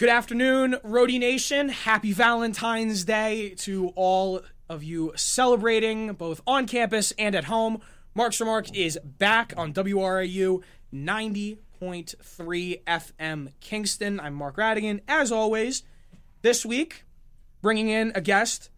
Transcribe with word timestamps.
Good 0.00 0.08
afternoon, 0.08 0.78
Rhody 0.82 1.18
Nation. 1.18 1.68
Happy 1.68 2.14
Valentine's 2.14 3.04
Day 3.04 3.50
to 3.58 3.88
all 3.88 4.40
of 4.66 4.82
you 4.82 5.12
celebrating 5.14 6.14
both 6.14 6.40
on 6.46 6.66
campus 6.66 7.12
and 7.18 7.34
at 7.34 7.44
home. 7.44 7.82
Mark's 8.14 8.40
Remarks 8.40 8.70
is 8.72 8.98
back 9.04 9.52
on 9.58 9.74
WRIU 9.74 10.62
90.3 10.90 12.82
FM 12.84 13.52
Kingston. 13.60 14.18
I'm 14.18 14.32
Mark 14.32 14.56
Radigan. 14.56 15.00
As 15.06 15.30
always, 15.30 15.82
this 16.40 16.64
week, 16.64 17.04
bringing 17.60 17.90
in 17.90 18.10
a 18.14 18.22
guest, 18.22 18.70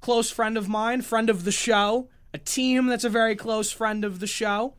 close 0.00 0.30
friend 0.30 0.56
of 0.56 0.66
mine, 0.66 1.02
friend 1.02 1.28
of 1.28 1.44
the 1.44 1.52
show, 1.52 2.08
a 2.32 2.38
team 2.38 2.86
that's 2.86 3.04
a 3.04 3.10
very 3.10 3.36
close 3.36 3.70
friend 3.70 4.02
of 4.02 4.18
the 4.18 4.26
show. 4.26 4.76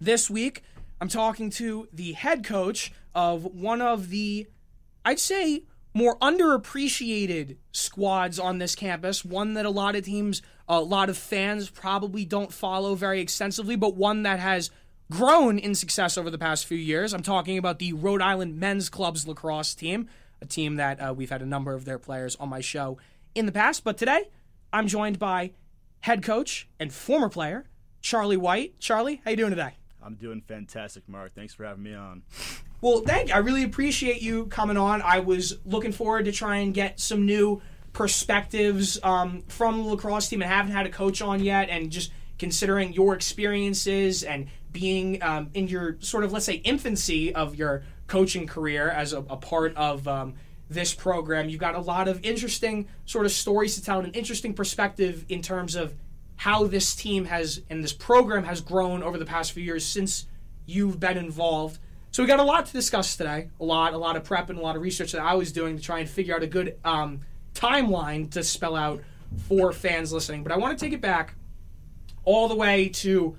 This 0.00 0.30
week, 0.30 0.62
I'm 1.00 1.08
talking 1.08 1.50
to 1.50 1.88
the 1.92 2.12
head 2.12 2.44
coach 2.44 2.92
of 3.12 3.44
one 3.44 3.82
of 3.82 4.10
the 4.10 4.46
I'd 5.06 5.20
say 5.20 5.62
more 5.94 6.18
underappreciated 6.18 7.58
squads 7.70 8.40
on 8.40 8.58
this 8.58 8.74
campus, 8.74 9.24
one 9.24 9.54
that 9.54 9.64
a 9.64 9.70
lot 9.70 9.94
of 9.94 10.04
teams, 10.04 10.42
a 10.68 10.80
lot 10.80 11.08
of 11.08 11.16
fans 11.16 11.70
probably 11.70 12.24
don't 12.24 12.52
follow 12.52 12.96
very 12.96 13.20
extensively, 13.20 13.76
but 13.76 13.94
one 13.94 14.24
that 14.24 14.40
has 14.40 14.68
grown 15.12 15.60
in 15.60 15.76
success 15.76 16.18
over 16.18 16.28
the 16.28 16.38
past 16.38 16.66
few 16.66 16.76
years. 16.76 17.14
I'm 17.14 17.22
talking 17.22 17.56
about 17.56 17.78
the 17.78 17.92
Rhode 17.92 18.20
Island 18.20 18.58
Men's 18.58 18.88
Clubs 18.88 19.28
lacrosse 19.28 19.76
team, 19.76 20.08
a 20.42 20.46
team 20.46 20.74
that 20.74 20.98
uh, 20.98 21.14
we've 21.14 21.30
had 21.30 21.40
a 21.40 21.46
number 21.46 21.72
of 21.72 21.84
their 21.84 22.00
players 22.00 22.34
on 22.36 22.48
my 22.48 22.60
show 22.60 22.98
in 23.36 23.46
the 23.46 23.52
past. 23.52 23.84
But 23.84 23.96
today, 23.96 24.30
I'm 24.72 24.88
joined 24.88 25.20
by 25.20 25.52
head 26.00 26.24
coach 26.24 26.68
and 26.80 26.92
former 26.92 27.28
player 27.28 27.68
Charlie 28.00 28.36
White. 28.36 28.80
Charlie, 28.80 29.20
how 29.24 29.30
you 29.30 29.36
doing 29.36 29.50
today? 29.50 29.74
I'm 30.02 30.16
doing 30.16 30.40
fantastic, 30.40 31.08
Mark. 31.08 31.32
Thanks 31.32 31.54
for 31.54 31.64
having 31.64 31.84
me 31.84 31.94
on. 31.94 32.24
Well, 32.80 33.00
thank 33.00 33.28
you. 33.28 33.34
I 33.34 33.38
really 33.38 33.62
appreciate 33.62 34.22
you 34.22 34.46
coming 34.46 34.76
on. 34.76 35.02
I 35.02 35.20
was 35.20 35.58
looking 35.64 35.92
forward 35.92 36.26
to 36.26 36.32
try 36.32 36.56
and 36.56 36.74
get 36.74 37.00
some 37.00 37.24
new 37.24 37.62
perspectives 37.92 38.98
um, 39.02 39.42
from 39.48 39.82
the 39.82 39.88
lacrosse 39.88 40.28
team 40.28 40.42
and 40.42 40.50
haven't 40.50 40.72
had 40.72 40.84
a 40.84 40.90
coach 40.90 41.22
on 41.22 41.42
yet 41.42 41.70
and 41.70 41.90
just 41.90 42.12
considering 42.38 42.92
your 42.92 43.14
experiences 43.14 44.22
and 44.22 44.48
being 44.70 45.22
um, 45.22 45.48
in 45.54 45.66
your 45.66 45.96
sort 46.00 46.22
of 46.22 46.30
let's 46.30 46.44
say 46.44 46.56
infancy 46.56 47.34
of 47.34 47.54
your 47.54 47.82
coaching 48.06 48.46
career 48.46 48.90
as 48.90 49.14
a, 49.14 49.20
a 49.20 49.36
part 49.38 49.74
of 49.76 50.06
um, 50.06 50.34
this 50.68 50.92
program 50.92 51.48
you've 51.48 51.58
got 51.58 51.74
a 51.74 51.80
lot 51.80 52.06
of 52.06 52.22
interesting 52.22 52.86
sort 53.06 53.24
of 53.24 53.32
stories 53.32 53.74
to 53.76 53.82
tell 53.82 53.98
and 53.98 54.08
an 54.08 54.12
interesting 54.12 54.52
perspective 54.52 55.24
in 55.30 55.40
terms 55.40 55.74
of 55.74 55.94
how 56.36 56.66
this 56.66 56.94
team 56.94 57.24
has 57.24 57.62
and 57.70 57.82
this 57.82 57.94
program 57.94 58.44
has 58.44 58.60
grown 58.60 59.02
over 59.02 59.16
the 59.16 59.24
past 59.24 59.52
few 59.52 59.62
years 59.62 59.86
since 59.86 60.26
you've 60.66 61.00
been 61.00 61.16
involved. 61.16 61.78
So 62.16 62.22
we 62.22 62.28
got 62.28 62.40
a 62.40 62.44
lot 62.44 62.64
to 62.64 62.72
discuss 62.72 63.14
today. 63.14 63.50
A 63.60 63.64
lot, 63.66 63.92
a 63.92 63.98
lot 63.98 64.16
of 64.16 64.24
prep 64.24 64.48
and 64.48 64.58
a 64.58 64.62
lot 64.62 64.74
of 64.74 64.80
research 64.80 65.12
that 65.12 65.20
I 65.20 65.34
was 65.34 65.52
doing 65.52 65.76
to 65.76 65.82
try 65.82 65.98
and 65.98 66.08
figure 66.08 66.34
out 66.34 66.42
a 66.42 66.46
good 66.46 66.78
um, 66.82 67.20
timeline 67.52 68.30
to 68.30 68.42
spell 68.42 68.74
out 68.74 69.02
for 69.46 69.70
fans 69.70 70.14
listening. 70.14 70.42
But 70.42 70.52
I 70.52 70.56
want 70.56 70.78
to 70.78 70.82
take 70.82 70.94
it 70.94 71.02
back 71.02 71.34
all 72.24 72.48
the 72.48 72.54
way 72.54 72.88
to 72.88 73.36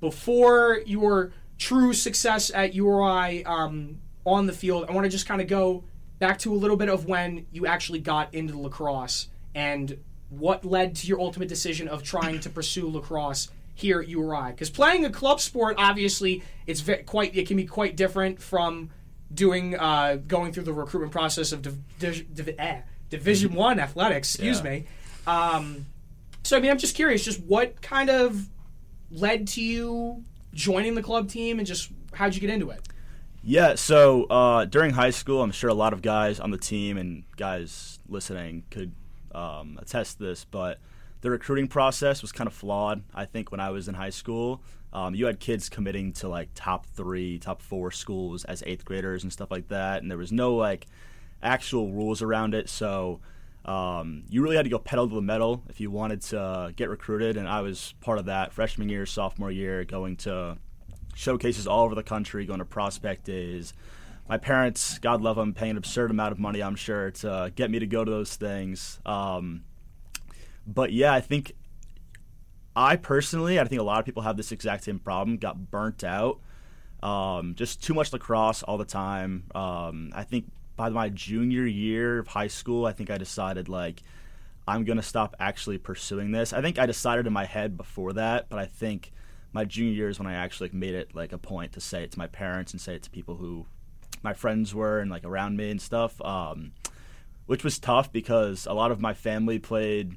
before 0.00 0.82
your 0.84 1.32
true 1.56 1.94
success 1.94 2.50
at 2.54 2.74
URI 2.74 3.42
um, 3.46 4.02
on 4.26 4.44
the 4.44 4.52
field. 4.52 4.84
I 4.90 4.92
want 4.92 5.06
to 5.06 5.10
just 5.10 5.24
kind 5.24 5.40
of 5.40 5.46
go 5.46 5.84
back 6.18 6.38
to 6.40 6.52
a 6.52 6.58
little 6.58 6.76
bit 6.76 6.90
of 6.90 7.06
when 7.06 7.46
you 7.52 7.66
actually 7.66 8.00
got 8.00 8.34
into 8.34 8.54
lacrosse 8.58 9.28
and 9.54 9.98
what 10.28 10.62
led 10.62 10.94
to 10.96 11.06
your 11.06 11.20
ultimate 11.20 11.48
decision 11.48 11.88
of 11.88 12.02
trying 12.02 12.38
to 12.40 12.50
pursue 12.50 12.86
lacrosse 12.86 13.48
here 13.74 14.00
at 14.00 14.08
URI? 14.08 14.50
Because 14.52 14.70
playing 14.70 15.04
a 15.04 15.10
club 15.10 15.40
sport, 15.40 15.76
obviously, 15.78 16.42
it's 16.66 16.80
very, 16.80 17.02
quite 17.02 17.36
it 17.36 17.46
can 17.48 17.56
be 17.56 17.64
quite 17.66 17.96
different 17.96 18.40
from 18.40 18.90
doing 19.32 19.76
uh, 19.78 20.16
going 20.26 20.52
through 20.52 20.64
the 20.64 20.72
recruitment 20.72 21.12
process 21.12 21.52
of 21.52 21.62
div- 21.62 21.98
div- 21.98 22.34
div- 22.34 22.54
eh, 22.58 22.80
Division 23.10 23.54
One 23.54 23.78
athletics. 23.86 24.34
Excuse 24.34 24.58
Yeah. 24.58 24.70
me. 24.70 24.84
Um, 25.26 25.86
so 26.42 26.56
I 26.56 26.60
mean, 26.60 26.70
I'm 26.70 26.78
just 26.78 26.94
curious, 26.96 27.24
just 27.24 27.40
what 27.40 27.80
kind 27.82 28.10
of 28.10 28.48
led 29.10 29.46
to 29.48 29.62
you 29.62 30.24
joining 30.54 30.94
the 30.94 31.02
club 31.02 31.28
team, 31.28 31.58
and 31.58 31.66
just 31.66 31.90
how'd 32.12 32.34
you 32.34 32.40
get 32.40 32.50
into 32.50 32.70
it? 32.70 32.80
Yeah, 33.42 33.74
so 33.76 34.24
uh, 34.24 34.66
during 34.66 34.90
high 34.92 35.10
school, 35.10 35.42
I'm 35.42 35.50
sure 35.52 35.70
a 35.70 35.74
lot 35.74 35.92
of 35.94 36.02
guys 36.02 36.40
on 36.40 36.50
the 36.50 36.58
team 36.58 36.98
and 36.98 37.24
guys 37.36 37.98
listening 38.06 38.64
could 38.70 38.92
um, 39.34 39.78
attest 39.80 40.18
to 40.18 40.24
this, 40.24 40.44
but 40.44 40.78
the 41.20 41.30
recruiting 41.30 41.68
process 41.68 42.22
was 42.22 42.32
kind 42.32 42.46
of 42.46 42.54
flawed. 42.54 43.02
I 43.14 43.24
think 43.24 43.50
when 43.50 43.60
I 43.60 43.70
was 43.70 43.88
in 43.88 43.94
high 43.94 44.10
school, 44.10 44.62
um, 44.92 45.14
you 45.14 45.26
had 45.26 45.38
kids 45.38 45.68
committing 45.68 46.12
to 46.14 46.28
like 46.28 46.48
top 46.54 46.86
three, 46.86 47.38
top 47.38 47.62
four 47.62 47.90
schools 47.90 48.44
as 48.44 48.62
eighth 48.66 48.84
graders 48.84 49.22
and 49.22 49.32
stuff 49.32 49.50
like 49.50 49.68
that, 49.68 50.02
and 50.02 50.10
there 50.10 50.18
was 50.18 50.32
no 50.32 50.54
like 50.54 50.86
actual 51.42 51.92
rules 51.92 52.22
around 52.22 52.54
it. 52.54 52.68
So 52.68 53.20
um, 53.64 54.24
you 54.28 54.42
really 54.42 54.56
had 54.56 54.64
to 54.64 54.70
go 54.70 54.78
pedal 54.78 55.08
to 55.08 55.14
the 55.14 55.22
metal 55.22 55.62
if 55.68 55.80
you 55.80 55.90
wanted 55.90 56.22
to 56.22 56.72
get 56.74 56.88
recruited, 56.88 57.36
and 57.36 57.48
I 57.48 57.60
was 57.60 57.94
part 58.00 58.18
of 58.18 58.24
that 58.26 58.52
freshman 58.52 58.88
year, 58.88 59.06
sophomore 59.06 59.50
year, 59.50 59.84
going 59.84 60.16
to 60.18 60.58
showcases 61.14 61.66
all 61.66 61.84
over 61.84 61.94
the 61.94 62.02
country, 62.02 62.46
going 62.46 62.60
to 62.60 62.64
prospect 62.64 63.24
days. 63.24 63.74
My 64.28 64.38
parents, 64.38 64.98
God 64.98 65.20
love 65.20 65.36
them, 65.36 65.52
paying 65.52 65.72
an 65.72 65.76
absurd 65.76 66.10
amount 66.10 66.32
of 66.32 66.38
money, 66.38 66.62
I'm 66.62 66.76
sure, 66.76 67.10
to 67.10 67.52
get 67.54 67.70
me 67.70 67.80
to 67.80 67.86
go 67.86 68.04
to 68.04 68.10
those 68.10 68.36
things. 68.36 69.00
Um, 69.04 69.64
but 70.66 70.92
yeah, 70.92 71.12
I 71.12 71.20
think 71.20 71.52
I 72.76 72.96
personally, 72.96 73.58
I 73.58 73.64
think 73.64 73.80
a 73.80 73.84
lot 73.84 73.98
of 73.98 74.04
people 74.04 74.22
have 74.22 74.36
this 74.36 74.52
exact 74.52 74.84
same 74.84 74.98
problem. 74.98 75.36
Got 75.36 75.70
burnt 75.70 76.04
out, 76.04 76.40
um, 77.02 77.54
just 77.54 77.82
too 77.82 77.94
much 77.94 78.12
lacrosse 78.12 78.62
all 78.62 78.78
the 78.78 78.84
time. 78.84 79.44
Um, 79.54 80.12
I 80.14 80.24
think 80.24 80.50
by 80.76 80.88
my 80.88 81.08
junior 81.08 81.66
year 81.66 82.18
of 82.18 82.28
high 82.28 82.46
school, 82.46 82.86
I 82.86 82.92
think 82.92 83.10
I 83.10 83.18
decided 83.18 83.68
like 83.68 84.02
I'm 84.66 84.84
gonna 84.84 85.02
stop 85.02 85.34
actually 85.40 85.78
pursuing 85.78 86.30
this. 86.32 86.52
I 86.52 86.62
think 86.62 86.78
I 86.78 86.86
decided 86.86 87.26
in 87.26 87.32
my 87.32 87.44
head 87.44 87.76
before 87.76 88.12
that, 88.14 88.48
but 88.48 88.58
I 88.58 88.66
think 88.66 89.12
my 89.52 89.64
junior 89.64 89.92
year 89.92 90.08
is 90.08 90.18
when 90.18 90.28
I 90.28 90.34
actually 90.34 90.68
like, 90.68 90.74
made 90.74 90.94
it 90.94 91.14
like 91.14 91.32
a 91.32 91.38
point 91.38 91.72
to 91.72 91.80
say 91.80 92.04
it 92.04 92.12
to 92.12 92.18
my 92.18 92.28
parents 92.28 92.72
and 92.72 92.80
say 92.80 92.94
it 92.94 93.02
to 93.02 93.10
people 93.10 93.36
who 93.36 93.66
my 94.22 94.32
friends 94.32 94.74
were 94.74 95.00
and 95.00 95.10
like 95.10 95.24
around 95.24 95.56
me 95.56 95.70
and 95.70 95.82
stuff. 95.82 96.20
Um, 96.20 96.72
which 97.46 97.64
was 97.64 97.80
tough 97.80 98.12
because 98.12 98.64
a 98.64 98.72
lot 98.72 98.92
of 98.92 99.00
my 99.00 99.12
family 99.12 99.58
played 99.58 100.16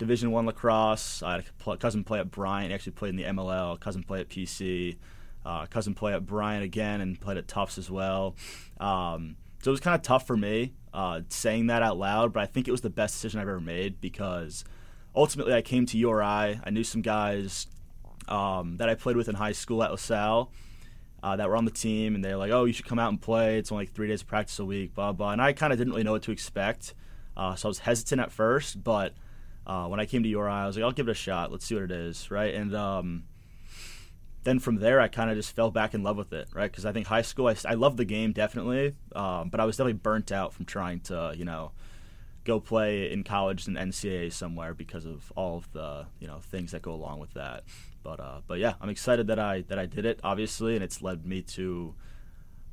Division 0.00 0.32
One 0.32 0.46
lacrosse. 0.46 1.22
I 1.22 1.32
had 1.32 1.44
a 1.66 1.76
cousin 1.76 2.02
play 2.02 2.18
at 2.18 2.30
Bryant, 2.30 2.70
he 2.70 2.74
actually 2.74 2.92
played 2.92 3.10
in 3.10 3.16
the 3.16 3.24
MLL. 3.24 3.78
Cousin 3.78 4.02
play 4.02 4.20
at 4.20 4.28
PC. 4.28 4.96
Uh, 5.44 5.66
cousin 5.66 5.94
play 5.94 6.12
at 6.12 6.26
Bryant 6.26 6.64
again 6.64 7.00
and 7.00 7.20
played 7.20 7.36
at 7.36 7.46
Tufts 7.46 7.78
as 7.78 7.90
well. 7.90 8.34
Um, 8.78 9.36
so 9.62 9.70
it 9.70 9.72
was 9.72 9.80
kind 9.80 9.94
of 9.94 10.02
tough 10.02 10.26
for 10.26 10.36
me 10.36 10.72
uh, 10.92 11.20
saying 11.28 11.66
that 11.68 11.82
out 11.82 11.98
loud, 11.98 12.32
but 12.32 12.42
I 12.42 12.46
think 12.46 12.66
it 12.66 12.70
was 12.70 12.80
the 12.80 12.90
best 12.90 13.14
decision 13.14 13.40
I've 13.40 13.48
ever 13.48 13.60
made 13.60 14.00
because 14.00 14.64
ultimately 15.14 15.54
I 15.54 15.62
came 15.62 15.86
to 15.86 15.98
URI. 15.98 16.60
I 16.64 16.70
knew 16.70 16.84
some 16.84 17.02
guys 17.02 17.66
um, 18.28 18.78
that 18.78 18.88
I 18.88 18.94
played 18.94 19.16
with 19.16 19.28
in 19.28 19.34
high 19.34 19.52
school 19.52 19.82
at 19.82 19.90
LaSalle 19.90 20.50
uh, 21.22 21.36
that 21.36 21.48
were 21.48 21.56
on 21.56 21.66
the 21.66 21.70
team, 21.70 22.14
and 22.14 22.24
they're 22.24 22.36
like, 22.36 22.50
"Oh, 22.50 22.64
you 22.64 22.72
should 22.72 22.86
come 22.86 22.98
out 22.98 23.10
and 23.10 23.20
play. 23.20 23.58
It's 23.58 23.70
only 23.70 23.84
like 23.84 23.92
three 23.92 24.08
days 24.08 24.22
of 24.22 24.28
practice 24.28 24.58
a 24.58 24.64
week." 24.64 24.94
Blah 24.94 25.12
blah. 25.12 25.32
And 25.32 25.42
I 25.42 25.52
kind 25.52 25.72
of 25.72 25.78
didn't 25.78 25.92
really 25.92 26.04
know 26.04 26.12
what 26.12 26.22
to 26.22 26.32
expect, 26.32 26.94
uh, 27.36 27.54
so 27.54 27.68
I 27.68 27.70
was 27.70 27.80
hesitant 27.80 28.20
at 28.20 28.32
first. 28.32 28.82
But 28.82 29.14
uh, 29.70 29.86
when 29.86 30.00
I 30.00 30.06
came 30.06 30.24
to 30.24 30.28
URI, 30.28 30.50
I 30.50 30.66
was 30.66 30.76
like, 30.76 30.82
"I'll 30.84 30.90
give 30.90 31.06
it 31.06 31.12
a 31.12 31.14
shot. 31.14 31.52
Let's 31.52 31.64
see 31.64 31.76
what 31.76 31.84
it 31.84 31.92
is." 31.92 32.28
Right, 32.28 32.52
and 32.52 32.74
um, 32.74 33.22
then 34.42 34.58
from 34.58 34.76
there, 34.76 35.00
I 35.00 35.06
kind 35.06 35.30
of 35.30 35.36
just 35.36 35.54
fell 35.54 35.70
back 35.70 35.94
in 35.94 36.02
love 36.02 36.16
with 36.16 36.32
it. 36.32 36.48
Right, 36.52 36.68
because 36.68 36.84
I 36.84 36.90
think 36.90 37.06
high 37.06 37.22
school, 37.22 37.46
I, 37.46 37.54
I 37.64 37.74
loved 37.74 37.96
the 37.96 38.04
game 38.04 38.32
definitely, 38.32 38.96
um, 39.14 39.48
but 39.48 39.60
I 39.60 39.64
was 39.64 39.76
definitely 39.76 40.00
burnt 40.02 40.32
out 40.32 40.52
from 40.52 40.64
trying 40.66 41.00
to, 41.02 41.34
you 41.36 41.44
know. 41.44 41.70
Go 42.42 42.58
play 42.58 43.12
in 43.12 43.22
college 43.22 43.66
and 43.66 43.76
NCAA 43.76 44.32
somewhere 44.32 44.72
because 44.72 45.04
of 45.04 45.30
all 45.36 45.58
of 45.58 45.70
the 45.72 46.06
you 46.20 46.26
know 46.26 46.38
things 46.38 46.72
that 46.72 46.80
go 46.80 46.92
along 46.92 47.20
with 47.20 47.34
that. 47.34 47.64
But 48.02 48.18
uh, 48.18 48.40
but 48.46 48.58
yeah, 48.58 48.74
I'm 48.80 48.88
excited 48.88 49.26
that 49.26 49.38
I 49.38 49.60
that 49.68 49.78
I 49.78 49.84
did 49.84 50.06
it, 50.06 50.20
obviously, 50.24 50.74
and 50.74 50.82
it's 50.82 51.02
led 51.02 51.26
me 51.26 51.42
to 51.42 51.94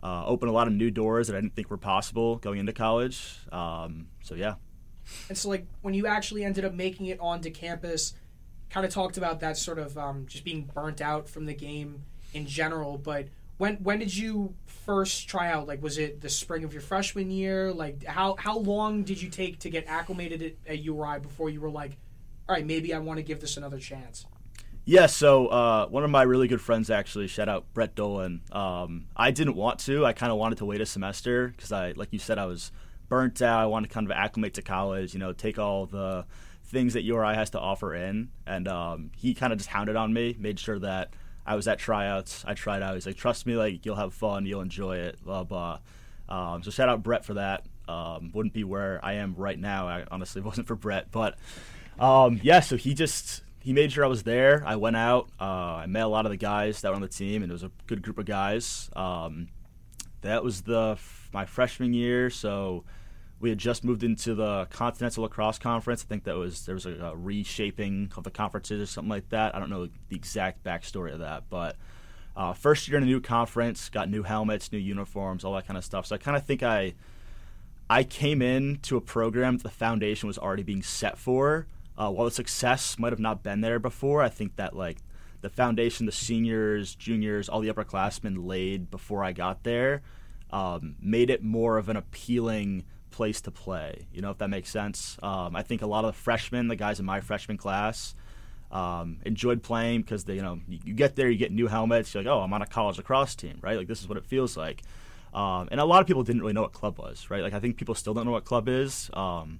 uh, 0.01 0.25
open 0.25 0.47
a 0.47 0.53
lot 0.53 0.67
of 0.67 0.73
new 0.73 0.89
doors 0.89 1.27
that 1.27 1.35
I 1.35 1.41
didn't 1.41 1.53
think 1.53 1.69
were 1.69 1.77
possible 1.77 2.37
going 2.37 2.59
into 2.59 2.71
college. 2.71 3.39
Um, 3.51 4.07
so 4.23 4.35
yeah, 4.35 4.55
And 5.29 5.37
so, 5.37 5.49
like, 5.49 5.65
when 5.81 5.93
you 5.93 6.07
actually 6.07 6.43
ended 6.43 6.65
up 6.65 6.73
making 6.73 7.07
it 7.07 7.19
onto 7.19 7.49
campus, 7.49 8.13
kind 8.69 8.85
of 8.85 8.91
talked 8.91 9.17
about 9.17 9.39
that 9.39 9.57
sort 9.57 9.79
of 9.79 9.97
um, 9.97 10.25
just 10.27 10.43
being 10.43 10.69
burnt 10.73 11.01
out 11.01 11.29
from 11.29 11.45
the 11.45 11.53
game 11.53 12.03
in 12.33 12.45
general. 12.45 12.97
But 12.97 13.27
when 13.57 13.75
when 13.77 13.99
did 13.99 14.15
you 14.15 14.55
first 14.65 15.27
try 15.27 15.51
out? 15.51 15.67
Like, 15.67 15.81
was 15.81 15.97
it 15.97 16.21
the 16.21 16.29
spring 16.29 16.63
of 16.63 16.73
your 16.73 16.81
freshman 16.81 17.31
year? 17.31 17.71
Like, 17.71 18.05
how 18.05 18.35
how 18.37 18.57
long 18.57 19.03
did 19.03 19.21
you 19.21 19.29
take 19.29 19.59
to 19.59 19.69
get 19.69 19.85
acclimated 19.87 20.41
at, 20.41 20.53
at 20.71 20.79
URI 20.79 21.19
before 21.19 21.49
you 21.49 21.61
were 21.61 21.71
like, 21.71 21.97
all 22.47 22.55
right, 22.55 22.65
maybe 22.65 22.93
I 22.93 22.99
want 22.99 23.17
to 23.17 23.23
give 23.23 23.39
this 23.39 23.57
another 23.57 23.79
chance? 23.79 24.25
Yeah, 24.89 25.07
so 25.07 25.47
uh, 25.47 25.87
one 25.87 26.05
of 26.05 26.09
my 26.09 26.21
really 26.21 26.47
good 26.47 26.61
friends 26.61 26.89
actually, 26.89 27.27
shout 27.27 27.49
out 27.49 27.65
Brett 27.73 27.93
Dolan. 27.93 28.41
Um, 28.53 29.07
I 29.17 29.31
didn't 29.31 29.55
want 29.57 29.79
to. 29.79 30.05
I 30.05 30.13
kind 30.13 30.31
of 30.31 30.37
wanted 30.37 30.59
to 30.59 30.65
wait 30.65 30.79
a 30.79 30.85
semester 30.85 31.49
because 31.49 31.73
I, 31.73 31.91
like 31.97 32.07
you 32.11 32.19
said, 32.19 32.37
I 32.37 32.45
was 32.45 32.71
burnt 33.09 33.41
out. 33.41 33.59
I 33.59 33.65
wanted 33.65 33.87
to 33.89 33.93
kind 33.93 34.07
of 34.07 34.11
acclimate 34.11 34.55
to 34.55 34.61
college. 34.61 35.13
You 35.13 35.19
know, 35.19 35.33
take 35.33 35.59
all 35.59 35.85
the 35.85 36.25
things 36.67 36.93
that 36.93 37.03
URI 37.03 37.35
has 37.35 37.51
to 37.51 37.59
offer 37.59 37.95
in. 37.95 38.29
And 38.45 38.67
um, 38.67 39.11
he 39.15 39.33
kind 39.33 39.53
of 39.53 39.59
just 39.59 39.69
hounded 39.69 39.95
on 39.95 40.13
me, 40.13 40.35
made 40.37 40.59
sure 40.59 40.79
that 40.79 41.13
I 41.45 41.55
was 41.55 41.67
at 41.67 41.79
tryouts. 41.79 42.43
I 42.45 42.53
tried 42.53 42.81
out. 42.81 42.93
He's 42.93 43.05
like, 43.05 43.15
trust 43.15 43.45
me, 43.45 43.55
like 43.55 43.85
you'll 43.85 43.95
have 43.95 44.13
fun, 44.13 44.45
you'll 44.45 44.61
enjoy 44.61 44.97
it, 44.97 45.23
blah 45.23 45.43
blah. 45.43 45.79
Um, 46.29 46.61
so 46.61 46.71
shout 46.71 46.89
out 46.89 47.03
Brett 47.03 47.23
for 47.23 47.35
that. 47.35 47.65
Um, 47.87 48.31
wouldn't 48.33 48.53
be 48.53 48.65
where 48.65 48.99
I 49.03 49.13
am 49.13 49.33
right 49.37 49.57
now. 49.57 49.87
I 49.87 50.03
honestly 50.11 50.41
wasn't 50.43 50.67
for 50.67 50.75
Brett, 50.75 51.07
but 51.11 51.37
um, 51.99 52.39
yeah. 52.43 52.59
So 52.59 52.75
he 52.75 52.93
just 52.93 53.43
he 53.61 53.71
made 53.71 53.93
sure 53.93 54.03
I 54.03 54.09
was 54.09 54.23
there. 54.23 54.61
I 54.65 54.75
went 54.75 54.97
out. 54.97 55.29
Uh, 55.39 55.43
I 55.83 55.85
met 55.85 56.03
a 56.03 56.07
lot 56.07 56.25
of 56.25 56.31
the 56.31 56.37
guys 56.37 56.81
that 56.81 56.89
were 56.89 56.95
on 56.95 57.01
the 57.01 57.07
team, 57.07 57.43
and 57.43 57.51
it 57.51 57.53
was 57.53 57.63
a 57.63 57.71
good 57.87 58.01
group 58.01 58.17
of 58.17 58.25
guys. 58.25 58.89
Um, 58.93 59.47
that 60.21 60.43
was 60.43 60.61
the 60.63 60.97
my 61.33 61.45
freshman 61.45 61.93
year, 61.93 62.29
so 62.29 62.83
we 63.39 63.49
had 63.49 63.57
just 63.57 63.83
moved 63.83 64.03
into 64.03 64.33
the 64.33 64.65
Continental 64.71 65.23
Lacrosse 65.23 65.59
Conference. 65.59 66.03
I 66.03 66.07
think 66.07 66.23
that 66.23 66.35
was 66.35 66.65
there 66.65 66.75
was 66.75 66.85
a, 66.85 66.95
a, 66.95 67.15
reshaping 67.15 68.11
of 68.17 68.23
the 68.23 68.31
conferences 68.31 68.81
or 68.81 68.85
something 68.85 69.09
like 69.09 69.29
that. 69.29 69.55
I 69.55 69.59
don't 69.59 69.69
know 69.69 69.87
the 70.09 70.15
exact 70.15 70.63
backstory 70.63 71.13
of 71.13 71.19
that, 71.19 71.43
but 71.49 71.75
uh, 72.35 72.53
first 72.53 72.87
year 72.87 72.97
in 72.97 73.03
a 73.03 73.07
new 73.07 73.21
conference, 73.21 73.89
got 73.89 74.09
new 74.09 74.23
helmets, 74.23 74.71
new 74.71 74.77
uniforms, 74.77 75.43
all 75.43 75.53
that 75.53 75.67
kind 75.67 75.77
of 75.77 75.85
stuff. 75.85 76.07
So 76.07 76.15
I 76.15 76.17
kind 76.17 76.37
of 76.37 76.45
think 76.45 76.63
I 76.63 76.93
I 77.89 78.03
came 78.03 78.41
in 78.41 78.79
to 78.83 78.97
a 78.97 79.01
program 79.01 79.57
that 79.57 79.63
the 79.63 79.69
foundation 79.69 80.27
was 80.27 80.37
already 80.37 80.63
being 80.63 80.83
set 80.83 81.17
for. 81.17 81.67
Uh, 81.97 82.11
while 82.11 82.25
the 82.25 82.31
success 82.31 82.99
might 82.99 83.11
have 83.11 83.19
not 83.19 83.41
been 83.41 83.61
there 83.61 83.79
before, 83.79 84.21
I 84.21 84.29
think 84.29 84.55
that 84.55 84.75
like 84.75 84.97
the 85.41 85.49
foundation, 85.49 86.05
the 86.05 86.11
seniors, 86.11 86.95
juniors, 86.95 87.49
all 87.49 87.61
the 87.61 87.71
upperclassmen 87.71 88.45
laid 88.45 88.91
before 88.91 89.23
I 89.23 89.31
got 89.31 89.63
there, 89.63 90.01
um, 90.51 90.95
made 90.99 91.29
it 91.29 91.43
more 91.43 91.77
of 91.77 91.89
an 91.89 91.97
appealing 91.97 92.83
place 93.11 93.41
to 93.41 93.51
play. 93.51 94.07
You 94.13 94.21
know, 94.21 94.31
if 94.31 94.37
that 94.37 94.49
makes 94.49 94.69
sense. 94.69 95.17
Um, 95.21 95.55
I 95.55 95.63
think 95.63 95.81
a 95.81 95.87
lot 95.87 96.05
of 96.05 96.13
the 96.13 96.21
freshmen, 96.21 96.67
the 96.67 96.75
guys 96.75 96.99
in 96.99 97.05
my 97.05 97.19
freshman 97.19 97.57
class, 97.57 98.15
um, 98.71 99.19
enjoyed 99.25 99.63
playing 99.63 100.01
because 100.01 100.25
they, 100.25 100.35
you 100.35 100.41
know, 100.41 100.59
you, 100.67 100.79
you, 100.83 100.93
get 100.93 101.15
there, 101.15 101.29
you 101.29 101.37
get 101.37 101.51
new 101.51 101.67
helmets. 101.67 102.13
You're 102.13 102.23
like, 102.23 102.31
oh, 102.31 102.41
I'm 102.41 102.53
on 102.53 102.61
a 102.61 102.67
college 102.67 102.97
lacrosse 102.97 103.35
team, 103.35 103.57
right? 103.61 103.77
Like 103.77 103.87
this 103.87 104.01
is 104.01 104.09
what 104.09 104.17
it 104.17 104.25
feels 104.25 104.57
like. 104.57 104.83
Um, 105.33 105.67
and 105.71 105.79
a 105.79 105.85
lot 105.85 106.01
of 106.01 106.07
people 106.07 106.23
didn't 106.23 106.41
really 106.41 106.53
know 106.53 106.63
what 106.63 106.73
club 106.73 106.97
was, 106.99 107.29
right? 107.29 107.43
Like 107.43 107.53
I 107.53 107.59
think 107.59 107.77
people 107.77 107.95
still 107.95 108.13
don't 108.13 108.25
know 108.25 108.31
what 108.31 108.45
club 108.45 108.67
is. 108.67 109.09
Um, 109.13 109.59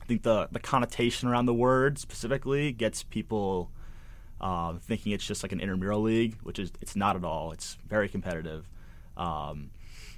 I 0.00 0.04
think 0.04 0.22
the 0.22 0.48
the 0.50 0.60
connotation 0.60 1.28
around 1.28 1.46
the 1.46 1.54
word 1.54 1.98
specifically 1.98 2.72
gets 2.72 3.02
people 3.02 3.70
um, 4.40 4.78
thinking 4.78 5.12
it's 5.12 5.26
just 5.26 5.42
like 5.42 5.52
an 5.52 5.60
intramural 5.60 6.00
league, 6.00 6.36
which 6.42 6.58
is 6.58 6.72
it's 6.80 6.96
not 6.96 7.16
at 7.16 7.24
all. 7.24 7.52
It's 7.52 7.76
very 7.86 8.08
competitive. 8.08 8.68
Um, 9.16 9.70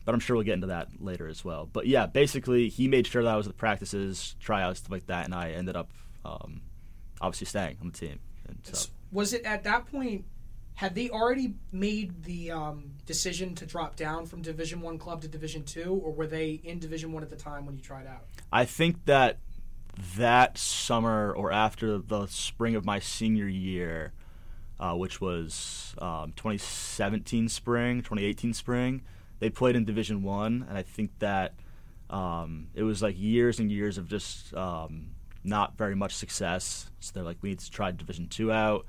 but 0.04 0.14
I'm 0.14 0.20
sure 0.20 0.36
we'll 0.36 0.44
get 0.44 0.54
into 0.54 0.68
that 0.68 0.88
later 0.98 1.28
as 1.28 1.44
well. 1.44 1.68
But 1.70 1.86
yeah, 1.86 2.06
basically, 2.06 2.68
he 2.68 2.88
made 2.88 3.06
sure 3.06 3.22
that 3.22 3.32
I 3.32 3.36
was 3.36 3.46
at 3.46 3.52
the 3.52 3.58
practices, 3.58 4.36
tryouts, 4.40 4.80
stuff 4.80 4.90
like 4.90 5.06
that, 5.06 5.24
and 5.24 5.34
I 5.34 5.52
ended 5.52 5.76
up 5.76 5.90
um, 6.24 6.62
obviously 7.20 7.46
staying 7.46 7.78
on 7.80 7.90
the 7.90 7.98
team. 7.98 8.20
So. 8.62 8.90
Was 9.12 9.32
it 9.32 9.44
at 9.44 9.64
that 9.64 9.86
point? 9.86 10.24
Had 10.74 10.94
they 10.94 11.10
already 11.10 11.54
made 11.72 12.24
the 12.24 12.52
um, 12.52 12.92
decision 13.04 13.54
to 13.56 13.66
drop 13.66 13.96
down 13.96 14.24
from 14.24 14.40
Division 14.40 14.80
One 14.80 14.98
club 14.98 15.20
to 15.22 15.28
Division 15.28 15.62
Two, 15.62 16.00
or 16.02 16.12
were 16.12 16.26
they 16.26 16.60
in 16.64 16.78
Division 16.78 17.12
One 17.12 17.22
at 17.22 17.28
the 17.28 17.36
time 17.36 17.66
when 17.66 17.74
you 17.74 17.82
tried 17.82 18.06
out? 18.06 18.24
I 18.50 18.64
think 18.64 19.04
that 19.04 19.38
that 20.16 20.56
summer 20.56 21.32
or 21.32 21.52
after 21.52 21.98
the 21.98 22.26
spring 22.26 22.76
of 22.76 22.84
my 22.84 22.98
senior 22.98 23.46
year, 23.46 24.12
uh, 24.78 24.94
which 24.94 25.20
was 25.20 25.94
um, 25.98 26.32
2017 26.36 27.48
spring, 27.50 27.98
2018 27.98 28.54
spring 28.54 29.02
they 29.40 29.50
played 29.50 29.74
in 29.74 29.84
Division 29.84 30.22
One, 30.22 30.64
and 30.68 30.78
I 30.78 30.82
think 30.82 31.10
that 31.18 31.54
um, 32.08 32.68
it 32.74 32.82
was 32.82 33.02
like 33.02 33.16
years 33.18 33.58
and 33.58 33.72
years 33.72 33.98
of 33.98 34.08
just 34.08 34.54
um, 34.54 35.08
not 35.42 35.76
very 35.76 35.96
much 35.96 36.14
success. 36.14 36.90
So 37.00 37.12
they're 37.14 37.24
like, 37.24 37.38
we 37.40 37.50
need 37.50 37.58
to 37.60 37.70
try 37.70 37.90
Division 37.90 38.28
Two 38.28 38.52
out 38.52 38.86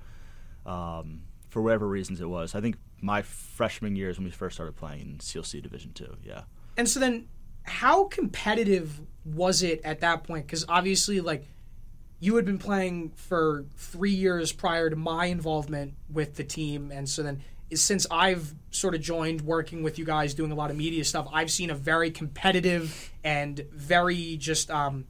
um, 0.66 1.24
for 1.50 1.62
whatever 1.62 1.88
reasons 1.88 2.22
it 2.22 2.30
was. 2.30 2.54
I 2.54 2.62
think 2.62 2.76
my 3.02 3.22
freshman 3.22 3.96
years 3.96 4.18
when 4.18 4.26
we 4.26 4.32
first 4.32 4.56
started 4.56 4.76
playing 4.76 5.02
in 5.02 5.18
CLC 5.18 5.62
Division 5.64 5.94
Two. 5.94 6.18
Yeah. 6.24 6.42
And 6.78 6.88
so 6.88 7.00
then, 7.00 7.28
how 7.64 8.06
competitive 8.06 9.02
was 9.24 9.64
it 9.64 9.82
at 9.84 10.02
that 10.02 10.24
point? 10.24 10.48
Because 10.48 10.66
obviously, 10.68 11.22
like 11.22 11.48
you 12.20 12.36
had 12.36 12.46
been 12.46 12.60
playing 12.60 13.12
for 13.16 13.66
three 13.78 14.12
years 14.12 14.52
prior 14.52 14.90
to 14.90 14.96
my 14.96 15.26
involvement 15.26 15.94
with 16.10 16.36
the 16.36 16.44
team, 16.44 16.92
and 16.92 17.08
so 17.08 17.24
then 17.24 17.42
since 17.74 18.06
I've 18.12 18.54
sort 18.72 18.96
of 18.96 19.02
joined 19.02 19.42
working 19.42 19.84
with 19.84 20.00
you 20.00 20.06
guys 20.06 20.34
doing 20.34 20.52
a 20.52 20.56
lot 20.56 20.72
of 20.72 20.78
media 20.78 21.04
stuff, 21.04 21.28
I've 21.32 21.52
seen 21.52 21.70
a 21.70 21.76
very 21.76 22.12
competitive 22.12 23.12
and 23.24 23.66
very 23.72 24.38
just 24.38 24.70
um, 24.72 25.06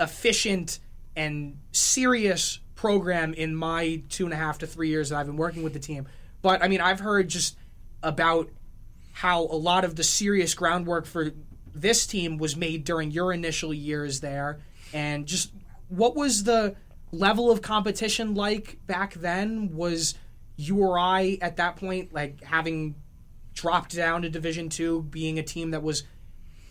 efficient 0.00 0.78
and 1.16 1.58
serious 1.72 2.60
program 2.74 3.34
in 3.34 3.54
my 3.54 4.02
two 4.08 4.24
and 4.24 4.32
a 4.32 4.36
half 4.36 4.58
to 4.58 4.66
three 4.66 4.88
years 4.88 5.08
that 5.08 5.18
I've 5.18 5.26
been 5.26 5.36
working 5.36 5.62
with 5.62 5.72
the 5.72 5.78
team. 5.78 6.06
But 6.42 6.62
I 6.62 6.68
mean, 6.68 6.80
I've 6.80 7.00
heard 7.00 7.28
just 7.28 7.56
about 8.02 8.50
how 9.12 9.42
a 9.42 9.56
lot 9.56 9.84
of 9.84 9.96
the 9.96 10.04
serious 10.04 10.54
groundwork 10.54 11.06
for 11.06 11.32
this 11.74 12.06
team 12.06 12.38
was 12.38 12.56
made 12.56 12.84
during 12.84 13.10
your 13.10 13.32
initial 13.32 13.72
years 13.72 14.20
there, 14.20 14.60
and 14.92 15.26
just 15.26 15.52
what 15.88 16.14
was 16.14 16.44
the 16.44 16.76
level 17.12 17.50
of 17.50 17.62
competition 17.62 18.34
like 18.34 18.78
back 18.86 19.14
then? 19.14 19.74
Was 19.74 20.14
you 20.56 20.78
or 20.78 20.98
I 20.98 21.38
at 21.40 21.56
that 21.56 21.76
point, 21.76 22.12
like 22.12 22.42
having 22.42 22.94
dropped 23.54 23.94
down 23.94 24.22
to 24.22 24.30
Division 24.30 24.68
Two, 24.68 25.02
being 25.02 25.38
a 25.38 25.42
team 25.42 25.70
that 25.70 25.82
was, 25.82 26.04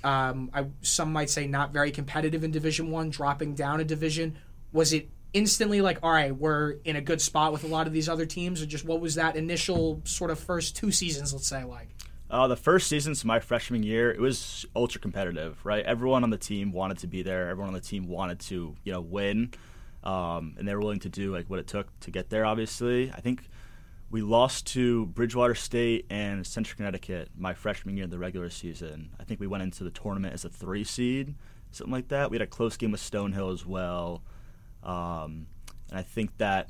um, 0.04 0.52
I, 0.54 0.68
some 0.82 1.12
might 1.14 1.30
say 1.30 1.48
not 1.48 1.74
very 1.74 1.92
competitive 1.92 2.44
in 2.44 2.52
Division 2.52 2.92
One, 2.92 3.10
dropping 3.10 3.56
down 3.56 3.80
a 3.80 3.84
division, 3.84 4.38
was 4.72 4.94
it 4.94 5.10
instantly 5.34 5.82
like, 5.82 6.00
all 6.02 6.12
right, 6.12 6.36
we're 6.36 6.78
in 6.86 6.96
a 6.96 7.02
good 7.02 7.22
spot 7.22 7.52
with 7.52 7.64
a 7.64 7.68
lot 7.68 7.88
of 7.88 7.94
these 7.94 8.08
other 8.08 8.26
teams, 8.26 8.62
or 8.62 8.66
just 8.66 8.86
what 8.86 9.02
was 9.02 9.16
that 9.16 9.36
initial 9.36 10.02
sort 10.06 10.32
of 10.32 10.40
first 10.40 10.76
two 10.76 10.92
seasons, 10.92 11.34
let's 11.34 11.48
say, 11.48 11.64
like? 11.64 11.90
Uh, 12.30 12.48
the 12.48 12.56
first 12.56 12.88
season, 12.88 13.14
so 13.14 13.28
my 13.28 13.40
freshman 13.40 13.84
year, 13.84 14.12
it 14.12 14.20
was 14.20 14.66
ultra 14.76 15.00
competitive, 15.00 15.64
right? 15.64 15.86
Everyone 15.86 16.24
on 16.24 16.30
the 16.30 16.38
team 16.38 16.72
wanted 16.72 16.98
to 17.00 17.08
be 17.08 17.22
there. 17.22 17.50
Everyone 17.50 17.68
on 17.68 17.74
the 17.74 17.80
team 17.80 18.08
wanted 18.08 18.40
to, 18.40 18.76
you 18.84 18.92
know, 18.92 19.02
win, 19.02 19.52
um, 20.04 20.56
and 20.58 20.68
they 20.68 20.74
were 20.74 20.82
willing 20.82 21.00
to 21.02 21.10
do 21.10 21.32
like 21.32 21.50
what 21.50 21.60
it 21.60 21.68
took 21.68 21.88
to 22.00 22.12
get 22.12 22.30
there. 22.30 22.46
Obviously, 22.46 23.12
I 23.12 23.22
think 23.22 23.48
we 24.16 24.22
lost 24.22 24.66
to 24.68 25.08
Bridgewater 25.08 25.56
State 25.56 26.06
and 26.10 26.48
Central 26.48 26.78
Connecticut 26.78 27.32
my 27.38 27.54
freshman 27.54 27.98
year 27.98 28.06
in 28.06 28.10
the 28.10 28.18
regular 28.18 28.50
season. 28.50 29.10
I 29.20 29.26
think 29.26 29.42
we 29.42 29.48
went 29.48 29.64
into 29.64 29.84
the 29.84 29.90
tournament 29.92 30.34
as 30.34 30.46
a 30.46 30.50
three 30.50 30.86
seed, 30.86 31.36
something 31.72 31.92
like 31.92 32.08
that. 32.08 32.32
We 32.32 32.36
had 32.36 32.42
a 32.42 32.48
close 32.48 32.78
game 32.78 32.92
with 32.92 33.02
Stonehill 33.02 33.52
as 33.52 33.66
well, 33.66 34.24
um, 34.84 35.48
and 35.90 36.00
I 36.00 36.02
think 36.02 36.38
that 36.38 36.70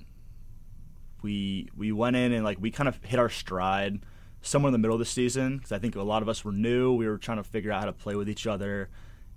we 1.21 1.69
we 1.77 1.91
went 1.91 2.15
in 2.15 2.31
and 2.31 2.43
like 2.43 2.57
we 2.59 2.71
kind 2.71 2.89
of 2.89 2.97
hit 3.03 3.19
our 3.19 3.29
stride 3.29 3.99
somewhere 4.41 4.69
in 4.69 4.73
the 4.73 4.79
middle 4.79 4.95
of 4.95 4.99
the 4.99 5.05
season 5.05 5.57
because 5.57 5.71
I 5.71 5.77
think 5.77 5.95
a 5.95 6.01
lot 6.01 6.23
of 6.23 6.29
us 6.29 6.43
were 6.43 6.51
new. 6.51 6.95
We 6.95 7.07
were 7.07 7.19
trying 7.19 7.37
to 7.37 7.43
figure 7.43 7.71
out 7.71 7.81
how 7.81 7.85
to 7.85 7.93
play 7.93 8.15
with 8.15 8.27
each 8.27 8.47
other, 8.47 8.89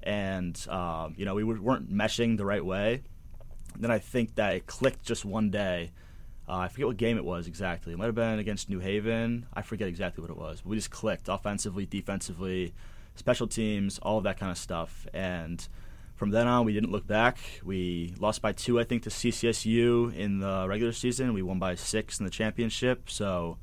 and 0.02 0.58
um, 0.70 1.12
you 1.18 1.26
know 1.26 1.34
we 1.34 1.44
weren't 1.44 1.92
meshing 1.92 2.38
the 2.38 2.46
right 2.46 2.64
way. 2.64 3.02
And 3.74 3.84
then 3.84 3.90
I 3.90 3.98
think 3.98 4.36
that 4.36 4.54
it 4.54 4.66
clicked 4.66 5.04
just 5.04 5.26
one 5.26 5.50
day 5.50 5.92
uh, 6.48 6.56
I 6.56 6.68
forget 6.68 6.86
what 6.86 6.96
game 6.96 7.18
it 7.18 7.24
was 7.24 7.46
exactly. 7.46 7.92
It 7.92 7.98
might 7.98 8.06
have 8.06 8.14
been 8.14 8.38
against 8.38 8.70
New 8.70 8.78
Haven. 8.78 9.46
I 9.52 9.62
forget 9.62 9.86
exactly 9.86 10.22
what 10.22 10.30
it 10.30 10.36
was. 10.36 10.62
But 10.62 10.70
we 10.70 10.76
just 10.76 10.90
clicked 10.90 11.28
offensively, 11.28 11.84
defensively, 11.84 12.72
special 13.16 13.46
teams, 13.46 13.98
all 13.98 14.18
of 14.18 14.24
that 14.24 14.38
kind 14.38 14.50
of 14.50 14.56
stuff. 14.56 15.06
And 15.12 15.66
from 16.16 16.30
then 16.30 16.46
on, 16.46 16.64
we 16.64 16.72
didn't 16.72 16.90
look 16.90 17.06
back. 17.06 17.38
We 17.62 18.14
lost 18.18 18.40
by 18.40 18.52
two, 18.52 18.80
I 18.80 18.84
think, 18.84 19.02
to 19.02 19.10
CCSU 19.10 20.14
in 20.16 20.40
the 20.40 20.66
regular 20.66 20.92
season. 20.92 21.34
We 21.34 21.42
won 21.42 21.58
by 21.58 21.74
six 21.74 22.18
in 22.18 22.24
the 22.24 22.30
championship. 22.30 23.10
So 23.10 23.58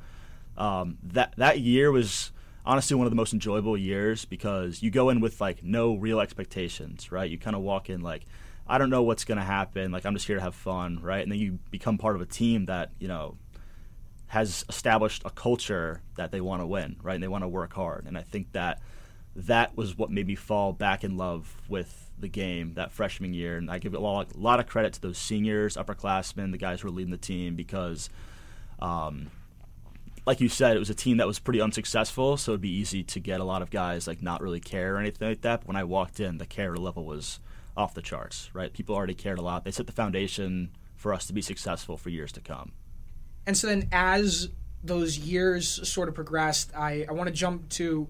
um, 0.56 1.00
that 1.04 1.34
that 1.38 1.60
year 1.60 1.92
was 1.92 2.32
honestly 2.66 2.96
one 2.96 3.08
of 3.08 3.12
the 3.12 3.18
most 3.18 3.34
enjoyable 3.34 3.78
years 3.78 4.26
because 4.26 4.84
you 4.84 4.92
go 4.92 5.10
in 5.10 5.22
with 5.22 5.42
like 5.42 5.64
no 5.64 5.96
real 5.96 6.20
expectations, 6.20 7.12
right? 7.12 7.30
You 7.30 7.38
kind 7.40 7.56
of 7.56 7.64
walk 7.64 7.90
in 7.90 8.02
like 8.02 8.26
I 8.68 8.78
don't 8.78 8.90
know 8.90 9.04
what's 9.04 9.26
going 9.26 9.38
to 9.38 9.44
happen. 9.44 9.92
Like 9.92 10.06
I'm 10.06 10.14
just 10.14 10.28
here 10.28 10.38
to 10.38 10.42
have 10.42 10.56
fun, 10.56 11.00
right? 11.02 11.22
And 11.22 11.32
then 11.32 11.40
you 11.40 11.60
become 11.72 11.98
part 11.98 12.16
of 12.16 12.22
a 12.22 12.26
team 12.26 12.66
that 12.66 12.92
you 13.00 13.08
know 13.08 13.38
has 14.28 14.66
established 14.70 15.22
a 15.24 15.30
culture 15.30 16.02
that 16.18 16.32
they 16.32 16.42
want 16.42 16.62
to 16.62 16.68
win, 16.68 16.98
right? 17.04 17.14
And 17.14 17.24
they 17.24 17.28
want 17.28 17.44
to 17.44 17.48
work 17.48 17.74
hard. 17.74 18.06
And 18.08 18.18
I 18.18 18.22
think 18.22 18.52
that 18.54 18.82
that 19.36 19.78
was 19.78 19.98
what 19.98 20.10
made 20.10 20.28
me 20.28 20.36
fall 20.36 20.74
back 20.74 21.04
in 21.04 21.18
love 21.18 21.56
with 21.68 22.10
the 22.18 22.28
game 22.28 22.74
that 22.74 22.92
freshman 22.92 23.34
year. 23.34 23.58
And 23.58 23.70
I 23.70 23.78
give 23.78 23.94
a 23.94 24.00
lot, 24.00 24.34
a 24.34 24.38
lot 24.38 24.60
of 24.60 24.68
credit 24.68 24.94
to 24.94 25.02
those 25.02 25.18
seniors, 25.18 25.78
upperclassmen, 25.78 26.52
the 26.52 26.58
guys 26.58 26.82
who 26.82 26.88
were 26.88 26.94
leading 26.94 27.12
the 27.12 27.18
team 27.18 27.56
because. 27.56 28.10
Um, 28.80 29.32
like 30.28 30.42
you 30.42 30.50
said, 30.50 30.76
it 30.76 30.80
was 30.80 30.90
a 30.90 30.96
team 30.96 31.18
that 31.18 31.28
was 31.28 31.38
pretty 31.38 31.62
unsuccessful, 31.62 32.36
so 32.36 32.54
it'd 32.54 32.62
be 32.62 32.76
easy 32.76 33.04
to 33.04 33.20
get 33.20 33.40
a 33.40 33.44
lot 33.44 33.62
of 33.62 33.70
guys 33.70 34.08
like 34.08 34.24
not 34.24 34.42
really 34.42 34.60
care 34.60 34.96
or 34.96 34.98
anything 34.98 35.28
like 35.28 35.42
that. 35.42 35.62
But 35.62 35.68
when 35.68 35.76
I 35.76 35.84
walked 35.84 36.20
in, 36.20 36.40
the 36.40 36.48
care 36.48 36.76
level 36.76 37.06
was 37.06 37.40
off 37.78 37.94
the 37.94 38.02
charts, 38.02 38.50
right? 38.54 38.72
People 38.72 38.96
already 38.96 39.14
cared 39.14 39.38
a 39.38 39.42
lot. 39.42 39.66
They 39.66 39.72
set 39.72 39.86
the 39.88 39.94
foundation 39.94 40.72
for 40.96 41.14
us 41.14 41.26
to 41.28 41.34
be 41.34 41.42
successful 41.42 41.98
for 41.98 42.10
years 42.10 42.32
to 42.34 42.42
come. 42.42 42.72
And 43.46 43.58
so 43.58 43.68
then, 43.68 43.90
as 43.92 44.50
those 44.84 45.18
years 45.18 45.88
sort 45.88 46.10
of 46.10 46.16
progressed, 46.16 46.72
I, 46.76 47.06
I 47.08 47.12
want 47.14 47.28
to 47.28 47.34
jump 47.34 47.70
to 47.70 48.08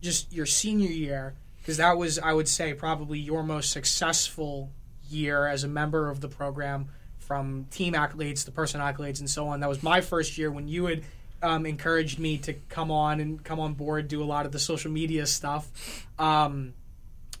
just 0.00 0.32
your 0.32 0.46
senior 0.46 0.90
year 0.90 1.34
because 1.58 1.76
that 1.78 1.98
was, 1.98 2.18
I 2.18 2.32
would 2.32 2.48
say, 2.48 2.72
probably 2.74 3.18
your 3.18 3.42
most 3.42 3.70
successful 3.70 4.70
year 5.10 5.46
as 5.46 5.64
a 5.64 5.68
member 5.68 6.08
of 6.08 6.20
the 6.20 6.28
program 6.28 6.88
from 7.18 7.66
team 7.70 7.92
accolades 7.92 8.44
to 8.46 8.50
person 8.50 8.80
accolades 8.80 9.20
and 9.20 9.28
so 9.28 9.48
on. 9.48 9.60
That 9.60 9.68
was 9.68 9.82
my 9.82 10.00
first 10.00 10.38
year 10.38 10.50
when 10.50 10.68
you 10.68 10.86
had 10.86 11.02
um, 11.42 11.66
encouraged 11.66 12.18
me 12.18 12.38
to 12.38 12.54
come 12.54 12.90
on 12.90 13.20
and 13.20 13.42
come 13.44 13.60
on 13.60 13.74
board, 13.74 14.08
do 14.08 14.22
a 14.22 14.24
lot 14.24 14.46
of 14.46 14.52
the 14.52 14.58
social 14.58 14.90
media 14.90 15.26
stuff. 15.26 16.06
Um, 16.18 16.72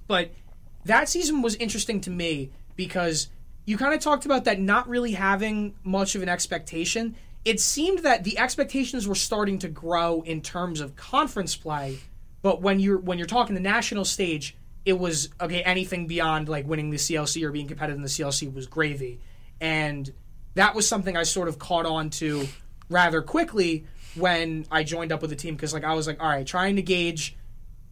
but 0.06 0.30
that 0.84 1.08
season 1.08 1.42
was 1.42 1.54
interesting 1.56 2.00
to 2.02 2.10
me 2.10 2.50
because 2.76 3.28
you 3.64 3.76
kind 3.76 3.92
of 3.92 4.00
talked 4.00 4.24
about 4.24 4.44
that 4.44 4.58
not 4.58 4.88
really 4.88 5.12
having 5.12 5.74
much 5.84 6.14
of 6.14 6.22
an 6.22 6.28
expectation. 6.28 7.16
It 7.44 7.60
seemed 7.60 8.00
that 8.00 8.24
the 8.24 8.38
expectations 8.38 9.06
were 9.06 9.14
starting 9.14 9.58
to 9.60 9.68
grow 9.68 10.22
in 10.22 10.40
terms 10.40 10.80
of 10.80 10.96
conference 10.96 11.54
play, 11.56 11.98
but 12.42 12.62
when 12.62 12.80
you're 12.80 12.98
when 12.98 13.18
you're 13.18 13.26
talking 13.26 13.54
the 13.54 13.60
national 13.60 14.04
stage, 14.04 14.56
it 14.84 14.98
was 14.98 15.28
okay. 15.40 15.62
Anything 15.62 16.06
beyond 16.06 16.48
like 16.48 16.66
winning 16.66 16.90
the 16.90 16.96
CLC 16.96 17.42
or 17.42 17.52
being 17.52 17.68
competitive 17.68 17.96
in 17.96 18.02
the 18.02 18.08
CLC 18.08 18.52
was 18.52 18.66
gravy, 18.66 19.20
and 19.60 20.12
that 20.54 20.74
was 20.74 20.88
something 20.88 21.16
I 21.16 21.22
sort 21.22 21.48
of 21.48 21.58
caught 21.58 21.86
on 21.86 22.10
to 22.10 22.48
rather 22.88 23.22
quickly 23.22 23.84
when 24.14 24.66
I 24.70 24.82
joined 24.82 25.12
up 25.12 25.20
with 25.20 25.30
the 25.30 25.36
team 25.36 25.54
because 25.54 25.72
like 25.72 25.84
I 25.84 25.94
was 25.94 26.06
like, 26.06 26.22
all 26.22 26.28
right, 26.28 26.46
trying 26.46 26.76
to 26.76 26.82
gauge, 26.82 27.36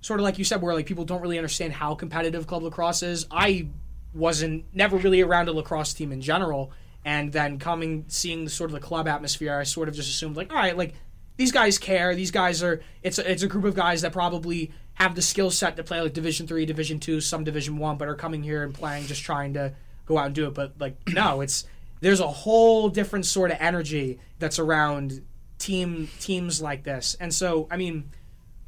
sort 0.00 0.20
of 0.20 0.24
like 0.24 0.38
you 0.38 0.44
said, 0.44 0.62
where 0.62 0.74
like 0.74 0.86
people 0.86 1.04
don't 1.04 1.20
really 1.20 1.38
understand 1.38 1.72
how 1.72 1.94
competitive 1.94 2.46
club 2.46 2.62
lacrosse 2.62 3.02
is. 3.02 3.26
I 3.30 3.68
wasn't 4.14 4.64
never 4.72 4.96
really 4.96 5.20
around 5.20 5.48
a 5.48 5.52
lacrosse 5.52 5.94
team 5.94 6.12
in 6.12 6.20
general, 6.20 6.72
and 7.04 7.32
then 7.32 7.58
coming 7.58 8.04
seeing 8.08 8.44
the 8.44 8.50
sort 8.50 8.70
of 8.70 8.74
the 8.74 8.80
club 8.80 9.08
atmosphere, 9.08 9.58
I 9.58 9.64
sort 9.64 9.88
of 9.88 9.94
just 9.94 10.08
assumed 10.08 10.36
like, 10.36 10.52
all 10.52 10.58
right, 10.58 10.76
like 10.76 10.94
these 11.36 11.52
guys 11.52 11.78
care. 11.78 12.14
These 12.14 12.30
guys 12.30 12.62
are 12.62 12.80
it's 13.02 13.18
a, 13.18 13.30
it's 13.30 13.42
a 13.42 13.48
group 13.48 13.64
of 13.64 13.74
guys 13.74 14.02
that 14.02 14.12
probably 14.12 14.72
have 14.94 15.14
the 15.14 15.22
skill 15.22 15.50
set 15.50 15.76
to 15.76 15.84
play 15.84 16.00
like 16.00 16.14
Division 16.14 16.46
three, 16.46 16.66
Division 16.66 16.98
two, 16.98 17.20
some 17.20 17.44
Division 17.44 17.78
one, 17.78 17.98
but 17.98 18.08
are 18.08 18.14
coming 18.14 18.42
here 18.42 18.62
and 18.62 18.74
playing 18.74 19.06
just 19.06 19.22
trying 19.22 19.54
to 19.54 19.74
go 20.06 20.18
out 20.18 20.26
and 20.26 20.34
do 20.34 20.46
it. 20.46 20.54
But 20.54 20.74
like 20.78 20.96
no, 21.08 21.40
it's 21.40 21.64
there's 22.00 22.20
a 22.20 22.28
whole 22.28 22.88
different 22.88 23.26
sort 23.26 23.50
of 23.50 23.58
energy 23.60 24.20
that's 24.38 24.58
around 24.58 25.22
team 25.58 26.08
teams 26.20 26.60
like 26.60 26.84
this. 26.84 27.16
And 27.20 27.32
so, 27.32 27.66
I 27.70 27.76
mean, 27.76 28.10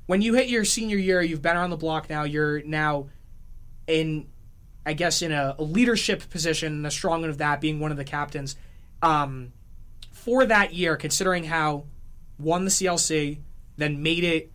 when 0.09 0.23
you 0.23 0.33
hit 0.33 0.49
your 0.49 0.65
senior 0.65 0.97
year, 0.97 1.21
you've 1.21 1.43
been 1.43 1.55
around 1.55 1.69
the 1.69 1.77
block 1.77 2.09
now. 2.09 2.25
You're 2.25 2.63
now 2.63 3.11
in, 3.87 4.27
I 4.87 4.95
guess, 4.95 5.21
in 5.21 5.33
a, 5.33 5.55
a 5.59 5.63
leadership 5.63 6.31
position, 6.31 6.87
a 6.87 6.91
strong 6.91 7.21
one 7.21 7.29
of 7.29 7.37
that, 7.39 7.61
being 7.61 7.79
one 7.79 7.91
of 7.91 7.99
the 7.99 8.05
captains. 8.05 8.57
Um, 9.03 9.53
for 10.11 10.47
that 10.47 10.73
year, 10.73 10.97
considering 10.97 11.45
how 11.45 11.85
won 12.39 12.65
the 12.65 12.71
CLC, 12.71 13.41
then 13.77 14.03
made 14.03 14.25
it 14.25 14.51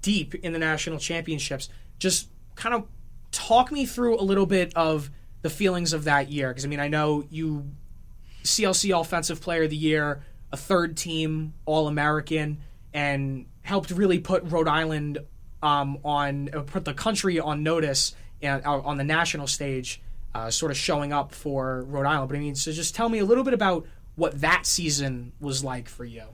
deep 0.00 0.34
in 0.36 0.54
the 0.54 0.58
national 0.58 0.98
championships, 0.98 1.68
just 1.98 2.30
kind 2.54 2.74
of 2.74 2.86
talk 3.32 3.70
me 3.70 3.84
through 3.84 4.18
a 4.18 4.24
little 4.24 4.46
bit 4.46 4.72
of 4.74 5.10
the 5.42 5.50
feelings 5.50 5.92
of 5.92 6.04
that 6.04 6.30
year. 6.30 6.48
Because 6.48 6.64
I 6.64 6.68
mean, 6.68 6.80
I 6.80 6.88
know 6.88 7.26
you 7.28 7.70
CLC 8.44 8.98
Offensive 8.98 9.42
Player 9.42 9.64
of 9.64 9.70
the 9.70 9.76
Year, 9.76 10.22
a 10.50 10.56
third 10.56 10.96
team 10.96 11.52
All 11.66 11.86
American, 11.86 12.62
and 12.94 13.44
helped 13.62 13.90
really 13.90 14.18
put 14.18 14.42
Rhode 14.44 14.68
Island 14.68 15.18
um, 15.62 15.98
on 16.04 16.50
uh, 16.54 16.62
put 16.62 16.84
the 16.84 16.94
country 16.94 17.38
on 17.38 17.62
notice 17.62 18.14
and, 18.42 18.64
uh, 18.64 18.80
on 18.80 18.96
the 18.96 19.04
national 19.04 19.46
stage, 19.46 20.00
uh, 20.34 20.50
sort 20.50 20.70
of 20.70 20.78
showing 20.78 21.12
up 21.12 21.34
for 21.34 21.82
Rhode 21.84 22.06
Island. 22.06 22.28
But 22.28 22.36
I 22.36 22.40
mean, 22.40 22.54
so 22.54 22.72
just 22.72 22.94
tell 22.94 23.08
me 23.08 23.18
a 23.18 23.24
little 23.24 23.44
bit 23.44 23.54
about 23.54 23.86
what 24.16 24.40
that 24.40 24.66
season 24.66 25.32
was 25.40 25.62
like 25.62 25.88
for 25.88 26.04
you. 26.04 26.24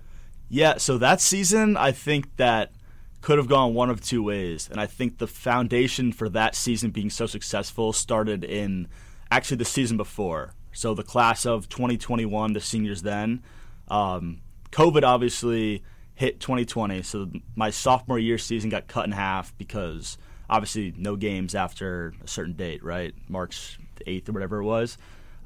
Yeah, 0.49 0.76
so 0.76 0.99
that 0.99 1.21
season, 1.21 1.76
I 1.76 1.92
think 1.92 2.37
that 2.37 2.73
could 3.21 3.38
have 3.38 3.49
gone 3.49 3.75
one 3.75 3.90
of 3.90 4.00
two 4.00 4.23
ways. 4.23 4.68
And 4.71 4.80
I 4.80 4.87
think 4.87 5.18
the 5.18 5.26
foundation 5.26 6.12
for 6.12 6.28
that 6.28 6.54
season 6.54 6.90
being 6.90 7.11
so 7.11 7.26
successful 7.26 7.92
started 7.92 8.45
in 8.45 8.87
actually 9.30 9.56
the 9.56 9.64
season 9.64 9.97
before. 9.97 10.52
So 10.73 10.95
the 10.95 11.02
class 11.02 11.45
of 11.45 11.68
2021, 11.68 12.52
the 12.52 12.61
seniors 12.61 13.02
then. 13.02 13.42
Um, 13.88 14.42
COVID 14.71 15.02
obviously 15.02 15.83
hit 16.16 16.40
2020, 16.40 17.02
so 17.02 17.30
my 17.54 17.70
sophomore 17.70 18.18
year 18.18 18.38
season 18.38 18.70
got 18.70 18.88
cut 18.88 19.04
in 19.04 19.12
half 19.12 19.56
because 19.58 20.18
obviously 20.49 20.94
no 20.96 21.14
games 21.14 21.54
after 21.54 22.14
a 22.25 22.26
certain 22.26 22.54
date, 22.54 22.82
right? 22.82 23.14
March 23.28 23.78
8th 24.06 24.30
or 24.30 24.32
whatever 24.32 24.58
it 24.58 24.64
was. 24.64 24.96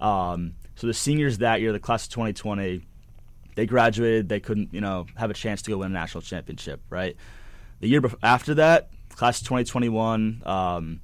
Um, 0.01 0.55
so 0.77 0.87
the 0.87 0.95
seniors 0.95 1.39
that 1.39 1.61
year, 1.61 1.73
the 1.73 1.81
class 1.81 2.05
of 2.07 2.13
2020, 2.13 2.87
they 3.57 3.67
graduated. 3.67 4.29
They 4.29 4.39
couldn't, 4.39 4.73
you 4.73 4.81
know, 4.81 5.07
have 5.17 5.31
a 5.31 5.35
chance 5.35 5.61
to 5.63 5.71
go 5.73 5.79
win 5.79 5.91
a 5.91 5.95
national 5.95 6.23
championship, 6.23 6.81
right? 6.89 7.17
The 7.81 7.89
year 7.89 8.01
after 8.23 8.55
that, 8.55 8.91
class 9.11 9.41
of 9.41 9.49
2021, 9.49 10.43
um, 10.47 11.01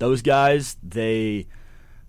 those 0.00 0.22
guys, 0.22 0.76
they 0.82 1.46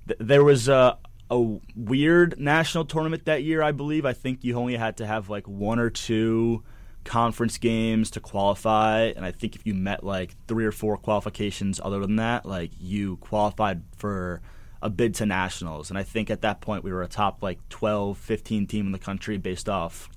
th- 0.08 0.20
there 0.20 0.44
was 0.44 0.68
a, 0.68 0.98
a 1.30 1.60
weird 1.76 2.40
national 2.40 2.86
tournament 2.86 3.26
that 3.26 3.44
year. 3.44 3.62
I 3.62 3.72
believe. 3.72 4.06
I 4.06 4.14
think 4.14 4.44
you 4.44 4.58
only 4.58 4.76
had 4.76 4.98
to 4.98 5.06
have 5.06 5.30
like 5.30 5.48
one 5.48 5.80
or 5.80 5.90
two 5.90 6.64
conference 7.06 7.58
games 7.58 8.12
to 8.12 8.20
qualify, 8.20 9.14
and 9.16 9.24
I 9.24 9.32
think 9.32 9.56
if 9.56 9.66
you 9.66 9.74
met 9.74 10.04
like 10.04 10.36
three 10.48 10.66
or 10.66 10.72
four 10.72 10.98
qualifications 10.98 11.80
other 11.82 12.00
than 12.02 12.18
that, 12.18 12.46
like 12.46 12.72
you 12.78 13.18
qualified 13.18 13.84
for 13.96 14.42
a 14.82 14.90
bid 14.90 15.16
to 15.16 15.26
nationals. 15.26 15.90
And 15.90 15.98
I 15.98 16.04
think 16.04 16.30
at 16.30 16.42
that 16.42 16.62
point 16.62 16.84
we 16.84 16.92
were 16.92 17.04
a 17.04 17.08
top 17.08 17.42
like 17.42 17.58
12, 17.70 18.18
15 18.18 18.68
team 18.68 18.86
in 18.88 18.92
the 18.92 19.00
country 19.00 19.38
based 19.38 19.70
off 19.70 20.10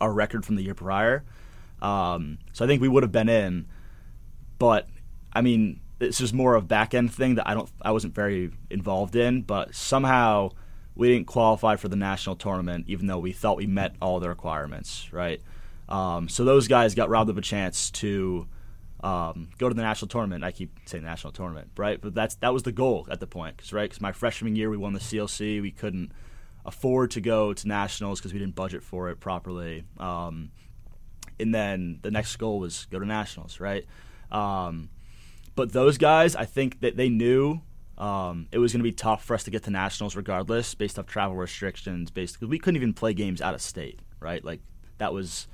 our 0.00 0.12
record 0.12 0.46
from 0.46 0.56
the 0.56 0.62
year 0.62 0.74
prior. 0.74 1.24
Um, 1.82 2.38
so 2.52 2.64
I 2.64 2.68
think 2.68 2.80
we 2.80 2.88
would 2.88 3.02
have 3.02 3.12
been 3.12 3.28
in, 3.28 3.66
but 4.58 4.88
I 5.32 5.42
mean, 5.42 5.80
this 5.98 6.20
is 6.20 6.32
more 6.32 6.54
of 6.54 6.68
back 6.68 6.94
end 6.94 7.12
thing 7.12 7.36
that 7.36 7.48
I 7.48 7.54
don't 7.54 7.70
I 7.82 7.90
wasn't 7.90 8.14
very 8.14 8.52
involved 8.70 9.16
in, 9.16 9.42
but 9.42 9.74
somehow 9.74 10.50
we 10.94 11.08
didn't 11.08 11.26
qualify 11.26 11.76
for 11.76 11.88
the 11.88 11.96
national 11.96 12.36
tournament, 12.36 12.86
even 12.88 13.06
though 13.06 13.18
we 13.18 13.32
thought 13.32 13.56
we 13.56 13.66
met 13.66 13.94
all 14.00 14.18
the 14.18 14.28
requirements, 14.28 15.12
right? 15.12 15.42
Um, 15.88 16.28
so 16.28 16.44
those 16.44 16.68
guys 16.68 16.94
got 16.94 17.08
robbed 17.08 17.30
of 17.30 17.38
a 17.38 17.42
chance 17.42 17.90
to 17.92 18.48
um, 19.02 19.48
go 19.58 19.68
to 19.68 19.74
the 19.74 19.82
national 19.82 20.08
tournament. 20.08 20.44
I 20.44 20.52
keep 20.52 20.78
saying 20.86 21.04
national 21.04 21.32
tournament, 21.32 21.70
right? 21.76 22.00
But 22.00 22.14
that's 22.14 22.36
that 22.36 22.52
was 22.52 22.62
the 22.62 22.72
goal 22.72 23.06
at 23.10 23.20
the 23.20 23.26
point, 23.26 23.58
cause, 23.58 23.72
right? 23.72 23.88
Because 23.88 24.00
my 24.00 24.12
freshman 24.12 24.56
year 24.56 24.70
we 24.70 24.76
won 24.76 24.92
the 24.92 25.00
CLC, 25.00 25.60
we 25.62 25.70
couldn't 25.70 26.12
afford 26.64 27.12
to 27.12 27.20
go 27.20 27.52
to 27.52 27.68
nationals 27.68 28.18
because 28.18 28.32
we 28.32 28.38
didn't 28.38 28.56
budget 28.56 28.82
for 28.82 29.10
it 29.10 29.20
properly. 29.20 29.84
Um, 29.98 30.50
and 31.38 31.54
then 31.54 32.00
the 32.02 32.10
next 32.10 32.34
goal 32.36 32.58
was 32.58 32.86
go 32.90 32.98
to 32.98 33.06
nationals, 33.06 33.60
right? 33.60 33.84
Um, 34.32 34.88
but 35.54 35.72
those 35.72 35.98
guys, 35.98 36.34
I 36.34 36.44
think 36.44 36.80
that 36.80 36.96
they 36.96 37.08
knew 37.08 37.60
um, 37.98 38.46
it 38.52 38.58
was 38.58 38.72
going 38.72 38.80
to 38.80 38.84
be 38.84 38.92
tough 38.92 39.24
for 39.24 39.34
us 39.34 39.44
to 39.44 39.50
get 39.50 39.62
to 39.64 39.70
nationals 39.70 40.16
regardless, 40.16 40.74
based 40.74 40.98
off 40.98 41.06
travel 41.06 41.36
restrictions. 41.36 42.10
Basically, 42.10 42.48
we 42.48 42.58
couldn't 42.58 42.76
even 42.76 42.92
play 42.92 43.14
games 43.14 43.40
out 43.40 43.54
of 43.54 43.62
state, 43.62 44.00
right? 44.20 44.44
Like 44.44 44.60
that 44.98 45.12
was 45.12 45.46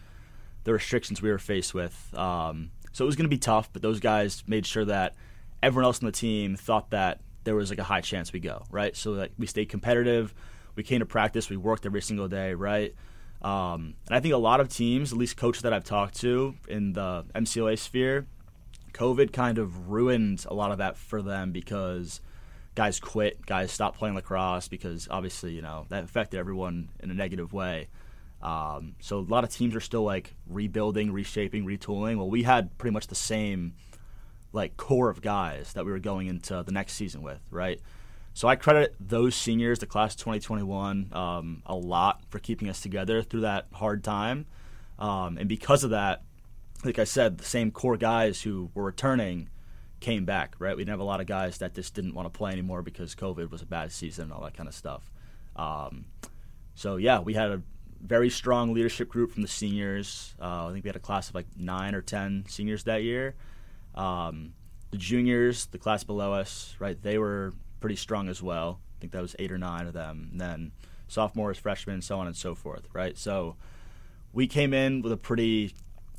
the 0.64 0.72
restrictions 0.72 1.22
we 1.22 1.30
were 1.30 1.38
faced 1.38 1.74
with. 1.74 2.12
Um, 2.16 2.70
so 2.92 3.04
it 3.04 3.06
was 3.06 3.16
going 3.16 3.24
to 3.24 3.34
be 3.34 3.38
tough. 3.38 3.72
But 3.72 3.82
those 3.82 4.00
guys 4.00 4.42
made 4.46 4.66
sure 4.66 4.84
that 4.84 5.14
everyone 5.62 5.84
else 5.84 6.00
on 6.00 6.06
the 6.06 6.12
team 6.12 6.56
thought 6.56 6.90
that 6.90 7.20
there 7.44 7.54
was 7.54 7.70
like 7.70 7.78
a 7.78 7.84
high 7.84 8.00
chance 8.00 8.32
we 8.32 8.40
go, 8.40 8.64
right? 8.70 8.96
So 8.96 9.14
that 9.14 9.32
we 9.38 9.46
stayed 9.46 9.68
competitive. 9.68 10.34
We 10.74 10.82
came 10.82 11.00
to 11.00 11.06
practice. 11.06 11.50
We 11.50 11.56
worked 11.56 11.86
every 11.86 12.02
single 12.02 12.28
day, 12.28 12.54
right? 12.54 12.94
Um, 13.42 13.94
and 14.06 14.16
I 14.16 14.20
think 14.20 14.34
a 14.34 14.38
lot 14.38 14.60
of 14.60 14.68
teams, 14.68 15.12
at 15.12 15.18
least 15.18 15.36
coaches 15.36 15.62
that 15.62 15.72
I've 15.72 15.84
talked 15.84 16.20
to 16.20 16.54
in 16.68 16.92
the 16.92 17.24
MCLA 17.34 17.78
sphere, 17.78 18.26
COVID 18.92 19.32
kind 19.32 19.58
of 19.58 19.90
ruined 19.90 20.44
a 20.48 20.54
lot 20.54 20.70
of 20.70 20.78
that 20.78 20.96
for 20.96 21.22
them 21.22 21.50
because 21.50 22.20
guys 22.74 23.00
quit, 23.00 23.44
guys 23.44 23.72
stopped 23.72 23.98
playing 23.98 24.14
lacrosse 24.14 24.68
because 24.68 25.08
obviously 25.10 25.52
you 25.52 25.62
know 25.62 25.86
that 25.88 26.04
affected 26.04 26.38
everyone 26.38 26.88
in 27.00 27.10
a 27.10 27.14
negative 27.14 27.52
way. 27.52 27.88
Um, 28.42 28.96
so 29.00 29.18
a 29.18 29.20
lot 29.20 29.44
of 29.44 29.50
teams 29.50 29.76
are 29.76 29.80
still 29.80 30.02
like 30.02 30.34
rebuilding, 30.48 31.12
reshaping, 31.12 31.64
retooling. 31.64 32.16
Well, 32.16 32.28
we 32.28 32.42
had 32.42 32.76
pretty 32.78 32.92
much 32.92 33.06
the 33.06 33.14
same 33.14 33.74
like 34.52 34.76
core 34.76 35.08
of 35.08 35.22
guys 35.22 35.72
that 35.74 35.84
we 35.84 35.92
were 35.92 35.98
going 35.98 36.26
into 36.26 36.62
the 36.62 36.72
next 36.72 36.94
season 36.94 37.22
with, 37.22 37.40
right? 37.50 37.80
So 38.34 38.48
I 38.48 38.56
credit 38.56 38.94
those 38.98 39.34
seniors, 39.34 39.78
the 39.78 39.86
class 39.86 40.14
of 40.14 40.20
2021, 40.20 41.10
um, 41.12 41.62
a 41.66 41.74
lot 41.74 42.22
for 42.30 42.38
keeping 42.38 42.68
us 42.68 42.80
together 42.80 43.22
through 43.22 43.42
that 43.42 43.66
hard 43.72 44.02
time. 44.02 44.46
Um, 44.98 45.36
and 45.38 45.48
because 45.48 45.84
of 45.84 45.90
that, 45.90 46.22
like 46.84 46.98
I 46.98 47.04
said, 47.04 47.38
the 47.38 47.44
same 47.44 47.70
core 47.70 47.96
guys 47.96 48.42
who 48.42 48.70
were 48.74 48.84
returning 48.84 49.50
came 50.00 50.24
back, 50.24 50.54
right? 50.58 50.76
We 50.76 50.82
didn't 50.82 50.92
have 50.92 51.00
a 51.00 51.04
lot 51.04 51.20
of 51.20 51.26
guys 51.26 51.58
that 51.58 51.74
just 51.74 51.94
didn't 51.94 52.14
want 52.14 52.32
to 52.32 52.36
play 52.36 52.52
anymore 52.52 52.82
because 52.82 53.14
COVID 53.14 53.50
was 53.50 53.62
a 53.62 53.66
bad 53.66 53.92
season 53.92 54.24
and 54.24 54.32
all 54.32 54.42
that 54.42 54.56
kind 54.56 54.68
of 54.68 54.74
stuff. 54.74 55.10
Um, 55.54 56.06
so, 56.74 56.96
yeah, 56.96 57.20
we 57.20 57.34
had 57.34 57.50
a 57.50 57.62
very 58.02 58.30
strong 58.30 58.74
leadership 58.74 59.08
group 59.08 59.32
from 59.32 59.42
the 59.42 59.48
seniors. 59.48 60.34
Uh, 60.40 60.66
I 60.66 60.72
think 60.72 60.84
we 60.84 60.88
had 60.88 60.96
a 60.96 61.00
class 61.00 61.28
of 61.28 61.34
like 61.34 61.46
nine 61.56 61.94
or 61.94 62.02
10 62.02 62.44
seniors 62.48 62.84
that 62.84 63.02
year. 63.02 63.34
Um, 63.94 64.54
the 64.90 64.96
juniors, 64.98 65.66
the 65.66 65.78
class 65.78 66.04
below 66.04 66.32
us, 66.32 66.76
right, 66.78 67.00
they 67.00 67.18
were 67.18 67.52
pretty 67.80 67.96
strong 67.96 68.28
as 68.28 68.42
well. 68.42 68.80
I 68.96 69.00
think 69.00 69.12
that 69.12 69.22
was 69.22 69.36
eight 69.38 69.52
or 69.52 69.58
nine 69.58 69.86
of 69.86 69.94
them. 69.94 70.28
And 70.32 70.40
then 70.40 70.72
sophomores, 71.08 71.58
freshmen, 71.58 72.02
so 72.02 72.18
on 72.18 72.26
and 72.26 72.36
so 72.36 72.54
forth, 72.54 72.88
right? 72.92 73.16
So 73.16 73.56
we 74.32 74.46
came 74.46 74.74
in 74.74 75.02
with 75.02 75.12
a 75.12 75.16
pretty 75.16 75.74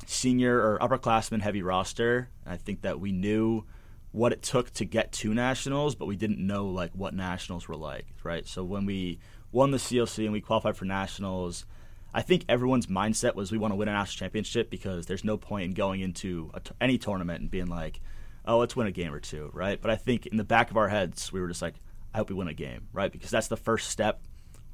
senior 0.06 0.58
or 0.58 0.78
upperclassman 0.80 1.42
heavy 1.42 1.62
roster. 1.62 2.28
I 2.46 2.56
think 2.56 2.82
that 2.82 3.00
we 3.00 3.12
knew 3.12 3.64
what 4.12 4.32
it 4.32 4.42
took 4.42 4.70
to 4.74 4.84
get 4.84 5.12
to 5.12 5.34
nationals, 5.34 5.94
but 5.94 6.06
we 6.06 6.16
didn't 6.16 6.38
know 6.38 6.66
like 6.66 6.92
what 6.92 7.14
nationals 7.14 7.66
were 7.66 7.76
like, 7.76 8.06
right? 8.22 8.46
So 8.46 8.62
when 8.62 8.86
we 8.86 9.18
won 9.50 9.70
the 9.70 9.78
CLC 9.78 10.24
and 10.24 10.32
we 10.32 10.40
qualified 10.40 10.76
for 10.76 10.84
nationals, 10.84 11.66
I 12.14 12.22
think 12.22 12.44
everyone's 12.48 12.86
mindset 12.86 13.34
was 13.34 13.50
we 13.50 13.58
want 13.58 13.72
to 13.72 13.76
win 13.76 13.88
a 13.88 13.92
national 13.92 14.24
championship 14.24 14.70
because 14.70 15.06
there's 15.06 15.24
no 15.24 15.36
point 15.36 15.64
in 15.64 15.74
going 15.74 16.00
into 16.00 16.52
any 16.80 16.96
tournament 16.96 17.40
and 17.40 17.50
being 17.50 17.66
like, 17.66 18.00
oh, 18.46 18.58
let's 18.58 18.76
win 18.76 18.86
a 18.86 18.92
game 18.92 19.12
or 19.12 19.18
two, 19.18 19.50
right? 19.52 19.80
But 19.80 19.90
I 19.90 19.96
think 19.96 20.26
in 20.26 20.36
the 20.36 20.44
back 20.44 20.70
of 20.70 20.76
our 20.76 20.88
heads, 20.88 21.32
we 21.32 21.40
were 21.40 21.48
just 21.48 21.60
like, 21.60 21.74
I 22.14 22.18
hope 22.18 22.28
we 22.28 22.36
win 22.36 22.46
a 22.46 22.54
game, 22.54 22.86
right? 22.92 23.10
Because 23.10 23.30
that's 23.30 23.48
the 23.48 23.56
first 23.56 23.90
step 23.90 24.20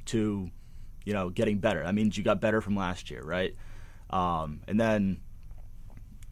to, 0.07 0.51
you 1.07 1.13
know, 1.15 1.31
getting 1.31 1.59
better. 1.61 1.83
That 1.83 1.95
means 1.95 2.19
you 2.19 2.23
got 2.23 2.43
better 2.43 2.61
from 2.61 2.77
last 2.77 3.11
year, 3.11 3.23
right? 3.23 3.55
Um, 4.11 4.61
and 4.69 4.79
then 4.79 5.21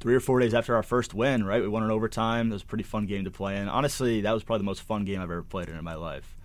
three 0.01 0.15
or 0.15 0.21
four 0.21 0.41
days 0.41 0.53
after 0.53 0.77
our 0.77 0.83
first 0.83 1.15
win, 1.15 1.45
right, 1.45 1.63
we 1.63 1.69
won 1.69 1.83
in 1.85 1.91
overtime. 1.91 2.51
It 2.51 2.53
was 2.53 2.63
a 2.63 2.67
pretty 2.67 2.85
fun 2.85 3.07
game 3.07 3.25
to 3.25 3.31
play 3.31 3.57
in. 3.57 3.69
Honestly, 3.69 4.21
that 4.21 4.33
was 4.33 4.45
probably 4.45 4.61
the 4.61 4.67
most 4.67 4.83
fun 4.83 5.07
game 5.07 5.21
I've 5.21 5.31
ever 5.31 5.43
played 5.43 5.71
in 5.71 5.77
in 5.77 5.85
my 5.85 5.95
life. 5.95 6.37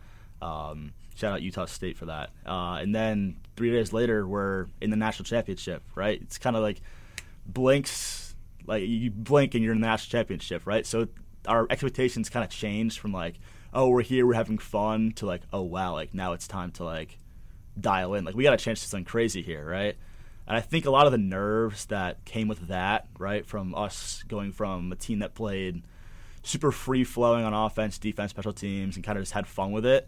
Um, 0.42 0.94
shout 1.16 1.34
out 1.34 1.42
Utah 1.42 1.66
State 1.66 1.98
for 1.98 2.06
that. 2.06 2.30
Uh, 2.46 2.80
and 2.82 2.94
then 2.94 3.38
three 3.56 3.72
days 3.72 3.94
later, 3.94 4.28
we're 4.28 4.68
in 4.82 4.90
the 4.90 4.98
national 4.98 5.26
championship, 5.26 5.84
right? 5.96 6.20
It's 6.22 6.38
kind 6.38 6.56
of 6.56 6.62
like 6.62 6.82
blinks, 7.46 8.36
like 8.66 8.84
you 8.88 9.12
blink 9.12 9.56
and 9.56 9.64
you're 9.64 9.74
in 9.74 9.82
the 9.82 9.88
national 9.88 10.12
championship, 10.12 10.66
right? 10.66 10.86
So 10.86 11.08
our 11.48 11.68
expectations 11.70 12.30
kind 12.30 12.44
of 12.44 12.50
changed 12.50 13.00
from 13.00 13.12
like 13.12 13.36
oh, 13.74 13.90
we're 13.90 14.02
here, 14.02 14.26
we're 14.26 14.34
having 14.34 14.58
fun, 14.58 15.12
to 15.14 15.26
like, 15.26 15.42
oh 15.52 15.64
wow, 15.64 15.94
like 15.94 16.14
now 16.14 16.34
it's 16.34 16.48
time 16.48 16.72
to 16.72 16.84
like 16.84 17.18
dial 17.80 18.14
in. 18.14 18.24
Like 18.24 18.36
we 18.36 18.44
got 18.44 18.54
a 18.54 18.58
chance 18.58 18.82
to 18.82 18.88
something 18.88 19.06
crazy 19.06 19.42
here, 19.42 19.66
right? 19.66 19.96
And 20.48 20.58
I 20.58 20.62
think 20.62 20.86
a 20.86 20.92
lot 20.92 21.06
of 21.06 21.12
the 21.12 21.18
nerves 21.18 21.86
that 21.86 22.24
came 22.26 22.48
with 22.48 22.68
that, 22.68 23.08
right, 23.18 23.46
from 23.46 23.74
us 23.76 24.24
going 24.28 24.52
from 24.52 24.92
a 24.92 24.96
team 24.96 25.20
that 25.20 25.34
played 25.34 25.84
super 26.44 26.72
free 26.72 27.04
flowing 27.04 27.46
on 27.46 27.54
offense, 27.54 27.98
defense, 27.98 28.32
special 28.32 28.54
teams, 28.54 28.96
and 28.96 29.06
kind 29.06 29.18
of 29.18 29.22
just 29.24 29.32
had 29.32 29.48
fun 29.48 29.72
with 29.72 29.86
it, 29.86 30.08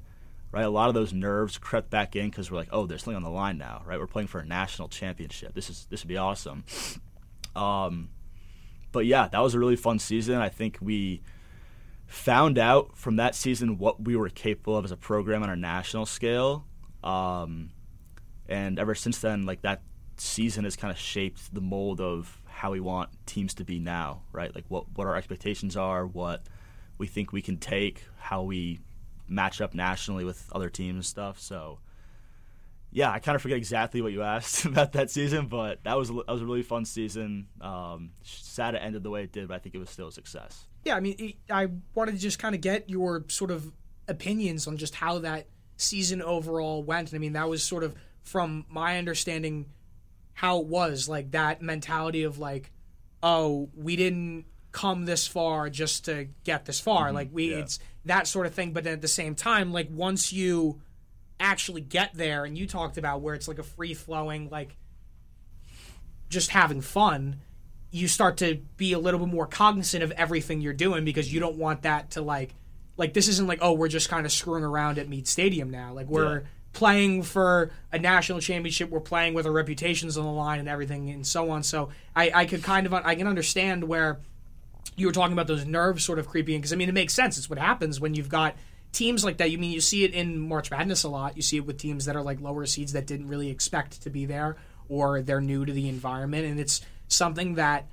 right? 0.55 0.63
A 0.63 0.69
lot 0.69 0.87
of 0.87 0.95
those 0.95 1.11
nerves 1.11 1.57
crept 1.57 1.89
back 1.89 2.15
in 2.15 2.29
because 2.29 2.49
we're 2.49 2.57
like, 2.57 2.69
oh, 2.71 2.85
there's 2.85 3.03
something 3.03 3.17
on 3.17 3.23
the 3.23 3.29
line 3.29 3.57
now, 3.57 3.83
right? 3.85 3.99
We're 3.99 4.07
playing 4.07 4.29
for 4.29 4.39
a 4.39 4.45
national 4.45 4.87
championship. 4.87 5.53
This 5.53 5.69
is 5.69 5.85
this 5.89 6.01
would 6.01 6.07
be 6.07 6.17
awesome. 6.17 6.63
Um, 7.57 8.09
but 8.93 9.05
yeah, 9.05 9.27
that 9.27 9.39
was 9.39 9.53
a 9.53 9.59
really 9.59 9.75
fun 9.75 9.99
season. 9.99 10.35
I 10.35 10.47
think 10.47 10.77
we 10.81 11.21
found 12.07 12.57
out 12.57 12.97
from 12.97 13.17
that 13.17 13.35
season 13.35 13.77
what 13.77 14.01
we 14.01 14.15
were 14.15 14.29
capable 14.29 14.77
of 14.77 14.85
as 14.85 14.91
a 14.91 14.97
program 14.97 15.43
on 15.43 15.49
a 15.49 15.55
national 15.57 16.05
scale. 16.05 16.65
Um, 17.03 17.71
and 18.47 18.79
ever 18.79 18.95
since 18.95 19.19
then, 19.19 19.45
like 19.45 19.61
that 19.63 19.81
season 20.15 20.63
has 20.63 20.77
kind 20.77 20.91
of 20.91 20.97
shaped 20.97 21.53
the 21.53 21.61
mold 21.61 21.99
of 21.99 22.41
how 22.45 22.71
we 22.71 22.79
want 22.79 23.09
teams 23.25 23.53
to 23.55 23.65
be 23.65 23.79
now, 23.79 24.21
right? 24.31 24.55
Like 24.55 24.65
what 24.69 24.85
what 24.95 25.05
our 25.05 25.17
expectations 25.17 25.75
are, 25.75 26.07
what 26.07 26.43
we 26.97 27.07
think 27.07 27.33
we 27.33 27.41
can 27.41 27.57
take, 27.57 28.05
how 28.17 28.43
we 28.43 28.79
match 29.27 29.61
up 29.61 29.73
nationally 29.73 30.23
with 30.23 30.47
other 30.51 30.69
teams 30.69 30.95
and 30.95 31.05
stuff. 31.05 31.39
So, 31.39 31.79
yeah, 32.91 33.11
I 33.11 33.19
kind 33.19 33.35
of 33.35 33.41
forget 33.41 33.57
exactly 33.57 34.01
what 34.01 34.11
you 34.11 34.21
asked 34.21 34.65
about 34.65 34.93
that 34.93 35.09
season, 35.09 35.47
but 35.47 35.83
that 35.83 35.97
was 35.97 36.09
that 36.09 36.27
was 36.27 36.41
a 36.41 36.45
really 36.45 36.63
fun 36.63 36.85
season. 36.85 37.47
Um, 37.61 38.11
sad 38.23 38.75
it 38.75 38.79
ended 38.79 39.03
the 39.03 39.09
way 39.09 39.23
it 39.23 39.31
did, 39.31 39.47
but 39.47 39.55
I 39.55 39.59
think 39.59 39.75
it 39.75 39.79
was 39.79 39.89
still 39.89 40.07
a 40.07 40.11
success. 40.11 40.67
Yeah, 40.83 40.95
I 40.95 40.99
mean, 40.99 41.33
I 41.49 41.67
wanted 41.95 42.13
to 42.13 42.17
just 42.19 42.39
kind 42.39 42.53
of 42.53 42.61
get 42.61 42.89
your 42.89 43.25
sort 43.27 43.51
of 43.51 43.71
opinions 44.07 44.67
on 44.67 44.77
just 44.77 44.95
how 44.95 45.19
that 45.19 45.47
season 45.77 46.21
overall 46.21 46.83
went. 46.83 47.11
And 47.11 47.17
I 47.17 47.19
mean, 47.19 47.33
that 47.33 47.49
was 47.49 47.63
sort 47.63 47.83
of 47.83 47.95
from 48.23 48.65
my 48.69 48.97
understanding 48.97 49.65
how 50.33 50.59
it 50.59 50.67
was 50.67 51.07
like 51.07 51.31
that 51.31 51.61
mentality 51.61 52.23
of 52.23 52.39
like, 52.39 52.71
oh, 53.23 53.69
we 53.75 53.95
didn't 53.95 54.45
come 54.71 55.05
this 55.05 55.25
far 55.25 55.69
just 55.69 56.05
to 56.05 56.27
get 56.43 56.65
this 56.65 56.79
far. 56.79 57.07
Mm-hmm. 57.07 57.15
Like 57.15 57.29
we, 57.31 57.51
yeah. 57.51 57.57
it's 57.57 57.79
that 58.05 58.27
sort 58.27 58.47
of 58.47 58.53
thing. 58.53 58.71
But 58.71 58.83
then 58.83 58.93
at 58.93 59.01
the 59.01 59.07
same 59.07 59.35
time, 59.35 59.71
like 59.73 59.89
once 59.91 60.31
you 60.31 60.81
actually 61.39 61.81
get 61.81 62.13
there, 62.13 62.45
and 62.45 62.57
you 62.57 62.67
talked 62.67 62.97
about 62.97 63.21
where 63.21 63.35
it's 63.35 63.47
like 63.47 63.59
a 63.59 63.63
free 63.63 63.93
flowing, 63.93 64.49
like 64.49 64.75
just 66.29 66.49
having 66.49 66.81
fun 66.81 67.41
you 67.95 68.09
start 68.09 68.35
to 68.35 68.55
be 68.75 68.91
a 68.91 68.99
little 68.99 69.21
bit 69.21 69.29
more 69.29 69.47
cognizant 69.47 70.03
of 70.03 70.11
everything 70.11 70.59
you're 70.59 70.73
doing 70.73 71.05
because 71.05 71.31
you 71.31 71.39
don't 71.39 71.55
want 71.55 71.83
that 71.83 72.11
to 72.11 72.21
like 72.21 72.53
like 72.97 73.13
this 73.13 73.29
isn't 73.29 73.47
like 73.47 73.59
oh 73.61 73.71
we're 73.71 73.87
just 73.87 74.09
kind 74.09 74.25
of 74.25 74.33
screwing 74.33 74.65
around 74.65 74.97
at 74.97 75.07
Meade 75.07 75.29
Stadium 75.29 75.69
now 75.69 75.93
like 75.93 76.07
we're 76.07 76.39
yeah. 76.39 76.45
playing 76.73 77.23
for 77.23 77.71
a 77.93 77.97
national 77.97 78.41
championship 78.41 78.89
we're 78.89 78.99
playing 78.99 79.33
with 79.33 79.45
our 79.45 79.51
reputations 79.53 80.17
on 80.17 80.25
the 80.25 80.31
line 80.31 80.59
and 80.59 80.67
everything 80.67 81.09
and 81.09 81.25
so 81.25 81.49
on 81.51 81.63
so 81.63 81.87
I 82.13 82.31
I 82.35 82.45
could 82.45 82.63
kind 82.63 82.85
of 82.85 82.93
I 82.93 83.15
can 83.15 83.27
understand 83.27 83.85
where 83.85 84.19
you 84.95 85.07
were 85.07 85.13
talking 85.13 85.33
about 85.33 85.47
those 85.47 85.65
nerves 85.65 86.03
sort 86.03 86.19
of 86.19 86.27
creeping 86.27 86.59
because 86.59 86.73
I 86.73 86.75
mean 86.75 86.89
it 86.89 86.93
makes 86.93 87.13
sense. 87.13 87.37
It's 87.37 87.49
what 87.49 87.59
happens 87.59 87.99
when 87.99 88.13
you've 88.13 88.29
got 88.29 88.55
teams 88.91 89.25
like 89.25 89.37
that. 89.37 89.51
You 89.51 89.57
mean 89.57 89.71
you 89.71 89.81
see 89.81 90.03
it 90.03 90.13
in 90.13 90.39
March 90.39 90.71
Madness 90.71 91.03
a 91.03 91.09
lot. 91.09 91.35
You 91.35 91.41
see 91.41 91.57
it 91.57 91.65
with 91.65 91.77
teams 91.77 92.05
that 92.05 92.15
are 92.15 92.23
like 92.23 92.41
lower 92.41 92.65
seeds 92.65 92.93
that 92.93 93.05
didn't 93.07 93.27
really 93.27 93.49
expect 93.49 94.03
to 94.03 94.09
be 94.09 94.25
there 94.25 94.57
or 94.87 95.21
they're 95.21 95.41
new 95.41 95.65
to 95.65 95.73
the 95.73 95.89
environment. 95.89 96.45
And 96.45 96.59
it's 96.59 96.81
something 97.07 97.55
that 97.55 97.87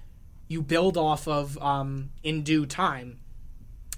you 0.48 0.62
build 0.62 0.96
off 0.96 1.26
of 1.26 1.58
um, 1.58 2.10
in 2.22 2.42
due 2.42 2.66
time. 2.66 3.18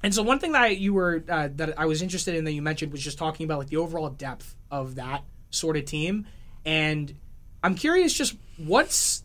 And 0.03 0.14
so 0.14 0.23
one 0.23 0.38
thing 0.38 0.53
that 0.53 0.79
you 0.79 0.93
were 0.93 1.25
uh, 1.29 1.49
that 1.57 1.79
I 1.79 1.87
was 1.87 2.03
interested 2.03 2.35
in 2.35 2.45
that 2.45 2.53
you 2.53 2.62
mentioned 2.62 2.93
was 2.93 3.03
just 3.03 3.19
talking 3.19 3.45
about 3.45 3.59
like 3.59 3.69
the 3.69 3.79
overall 3.79 4.11
depth 4.11 4.55
of 4.71 4.97
that 4.97 5.25
sort 5.51 5.77
of 5.77 5.87
team, 5.87 6.27
and 6.64 7.14
I'm 7.62 7.75
curious 7.75 8.12
just 8.12 8.37
what's 8.59 9.25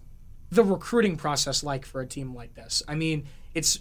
the 0.52 0.64
recruiting 0.64 1.18
process 1.18 1.64
like 1.64 1.86
for 1.86 2.00
a 2.00 2.08
team 2.08 2.34
like 2.34 2.56
this. 2.56 2.82
I 2.88 2.96
mean, 2.96 3.26
it's 3.54 3.80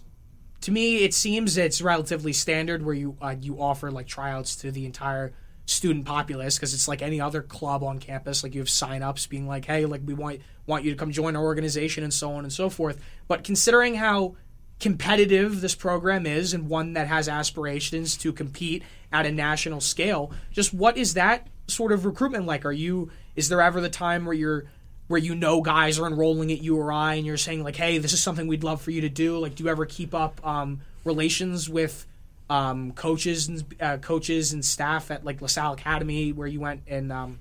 to 0.62 0.72
me 0.72 1.04
it 1.04 1.14
seems 1.14 1.56
it's 1.56 1.80
relatively 1.80 2.32
standard 2.32 2.84
where 2.84 2.94
you 2.94 3.16
uh, 3.20 3.34
you 3.40 3.60
offer 3.60 3.90
like 3.90 4.06
tryouts 4.06 4.56
to 4.56 4.70
the 4.70 4.86
entire 4.86 5.32
student 5.68 6.06
populace 6.06 6.56
because 6.56 6.72
it's 6.72 6.88
like 6.88 7.02
any 7.02 7.20
other 7.20 7.42
club 7.42 7.84
on 7.84 7.98
campus. 7.98 8.42
Like 8.42 8.54
you 8.54 8.60
have 8.60 8.68
signups 8.68 9.28
being 9.28 9.46
like, 9.46 9.66
hey, 9.66 9.84
like 9.84 10.00
we 10.04 10.14
want 10.14 10.40
want 10.66 10.84
you 10.84 10.90
to 10.90 10.96
come 10.96 11.12
join 11.12 11.36
our 11.36 11.44
organization 11.44 12.04
and 12.04 12.12
so 12.12 12.32
on 12.32 12.44
and 12.44 12.52
so 12.52 12.70
forth. 12.70 13.00
But 13.28 13.44
considering 13.44 13.94
how 13.94 14.36
competitive 14.80 15.60
this 15.60 15.74
program 15.74 16.24
is 16.24 16.54
and 16.54 16.68
one 16.68 16.92
that 16.94 17.08
has 17.08 17.28
aspirations 17.28 18.16
to 18.18 18.32
compete 18.32 18.82
at 19.12 19.26
a 19.26 19.32
national 19.32 19.80
scale, 19.80 20.32
just 20.50 20.72
what 20.72 20.96
is 20.96 21.14
that 21.14 21.48
sort 21.66 21.92
of 21.92 22.06
recruitment 22.06 22.46
like? 22.46 22.64
Are 22.64 22.72
you 22.72 23.10
is 23.36 23.48
there 23.48 23.60
ever 23.60 23.80
the 23.80 23.90
time 23.90 24.24
where 24.24 24.34
you're 24.34 24.64
where 25.08 25.18
you 25.18 25.34
know 25.34 25.60
guys 25.60 25.98
are 25.98 26.06
enrolling 26.06 26.52
at 26.52 26.62
URI 26.62 27.16
and 27.16 27.26
you're 27.26 27.36
saying 27.36 27.64
like, 27.64 27.76
hey, 27.76 27.98
this 27.98 28.12
is 28.12 28.22
something 28.22 28.46
we'd 28.46 28.62
love 28.62 28.80
for 28.80 28.90
you 28.90 29.00
to 29.00 29.08
do? 29.08 29.38
Like, 29.38 29.54
do 29.54 29.64
you 29.64 29.70
ever 29.70 29.86
keep 29.86 30.14
up 30.14 30.46
um, 30.46 30.82
relations 31.04 31.68
with 31.68 32.06
um, 32.50 32.92
coaches 32.92 33.48
and 33.48 33.64
uh, 33.80 33.96
coaches 33.98 34.52
and 34.52 34.64
staff 34.64 35.10
at 35.10 35.24
like 35.24 35.40
LaSalle 35.40 35.72
Academy, 35.72 36.32
where 36.32 36.46
you 36.46 36.60
went 36.60 36.82
and 36.86 37.10
um, 37.10 37.40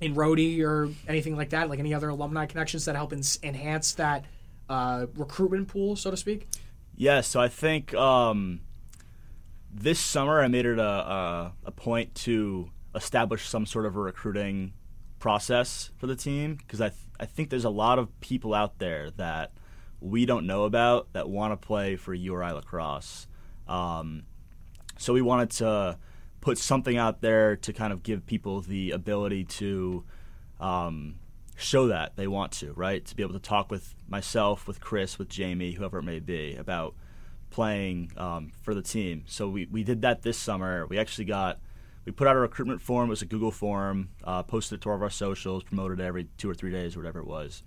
in 0.00 0.14
Rhody 0.14 0.62
or 0.64 0.88
anything 1.08 1.36
like 1.36 1.50
that? 1.50 1.68
Like 1.68 1.80
any 1.80 1.92
other 1.92 2.08
alumni 2.08 2.46
connections 2.46 2.84
that 2.84 2.94
help 2.94 3.12
enhance 3.12 3.92
that 3.94 4.24
uh, 4.68 5.06
recruitment 5.16 5.68
pool, 5.68 5.96
so 5.96 6.10
to 6.10 6.16
speak? 6.16 6.48
Yeah, 6.96 7.22
so 7.22 7.40
I 7.40 7.48
think 7.48 7.92
um, 7.94 8.60
this 9.72 9.98
summer 9.98 10.40
I 10.40 10.46
made 10.46 10.64
it 10.64 10.78
a, 10.78 10.82
a, 10.82 11.52
a 11.66 11.70
point 11.72 12.14
to 12.16 12.70
establish 12.94 13.48
some 13.48 13.66
sort 13.66 13.84
of 13.86 13.96
a 13.96 14.00
recruiting 14.00 14.72
process 15.24 15.90
for 15.96 16.06
the 16.06 16.14
team 16.14 16.54
because 16.54 16.82
I 16.82 16.90
th- 16.90 17.00
I 17.18 17.24
think 17.24 17.48
there's 17.48 17.64
a 17.64 17.70
lot 17.70 17.98
of 17.98 18.20
people 18.20 18.52
out 18.52 18.78
there 18.78 19.08
that 19.12 19.52
we 19.98 20.26
don't 20.26 20.46
know 20.46 20.64
about 20.64 21.14
that 21.14 21.30
want 21.30 21.58
to 21.58 21.66
play 21.66 21.96
for 21.96 22.12
URI 22.12 22.52
lacrosse. 22.52 23.26
Um, 23.66 24.24
so 24.98 25.14
we 25.14 25.22
wanted 25.22 25.48
to 25.52 25.98
put 26.42 26.58
something 26.58 26.98
out 26.98 27.22
there 27.22 27.56
to 27.56 27.72
kind 27.72 27.90
of 27.90 28.02
give 28.02 28.26
people 28.26 28.60
the 28.60 28.90
ability 28.90 29.44
to 29.44 30.04
um, 30.60 31.14
show 31.56 31.86
that 31.86 32.16
they 32.16 32.26
want 32.26 32.52
to, 32.60 32.74
right? 32.74 33.02
To 33.06 33.16
be 33.16 33.22
able 33.22 33.32
to 33.32 33.38
talk 33.38 33.70
with 33.70 33.94
myself, 34.06 34.68
with 34.68 34.78
Chris, 34.78 35.18
with 35.18 35.30
Jamie, 35.30 35.72
whoever 35.72 36.00
it 36.00 36.02
may 36.02 36.20
be, 36.20 36.54
about 36.54 36.96
playing 37.48 38.12
um, 38.18 38.52
for 38.60 38.74
the 38.74 38.82
team. 38.82 39.24
So 39.26 39.48
we, 39.48 39.64
we 39.72 39.84
did 39.84 40.02
that 40.02 40.20
this 40.20 40.36
summer. 40.36 40.86
We 40.86 40.98
actually 40.98 41.24
got 41.24 41.60
we 42.04 42.12
put 42.12 42.26
out 42.26 42.36
a 42.36 42.40
recruitment 42.40 42.82
form. 42.82 43.08
It 43.08 43.10
was 43.10 43.22
a 43.22 43.26
Google 43.26 43.50
form, 43.50 44.10
uh, 44.24 44.42
posted 44.42 44.78
it 44.78 44.82
to 44.82 44.90
all 44.90 44.96
of 44.96 45.02
our 45.02 45.10
socials, 45.10 45.62
promoted 45.62 46.00
it 46.00 46.04
every 46.04 46.28
two 46.38 46.50
or 46.50 46.54
three 46.54 46.70
days 46.70 46.96
or 46.96 47.00
whatever 47.00 47.20
it 47.20 47.26
was. 47.26 47.62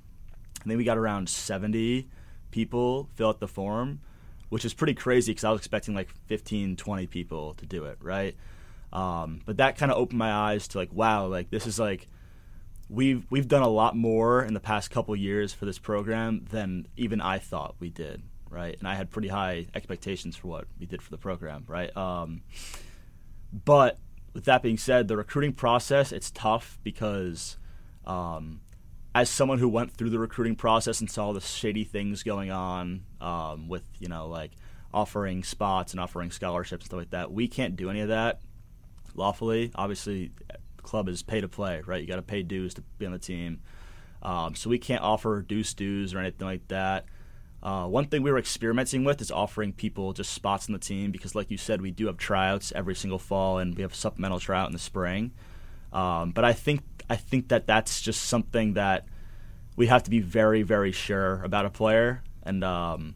And 0.62 0.72
then 0.72 0.78
we 0.78 0.84
got 0.84 0.98
around 0.98 1.30
70 1.30 2.08
people 2.52 3.10
fill 3.16 3.30
out 3.30 3.40
the 3.40 3.48
form 3.48 4.00
which 4.50 4.66
is 4.66 4.74
pretty 4.74 4.94
crazy 4.94 5.32
because 5.32 5.44
I 5.44 5.52
was 5.52 5.60
expecting 5.60 5.94
like 5.94 6.10
15, 6.28 6.78
20 6.78 7.08
people 7.08 7.54
to 7.56 7.66
do 7.66 7.86
it, 7.86 7.98
right? 8.02 8.36
Um, 8.94 9.42
but 9.46 9.58
that 9.58 9.78
kind 9.78 9.92
of 9.92 9.98
opened 9.98 10.20
my 10.20 10.32
eyes 10.32 10.68
to 10.70 10.78
like, 10.78 10.94
wow, 10.94 11.28
like 11.28 11.50
this 11.50 11.68
is 11.68 11.80
like 11.80 12.08
we've 12.90 13.26
we've 13.30 13.48
done 13.48 13.64
a 13.64 13.68
lot 13.68 13.98
more 13.98 14.44
in 14.44 14.54
the 14.54 14.62
past 14.62 14.92
couple 14.92 15.16
years 15.16 15.54
for 15.54 15.66
this 15.66 15.78
program 15.78 16.46
than 16.50 16.88
even 16.96 17.20
I 17.20 17.40
thought 17.40 17.76
we 17.80 17.90
did, 17.90 18.24
right? 18.50 18.78
And 18.80 18.88
I 18.88 18.96
had 18.96 19.10
pretty 19.10 19.28
high 19.28 19.68
expectations 19.76 20.38
for 20.38 20.48
what 20.48 20.68
we 20.80 20.86
did 20.86 21.02
for 21.02 21.12
the 21.12 21.18
program, 21.18 21.66
right? 21.68 21.96
Um, 21.98 22.44
but 23.66 23.98
with 24.38 24.46
that 24.46 24.62
being 24.62 24.78
said, 24.78 25.08
the 25.08 25.18
recruiting 25.18 25.52
process 25.52 26.12
it's 26.12 26.30
tough 26.30 26.78
because 26.84 27.58
um, 28.06 28.62
as 29.16 29.32
someone 29.32 29.58
who 29.58 29.68
went 29.68 29.92
through 29.92 30.12
the 30.12 30.20
recruiting 30.20 30.56
process 30.56 31.00
and 31.00 31.10
saw 31.10 31.34
the 31.34 31.42
shady 31.42 31.84
things 31.84 32.22
going 32.22 32.52
on 32.52 33.02
um, 33.20 33.68
with 33.68 33.82
you 33.98 34.08
know 34.08 34.28
like 34.28 34.52
offering 34.94 35.44
spots 35.44 35.92
and 35.92 36.00
offering 36.00 36.30
scholarships 36.30 36.84
and 36.84 36.86
stuff 36.86 37.00
like 37.00 37.10
that, 37.10 37.32
we 37.32 37.48
can't 37.48 37.76
do 37.76 37.90
any 37.90 38.02
of 38.02 38.10
that 38.10 38.40
lawfully. 39.16 39.72
Obviously, 39.74 40.30
the 40.76 40.84
club 40.84 41.10
is 41.10 41.24
pay 41.24 41.42
to 41.42 41.48
play, 41.48 41.82
right? 41.88 42.00
You 42.00 42.08
got 42.08 42.18
to 42.18 42.22
pay 42.22 42.44
dues 42.44 42.76
to 42.76 42.84
be 43.00 43.08
on 43.08 43.14
the 43.14 43.18
team, 43.18 43.62
um, 44.22 44.54
so 44.54 44.70
we 44.70 44.78
can't 44.78 45.02
offer 45.02 45.32
reduced 45.32 45.78
dues 45.78 46.14
or 46.14 46.20
anything 46.20 46.46
like 46.46 46.68
that. 46.68 47.06
Uh, 47.68 47.86
one 47.86 48.06
thing 48.06 48.24
we 48.24 48.32
were 48.32 48.38
experimenting 48.38 49.04
with 49.04 49.20
is 49.20 49.30
offering 49.30 49.74
people 49.74 50.14
just 50.14 50.32
spots 50.32 50.70
on 50.70 50.74
the 50.74 50.80
team 50.80 51.12
because, 51.12 51.36
like 51.36 51.52
you 51.52 51.58
said, 51.58 51.82
we 51.82 51.92
do 51.92 52.06
have 52.06 52.16
tryouts 52.16 52.72
every 52.74 52.96
single 52.96 53.20
fall, 53.20 53.58
and 53.58 53.76
we 53.76 53.82
have 53.82 53.92
a 53.92 53.96
supplemental 53.96 54.40
tryout 54.40 54.68
in 54.68 54.72
the 54.72 54.80
spring. 54.80 55.34
Um, 55.92 56.32
but 56.32 56.46
I 56.46 56.54
think 56.54 56.80
I 57.10 57.18
think 57.18 57.50
that 57.50 57.68
that's 57.68 58.00
just 58.00 58.22
something 58.22 58.76
that 58.76 59.06
we 59.76 59.88
have 59.88 60.04
to 60.04 60.10
be 60.10 60.22
very 60.22 60.62
very 60.62 60.94
sure 60.94 61.44
about 61.44 61.66
a 61.66 61.70
player, 61.70 62.24
and 62.44 62.64
um, 62.64 63.16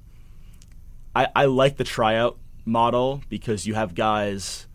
I, 1.15 1.29
I 1.33 1.45
like 1.45 1.77
the 1.77 1.85
tryout 1.85 2.37
model 2.65 3.23
because 3.29 3.65
you 3.65 3.73
have 3.75 3.95
guys 3.95 4.67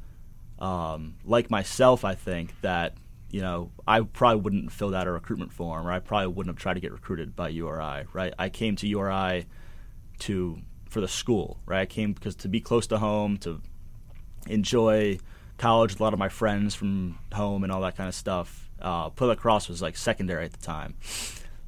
um, 0.58 1.16
like 1.22 1.50
myself. 1.50 2.02
I 2.02 2.14
think 2.14 2.58
that 2.62 2.94
you 3.30 3.42
know 3.42 3.72
I 3.86 4.00
probably 4.00 4.40
wouldn't 4.40 4.72
fill 4.72 4.96
out 4.96 5.06
a 5.06 5.10
recruitment 5.10 5.52
form, 5.52 5.86
or 5.86 5.92
I 5.92 5.98
probably 5.98 6.28
wouldn't 6.28 6.56
have 6.56 6.62
tried 6.62 6.74
to 6.74 6.80
get 6.80 6.92
recruited 6.92 7.36
by 7.36 7.50
URI. 7.50 8.06
Right? 8.14 8.32
I 8.38 8.48
came 8.48 8.74
to 8.76 8.88
URI 8.88 9.44
to 10.20 10.60
for 10.88 11.00
the 11.00 11.08
school. 11.08 11.60
Right? 11.66 11.80
I 11.82 11.86
came 11.86 12.12
because 12.12 12.36
to 12.36 12.48
be 12.48 12.60
close 12.60 12.86
to 12.88 12.98
home, 12.98 13.38
to 13.38 13.60
enjoy 14.46 15.18
college 15.58 15.92
with 15.92 16.00
a 16.00 16.02
lot 16.02 16.12
of 16.12 16.18
my 16.18 16.28
friends 16.28 16.74
from 16.74 17.18
home 17.32 17.64
and 17.64 17.72
all 17.72 17.80
that 17.82 17.96
kind 17.96 18.08
of 18.08 18.14
stuff. 18.14 18.70
Uh, 18.80 19.10
play 19.10 19.28
lacrosse 19.28 19.68
was 19.68 19.80
like 19.80 19.96
secondary 19.96 20.44
at 20.44 20.52
the 20.52 20.58
time. 20.58 20.94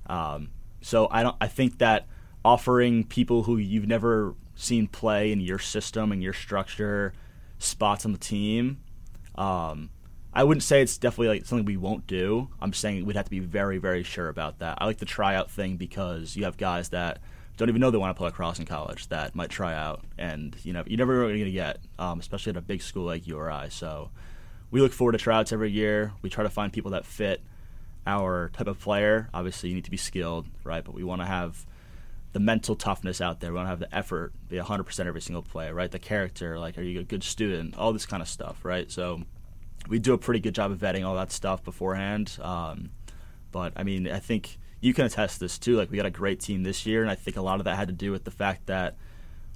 Um, 0.07 0.51
so 0.81 1.09
I 1.11 1.23
don't. 1.23 1.37
I 1.41 1.49
think 1.49 1.79
that 1.79 2.07
offering 2.45 3.05
people 3.05 3.43
who 3.43 3.57
you've 3.57 3.89
never 3.89 4.35
seen 4.55 4.89
play 4.89 5.33
in 5.33 5.41
your 5.41 5.59
system 5.59 6.13
and 6.13 6.23
your 6.23 6.33
structure 6.33 7.13
spots 7.59 8.05
on 8.05 8.13
the 8.13 8.19
team. 8.19 8.79
Um, 9.35 9.91
I 10.33 10.45
wouldn't 10.45 10.63
say 10.63 10.83
it's 10.83 10.99
definitely 10.99 11.29
like 11.29 11.47
something 11.47 11.65
we 11.65 11.77
won't 11.77 12.07
do. 12.07 12.49
I'm 12.61 12.73
saying 12.73 13.05
we'd 13.05 13.17
have 13.17 13.25
to 13.25 13.31
be 13.31 13.41
very, 13.41 13.79
very 13.79 14.03
sure 14.03 14.29
about 14.29 14.59
that. 14.59 14.79
I 14.81 14.87
like 14.87 14.99
the 14.99 15.07
tryout 15.07 15.51
thing 15.51 15.77
because 15.77 16.37
you 16.37 16.45
have 16.45 16.57
guys 16.57 16.91
that 16.91 17.19
don't 17.59 17.68
even 17.68 17.81
know 17.81 17.90
they 17.90 17.99
want 17.99 18.16
to 18.16 18.18
play 18.18 18.29
lacrosse 18.29 18.59
in 18.61 18.64
college 18.64 19.09
that 19.09 19.35
might 19.35 19.51
try 19.51 19.75
out, 19.75 20.05
and 20.16 20.57
you 20.62 20.73
know 20.73 20.85
you 20.87 20.97
never 20.97 21.18
really 21.18 21.35
going 21.35 21.44
to 21.44 21.51
get, 21.51 21.81
um, 21.99 22.21
especially 22.21 22.51
at 22.51 22.57
a 22.57 22.62
big 22.62 22.81
school 22.81 23.05
like 23.05 23.27
URI. 23.27 23.68
So 23.68 24.11
we 24.71 24.81
look 24.81 24.92
forward 24.92 25.12
to 25.12 25.18
tryouts 25.18 25.53
every 25.53 25.71
year. 25.71 26.12
We 26.23 26.31
try 26.31 26.44
to 26.44 26.51
find 26.51 26.73
people 26.73 26.92
that 26.92 27.05
fit 27.05 27.42
our 28.07 28.51
type 28.55 28.68
of 28.68 28.79
player. 28.79 29.29
Obviously, 29.35 29.68
you 29.68 29.75
need 29.75 29.85
to 29.85 29.90
be 29.90 29.97
skilled, 29.97 30.47
right? 30.62 30.85
But 30.85 30.94
we 30.94 31.03
want 31.03 31.21
to 31.21 31.27
have 31.27 31.66
the 32.33 32.40
mental 32.40 32.77
toughness 32.77 33.21
out 33.21 33.40
there. 33.40 33.51
We 33.51 33.57
want 33.57 33.66
to 33.66 33.71
have 33.71 33.81
the 33.81 33.94
effort, 33.94 34.33
be 34.49 34.57
100% 34.57 35.07
every 35.07 35.21
single 35.21 35.42
play, 35.42 35.73
right? 35.73 35.90
The 35.90 35.99
character, 35.99 36.59
like, 36.59 36.79
are 36.79 36.83
you 36.83 37.01
a 37.01 37.05
good 37.05 37.25
student? 37.25 37.77
All 37.77 37.92
this 37.92 38.07
kind 38.07 38.23
of 38.23 38.29
stuff, 38.29 38.64
right? 38.64 38.90
So 38.90 39.23
we 39.88 39.99
do 39.99 40.12
a 40.12 40.18
pretty 40.18 40.40
good 40.40 40.55
job 40.55 40.71
of 40.71 40.79
vetting 40.79 41.05
all 41.05 41.16
that 41.16 41.33
stuff 41.33 41.64
beforehand. 41.64 42.38
Um, 42.40 42.90
but 43.51 43.73
I 43.77 43.83
mean, 43.83 44.09
I 44.09 44.21
think 44.21 44.59
you 44.81 44.95
can 44.95 45.07
attest 45.07 45.41
this 45.41 45.59
too. 45.59 45.77
Like, 45.77 45.91
we 45.91 45.97
got 45.97 46.07
a 46.07 46.11
great 46.11 46.41
team 46.41 46.62
this 46.62 46.87
year, 46.87 47.03
and 47.03 47.11
I 47.11 47.14
think 47.14 47.37
a 47.37 47.43
lot 47.43 47.61
of 47.61 47.64
that 47.64 47.77
had 47.77 47.88
to 47.88 47.95
do 47.95 48.12
with 48.12 48.25
the 48.25 48.31
fact 48.31 48.67
that 48.67 48.97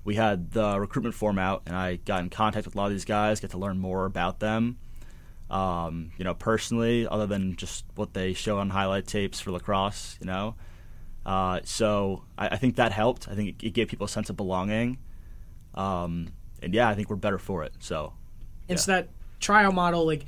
we 0.04 0.16
had 0.16 0.50
the 0.52 0.78
recruitment 0.78 1.14
form 1.14 1.38
out, 1.38 1.62
and 1.66 1.76
I 1.76 1.96
got 1.96 2.20
in 2.20 2.30
contact 2.30 2.66
with 2.66 2.74
a 2.74 2.78
lot 2.78 2.86
of 2.86 2.92
these 2.92 3.04
guys, 3.04 3.40
get 3.40 3.50
to 3.50 3.58
learn 3.58 3.78
more 3.78 4.04
about 4.04 4.40
them. 4.40 4.78
Um, 5.48 6.12
you 6.16 6.24
know, 6.24 6.34
personally, 6.34 7.06
other 7.06 7.26
than 7.26 7.56
just 7.56 7.84
what 7.94 8.14
they 8.14 8.32
show 8.32 8.58
on 8.58 8.70
highlight 8.70 9.06
tapes 9.06 9.38
for 9.38 9.50
lacrosse, 9.50 10.16
you 10.18 10.26
know. 10.26 10.56
Uh, 11.24 11.60
so 11.64 12.24
I, 12.36 12.48
I, 12.48 12.56
think 12.56 12.76
that 12.76 12.90
helped. 12.90 13.28
I 13.28 13.34
think 13.34 13.50
it, 13.50 13.66
it, 13.66 13.70
gave 13.74 13.88
people 13.88 14.06
a 14.06 14.08
sense 14.08 14.28
of 14.28 14.36
belonging. 14.36 14.98
Um, 15.74 16.28
and 16.62 16.74
yeah, 16.74 16.88
I 16.88 16.94
think 16.94 17.10
we're 17.10 17.16
better 17.16 17.38
for 17.38 17.62
it. 17.64 17.74
So 17.78 18.14
yeah. 18.66 18.72
it's 18.72 18.86
that 18.86 19.10
trial 19.38 19.72
model, 19.72 20.04
like 20.04 20.24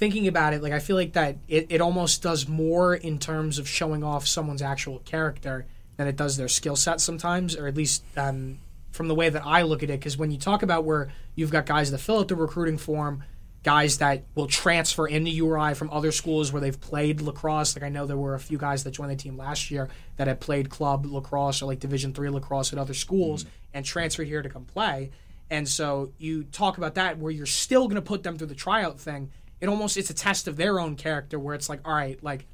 thinking 0.00 0.26
about 0.26 0.54
it, 0.54 0.62
like 0.62 0.72
I 0.72 0.78
feel 0.78 0.96
like 0.96 1.12
that 1.12 1.36
it, 1.46 1.66
it 1.68 1.82
almost 1.82 2.22
does 2.22 2.48
more 2.48 2.94
in 2.94 3.18
terms 3.18 3.58
of 3.58 3.68
showing 3.68 4.02
off 4.02 4.26
someone's 4.26 4.62
actual 4.62 5.00
character 5.00 5.66
than 5.98 6.08
it 6.08 6.16
does 6.16 6.38
their 6.38 6.48
skill 6.48 6.74
set 6.74 7.02
sometimes, 7.02 7.54
or 7.54 7.66
at 7.66 7.76
least 7.76 8.02
um, 8.16 8.58
from 8.92 9.08
the 9.08 9.14
way 9.14 9.28
that 9.28 9.44
I 9.44 9.60
look 9.60 9.82
at 9.82 9.90
it. 9.90 10.00
Because 10.00 10.16
when 10.16 10.30
you 10.30 10.38
talk 10.38 10.62
about 10.62 10.84
where 10.84 11.12
you've 11.34 11.50
got 11.50 11.66
guys 11.66 11.90
that 11.90 11.98
fill 11.98 12.20
out 12.20 12.28
the 12.28 12.34
recruiting 12.34 12.78
form 12.78 13.24
guys 13.62 13.98
that 13.98 14.24
will 14.34 14.46
transfer 14.46 15.06
into 15.06 15.30
URI 15.30 15.74
from 15.74 15.90
other 15.90 16.12
schools 16.12 16.50
where 16.50 16.62
they've 16.62 16.80
played 16.80 17.20
lacrosse. 17.20 17.76
Like 17.76 17.82
I 17.82 17.90
know 17.90 18.06
there 18.06 18.16
were 18.16 18.34
a 18.34 18.40
few 18.40 18.56
guys 18.56 18.84
that 18.84 18.92
joined 18.92 19.10
the 19.10 19.16
team 19.16 19.36
last 19.36 19.70
year 19.70 19.90
that 20.16 20.26
had 20.26 20.40
played 20.40 20.70
club 20.70 21.04
lacrosse 21.04 21.60
or 21.60 21.66
like 21.66 21.78
Division 21.78 22.14
three 22.14 22.30
lacrosse 22.30 22.72
at 22.72 22.78
other 22.78 22.94
schools 22.94 23.44
mm-hmm. 23.44 23.52
and 23.74 23.84
transferred 23.84 24.28
here 24.28 24.40
to 24.40 24.48
come 24.48 24.64
play. 24.64 25.10
And 25.50 25.68
so 25.68 26.12
you 26.16 26.44
talk 26.44 26.78
about 26.78 26.94
that 26.94 27.18
where 27.18 27.32
you're 27.32 27.44
still 27.44 27.86
going 27.86 27.96
to 27.96 28.02
put 28.02 28.22
them 28.22 28.38
through 28.38 28.46
the 28.46 28.54
tryout 28.54 28.98
thing. 28.98 29.30
It 29.60 29.68
almost 29.68 29.96
it's 29.96 30.10
a 30.10 30.14
test 30.14 30.48
of 30.48 30.56
their 30.56 30.80
own 30.80 30.96
character 30.96 31.38
where 31.38 31.54
it's 31.54 31.68
like, 31.68 31.80
all 31.84 31.94
right, 31.94 32.22
like 32.22 32.46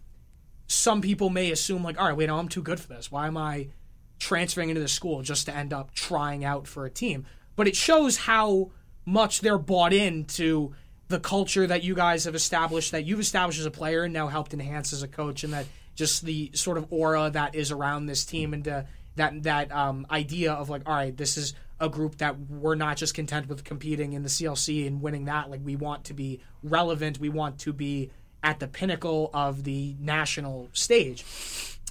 some 0.67 1.01
people 1.01 1.31
may 1.31 1.51
assume 1.51 1.85
like, 1.85 1.99
all 2.01 2.09
right, 2.09 2.17
wait, 2.17 2.27
no, 2.27 2.39
I'm 2.39 2.49
too 2.49 2.63
good 2.63 2.81
for 2.81 2.89
this. 2.89 3.11
Why 3.11 3.27
am 3.27 3.37
I 3.37 3.69
transferring 4.19 4.71
into 4.71 4.81
the 4.81 4.89
school 4.89 5.23
just 5.23 5.47
to 5.47 5.55
end 5.55 5.73
up 5.73 5.95
trying 5.95 6.45
out 6.45 6.67
for 6.67 6.85
a 6.85 6.91
team? 6.91 7.27
But 7.55 7.69
it 7.69 7.77
shows 7.77 8.17
how 8.17 8.71
much 9.05 9.41
they're 9.41 9.59
bought 9.59 9.93
into 9.93 10.75
the 11.09 11.21
culture 11.21 11.67
that 11.67 11.85
you 11.85 11.95
guys 11.95 12.25
have 12.25 12.35
established, 12.35 12.91
that 12.91 13.05
you've 13.05 13.21
established 13.21 13.61
as 13.61 13.67
a 13.67 13.71
player 13.71 14.05
and 14.05 14.13
now 14.13 14.27
helped 14.27 14.53
enhance 14.53 14.93
as 14.93 15.03
a 15.03 15.09
coach, 15.09 15.45
and 15.45 15.53
that 15.53 15.67
just 15.95 16.25
the 16.25 16.51
sort 16.55 16.77
of 16.77 16.87
aura 16.91 17.31
that 17.31 17.55
is 17.55 17.71
around 17.71 18.07
this 18.07 18.25
team 18.25 18.53
and 18.53 18.67
uh, 18.67 18.83
that 19.17 19.43
that 19.43 19.73
um, 19.73 20.07
idea 20.11 20.53
of 20.53 20.69
like, 20.69 20.83
all 20.87 20.95
right, 20.95 21.17
this 21.17 21.37
is 21.37 21.55
a 21.81 21.89
group 21.89 22.17
that 22.19 22.39
we're 22.49 22.75
not 22.75 22.97
just 22.97 23.15
content 23.15 23.49
with 23.49 23.65
competing 23.65 24.15
in 24.15 24.23
the 24.23 24.29
CLC 24.29 24.87
and 24.87 25.03
winning 25.03 25.27
that. 25.27 25.51
Like, 25.51 25.61
we 25.63 25.77
want 25.77 26.05
to 26.05 26.15
be 26.15 26.41
relevant. 26.63 27.19
We 27.19 27.29
want 27.29 27.59
to 27.61 27.73
be 27.73 28.11
at 28.43 28.61
the 28.61 28.69
pinnacle 28.69 29.31
of 29.35 29.65
the 29.65 29.97
national 29.99 30.69
stage. 30.73 31.25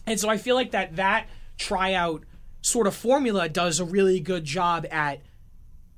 And 0.08 0.20
so 0.20 0.30
I 0.30 0.38
feel 0.38 0.56
like 0.56 0.72
that 0.72 0.96
that 0.96 1.28
tryout 1.58 2.24
sort 2.62 2.88
of 2.88 2.96
formula 2.96 3.48
does 3.50 3.80
a 3.80 3.86
really 3.86 4.20
good 4.20 4.44
job 4.44 4.86
at 4.92 5.22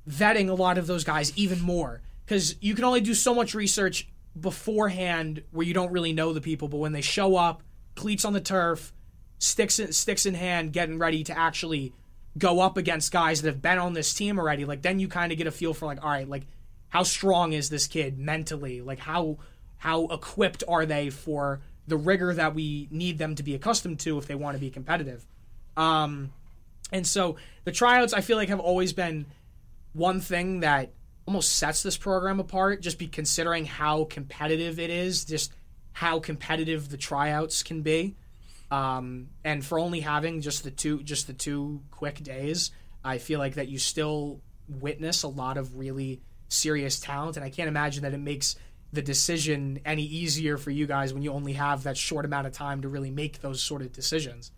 vetting 0.08 0.48
a 0.48 0.54
lot 0.54 0.78
of 0.78 0.86
those 0.86 1.04
guys 1.04 1.32
even 1.36 1.60
more 1.60 2.00
because 2.24 2.56
you 2.60 2.74
can 2.74 2.84
only 2.84 3.00
do 3.00 3.14
so 3.14 3.34
much 3.34 3.54
research 3.54 4.08
beforehand 4.38 5.42
where 5.50 5.66
you 5.66 5.74
don't 5.74 5.92
really 5.92 6.12
know 6.12 6.32
the 6.32 6.40
people, 6.40 6.68
but 6.68 6.78
when 6.78 6.92
they 6.92 7.00
show 7.00 7.36
up, 7.36 7.62
cleats 7.94 8.24
on 8.24 8.32
the 8.32 8.40
turf, 8.40 8.92
sticks 9.38 9.78
in, 9.78 9.92
sticks 9.92 10.26
in 10.26 10.34
hand, 10.34 10.72
getting 10.72 10.98
ready 10.98 11.24
to 11.24 11.36
actually 11.36 11.92
go 12.36 12.60
up 12.60 12.76
against 12.76 13.12
guys 13.12 13.42
that 13.42 13.48
have 13.48 13.62
been 13.62 13.78
on 13.78 13.92
this 13.92 14.14
team 14.14 14.38
already, 14.38 14.64
like 14.64 14.82
then 14.82 14.98
you 14.98 15.08
kind 15.08 15.32
of 15.32 15.38
get 15.38 15.46
a 15.46 15.50
feel 15.50 15.74
for 15.74 15.86
like, 15.86 16.02
all 16.04 16.10
right, 16.10 16.28
like 16.28 16.46
how 16.88 17.02
strong 17.02 17.52
is 17.52 17.70
this 17.70 17.86
kid 17.86 18.18
mentally? 18.18 18.80
Like 18.80 18.98
how 18.98 19.38
how 19.78 20.06
equipped 20.06 20.64
are 20.66 20.86
they 20.86 21.10
for 21.10 21.60
the 21.86 21.96
rigor 21.96 22.34
that 22.34 22.54
we 22.54 22.88
need 22.90 23.18
them 23.18 23.34
to 23.36 23.42
be 23.42 23.54
accustomed 23.54 24.00
to 24.00 24.18
if 24.18 24.26
they 24.26 24.34
want 24.34 24.56
to 24.56 24.60
be 24.60 24.70
competitive? 24.70 25.24
Um, 25.76 26.32
and 26.92 27.06
so 27.06 27.36
the 27.64 27.72
tryouts, 27.72 28.12
I 28.12 28.20
feel 28.20 28.36
like, 28.36 28.48
have 28.48 28.60
always 28.60 28.92
been 28.92 29.26
one 29.92 30.20
thing 30.20 30.60
that 30.60 30.92
almost 31.26 31.56
sets 31.56 31.82
this 31.82 31.96
program 31.96 32.40
apart 32.40 32.80
just 32.80 32.98
be 32.98 33.06
considering 33.06 33.66
how 33.66 34.04
competitive 34.04 34.78
it 34.78 34.88
is 34.88 35.26
just 35.26 35.52
how 35.92 36.18
competitive 36.18 36.88
the 36.88 36.96
tryouts 36.96 37.62
can 37.62 37.82
be 37.82 38.16
um, 38.70 39.28
and 39.44 39.64
for 39.64 39.78
only 39.78 40.00
having 40.00 40.40
just 40.40 40.64
the 40.64 40.70
two 40.70 41.02
just 41.02 41.26
the 41.26 41.32
two 41.32 41.80
quick 41.90 42.22
days 42.22 42.70
i 43.04 43.18
feel 43.18 43.38
like 43.38 43.54
that 43.54 43.68
you 43.68 43.78
still 43.78 44.40
witness 44.68 45.22
a 45.22 45.28
lot 45.28 45.56
of 45.56 45.76
really 45.76 46.20
serious 46.48 47.00
talent. 47.00 47.36
And 47.36 47.44
i 47.44 47.50
can't 47.50 47.68
imagine 47.68 48.02
that 48.02 48.14
it 48.14 48.20
makes 48.20 48.56
the 48.92 49.02
decision 49.02 49.80
any 49.84 50.02
easier 50.02 50.56
for 50.56 50.70
you 50.70 50.86
guys 50.86 51.12
when 51.12 51.22
you 51.22 51.32
only 51.32 51.52
have 51.54 51.82
that 51.82 51.96
short 51.96 52.24
amount 52.24 52.46
of 52.46 52.52
time 52.52 52.82
to 52.82 52.88
really 52.88 53.10
make 53.10 53.40
those 53.40 53.62
sort 53.62 53.82
of 53.82 53.92
decisions. 53.92 54.50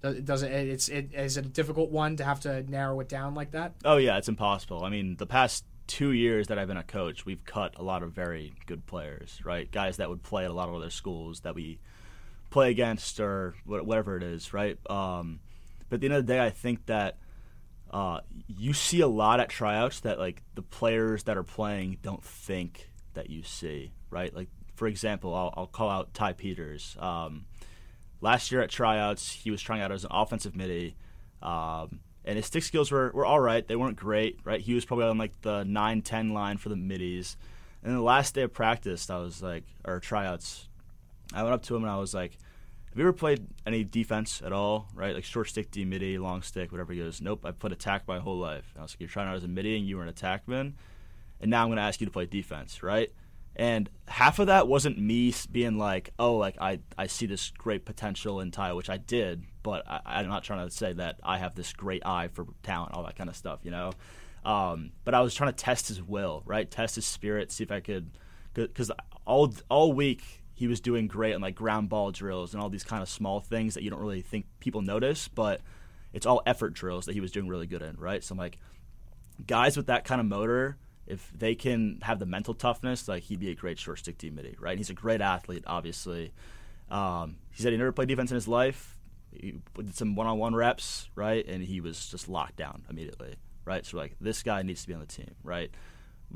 Does 0.00 0.42
it 0.42 0.52
it's 0.52 0.88
it 0.88 1.14
is 1.14 1.36
it 1.36 1.46
a 1.46 1.48
difficult 1.48 1.90
one 1.90 2.16
to 2.16 2.24
have 2.24 2.40
to 2.40 2.62
narrow 2.70 3.00
it 3.00 3.08
down 3.08 3.34
like 3.34 3.52
that? 3.52 3.74
Oh 3.84 3.96
yeah 3.96 4.18
it's 4.18 4.28
impossible. 4.28 4.84
I 4.84 4.90
mean 4.90 5.16
the 5.16 5.26
past 5.26 5.64
two 5.86 6.12
years 6.12 6.46
that 6.48 6.58
I've 6.58 6.68
been 6.68 6.78
a 6.78 6.82
coach, 6.82 7.26
we've 7.26 7.44
cut 7.44 7.74
a 7.76 7.82
lot 7.82 8.02
of 8.02 8.12
very 8.12 8.54
good 8.66 8.86
players, 8.86 9.40
right? 9.44 9.70
Guys 9.70 9.98
that 9.98 10.08
would 10.08 10.22
play 10.22 10.44
at 10.44 10.50
a 10.50 10.54
lot 10.54 10.68
of 10.68 10.74
other 10.74 10.90
schools 10.90 11.40
that 11.40 11.54
we 11.54 11.78
play 12.54 12.70
against 12.70 13.18
or 13.18 13.56
whatever 13.66 14.16
it 14.16 14.22
is, 14.22 14.54
right? 14.54 14.78
Um, 14.88 15.40
but 15.88 15.96
at 15.96 16.00
the 16.00 16.06
end 16.06 16.14
of 16.14 16.24
the 16.24 16.32
day, 16.32 16.40
I 16.40 16.50
think 16.50 16.86
that 16.86 17.18
uh, 17.90 18.20
you 18.46 18.72
see 18.72 19.00
a 19.00 19.08
lot 19.08 19.40
at 19.40 19.48
tryouts 19.48 20.00
that 20.00 20.20
like 20.20 20.40
the 20.54 20.62
players 20.62 21.24
that 21.24 21.36
are 21.36 21.42
playing 21.42 21.98
don't 22.00 22.22
think 22.22 22.88
that 23.14 23.28
you 23.28 23.42
see, 23.42 23.90
right? 24.08 24.32
Like 24.32 24.48
for 24.76 24.86
example, 24.86 25.34
I'll, 25.34 25.52
I'll 25.56 25.66
call 25.66 25.90
out 25.90 26.14
Ty 26.14 26.34
Peters. 26.34 26.96
Um, 27.00 27.46
last 28.20 28.52
year 28.52 28.60
at 28.60 28.70
tryouts, 28.70 29.32
he 29.32 29.50
was 29.50 29.60
trying 29.60 29.82
out 29.82 29.90
as 29.90 30.04
an 30.04 30.10
offensive 30.12 30.54
middie. 30.54 30.94
Um, 31.42 31.98
and 32.24 32.36
his 32.36 32.46
stick 32.46 32.62
skills 32.62 32.92
were, 32.92 33.10
were 33.12 33.26
all 33.26 33.40
right. 33.40 33.66
They 33.66 33.74
weren't 33.74 33.96
great, 33.96 34.38
right? 34.44 34.60
He 34.60 34.74
was 34.74 34.84
probably 34.84 35.06
on 35.06 35.18
like 35.18 35.42
the 35.42 35.64
9 35.64 36.02
10 36.02 36.32
line 36.32 36.58
for 36.58 36.68
the 36.68 36.76
middies. 36.76 37.36
And 37.82 37.96
the 37.96 38.00
last 38.00 38.36
day 38.36 38.42
of 38.42 38.52
practice, 38.52 39.10
I 39.10 39.18
was 39.18 39.42
like, 39.42 39.64
or 39.84 39.98
tryouts, 39.98 40.68
I 41.32 41.42
went 41.42 41.52
up 41.52 41.62
to 41.64 41.74
him 41.74 41.82
and 41.82 41.90
I 41.90 41.98
was 41.98 42.14
like, 42.14 42.38
Have 42.94 43.00
you 43.00 43.08
ever 43.08 43.12
played 43.12 43.48
any 43.66 43.82
defense 43.82 44.40
at 44.40 44.52
all, 44.52 44.86
right? 44.94 45.16
Like 45.16 45.24
short 45.24 45.48
stick, 45.48 45.72
D, 45.72 45.84
middie, 45.84 46.16
long 46.16 46.42
stick, 46.42 46.70
whatever 46.70 46.92
he 46.92 47.00
goes. 47.00 47.20
Nope, 47.20 47.44
I 47.44 47.50
put 47.50 47.72
attack 47.72 48.06
my 48.06 48.20
whole 48.20 48.38
life. 48.38 48.70
And 48.72 48.78
I 48.78 48.82
was 48.84 48.92
like, 48.92 49.00
You're 49.00 49.08
trying 49.08 49.26
out 49.26 49.34
as 49.34 49.42
a 49.42 49.48
middie 49.48 49.76
and 49.76 49.84
you 49.84 49.96
were 49.96 50.04
an 50.04 50.12
attackman. 50.12 50.74
And 51.40 51.50
now 51.50 51.62
I'm 51.62 51.68
going 51.70 51.78
to 51.78 51.82
ask 51.82 52.00
you 52.00 52.06
to 52.06 52.12
play 52.12 52.26
defense, 52.26 52.84
right? 52.84 53.12
And 53.56 53.90
half 54.06 54.38
of 54.38 54.46
that 54.46 54.68
wasn't 54.68 54.96
me 54.96 55.34
being 55.50 55.76
like, 55.76 56.10
oh, 56.20 56.36
like 56.36 56.56
I, 56.60 56.78
I 56.96 57.08
see 57.08 57.26
this 57.26 57.50
great 57.50 57.84
potential 57.84 58.40
in 58.40 58.52
Ty, 58.52 58.74
which 58.74 58.88
I 58.88 58.98
did, 58.98 59.42
but 59.64 59.82
I, 59.88 60.22
am 60.22 60.28
not 60.28 60.44
trying 60.44 60.64
to 60.64 60.72
say 60.72 60.92
that 60.92 61.18
I 61.24 61.38
have 61.38 61.56
this 61.56 61.72
great 61.72 62.06
eye 62.06 62.28
for 62.28 62.46
talent, 62.62 62.94
all 62.94 63.02
that 63.02 63.16
kind 63.16 63.28
of 63.28 63.34
stuff, 63.34 63.58
you 63.64 63.72
know. 63.72 63.90
Um, 64.44 64.92
but 65.04 65.14
I 65.14 65.20
was 65.20 65.34
trying 65.34 65.50
to 65.50 65.56
test 65.56 65.88
his 65.88 66.00
will, 66.00 66.44
right? 66.46 66.70
Test 66.70 66.94
his 66.94 67.06
spirit, 67.06 67.50
see 67.50 67.64
if 67.64 67.72
I 67.72 67.80
could, 67.80 68.08
because 68.54 68.92
all 69.26 69.52
all 69.68 69.92
week 69.92 70.43
he 70.54 70.66
was 70.66 70.80
doing 70.80 71.08
great 71.08 71.34
on 71.34 71.40
like 71.40 71.54
ground 71.54 71.88
ball 71.88 72.10
drills 72.10 72.54
and 72.54 72.62
all 72.62 72.70
these 72.70 72.84
kind 72.84 73.02
of 73.02 73.08
small 73.08 73.40
things 73.40 73.74
that 73.74 73.82
you 73.82 73.90
don't 73.90 74.00
really 74.00 74.22
think 74.22 74.46
people 74.60 74.82
notice, 74.82 75.28
but 75.28 75.60
it's 76.12 76.26
all 76.26 76.42
effort 76.46 76.74
drills 76.74 77.06
that 77.06 77.12
he 77.12 77.20
was 77.20 77.32
doing 77.32 77.48
really 77.48 77.66
good 77.66 77.82
in, 77.82 77.96
right? 77.96 78.22
So 78.22 78.32
I'm 78.32 78.38
like, 78.38 78.58
guys 79.46 79.76
with 79.76 79.86
that 79.86 80.04
kind 80.04 80.20
of 80.20 80.26
motor 80.26 80.78
if 81.06 81.30
they 81.36 81.54
can 81.54 81.98
have 82.02 82.18
the 82.18 82.26
mental 82.26 82.54
toughness, 82.54 83.08
like 83.08 83.24
he'd 83.24 83.40
be 83.40 83.50
a 83.50 83.54
great 83.54 83.78
short 83.78 83.98
stick 83.98 84.18
team 84.18 84.34
middie, 84.34 84.56
right? 84.58 84.78
He's 84.78 84.90
a 84.90 84.94
great 84.94 85.20
athlete, 85.20 85.64
obviously. 85.66 86.32
Um, 86.90 87.36
he 87.50 87.62
said 87.62 87.72
he 87.72 87.78
never 87.78 87.92
played 87.92 88.08
defense 88.08 88.30
in 88.30 88.36
his 88.36 88.48
life. 88.48 88.98
He 89.32 89.54
did 89.76 89.94
some 89.94 90.14
one-on-one 90.14 90.54
reps, 90.54 91.10
right, 91.14 91.44
and 91.46 91.62
he 91.62 91.80
was 91.80 92.08
just 92.08 92.28
locked 92.28 92.56
down 92.56 92.84
immediately, 92.88 93.34
right? 93.64 93.84
So 93.84 93.96
like 93.96 94.16
this 94.20 94.42
guy 94.42 94.62
needs 94.62 94.82
to 94.82 94.88
be 94.88 94.94
on 94.94 95.00
the 95.00 95.06
team, 95.06 95.34
right? 95.42 95.70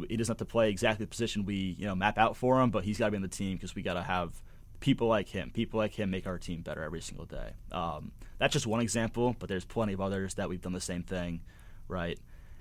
He 0.09 0.17
doesn't 0.17 0.33
have 0.33 0.39
to 0.39 0.51
play 0.51 0.71
exactly 0.71 1.05
the 1.05 1.11
position 1.11 1.45
we 1.45 1.77
you 1.79 1.87
know 1.87 1.95
map 1.95 2.19
out 2.19 2.37
for 2.37 2.61
him, 2.61 2.71
but 2.71 2.85
he's 2.85 2.99
got 2.99 3.07
to 3.07 3.11
be 3.13 3.17
on 3.17 3.23
the 3.23 3.29
team 3.29 3.57
because 3.57 3.75
we 3.75 3.83
got 3.83 3.95
to 3.95 4.03
have 4.03 4.41
people 4.81 5.09
like 5.09 5.29
him. 5.29 5.51
People 5.51 5.79
like 5.79 5.95
him 5.95 6.11
make 6.11 6.27
our 6.27 6.39
team 6.39 6.63
better 6.63 6.83
every 6.83 7.01
single 7.01 7.27
day. 7.27 7.53
Um, 7.73 8.13
that's 8.39 8.53
just 8.53 8.67
one 8.67 8.81
example, 8.81 9.35
but 9.39 9.49
there's 9.49 9.65
plenty 9.65 9.93
of 9.93 10.01
others 10.01 10.35
that 10.35 10.49
we've 10.49 10.61
done 10.61 10.73
the 10.73 10.81
same 10.81 11.03
thing, 11.03 11.41
right? 11.89 12.19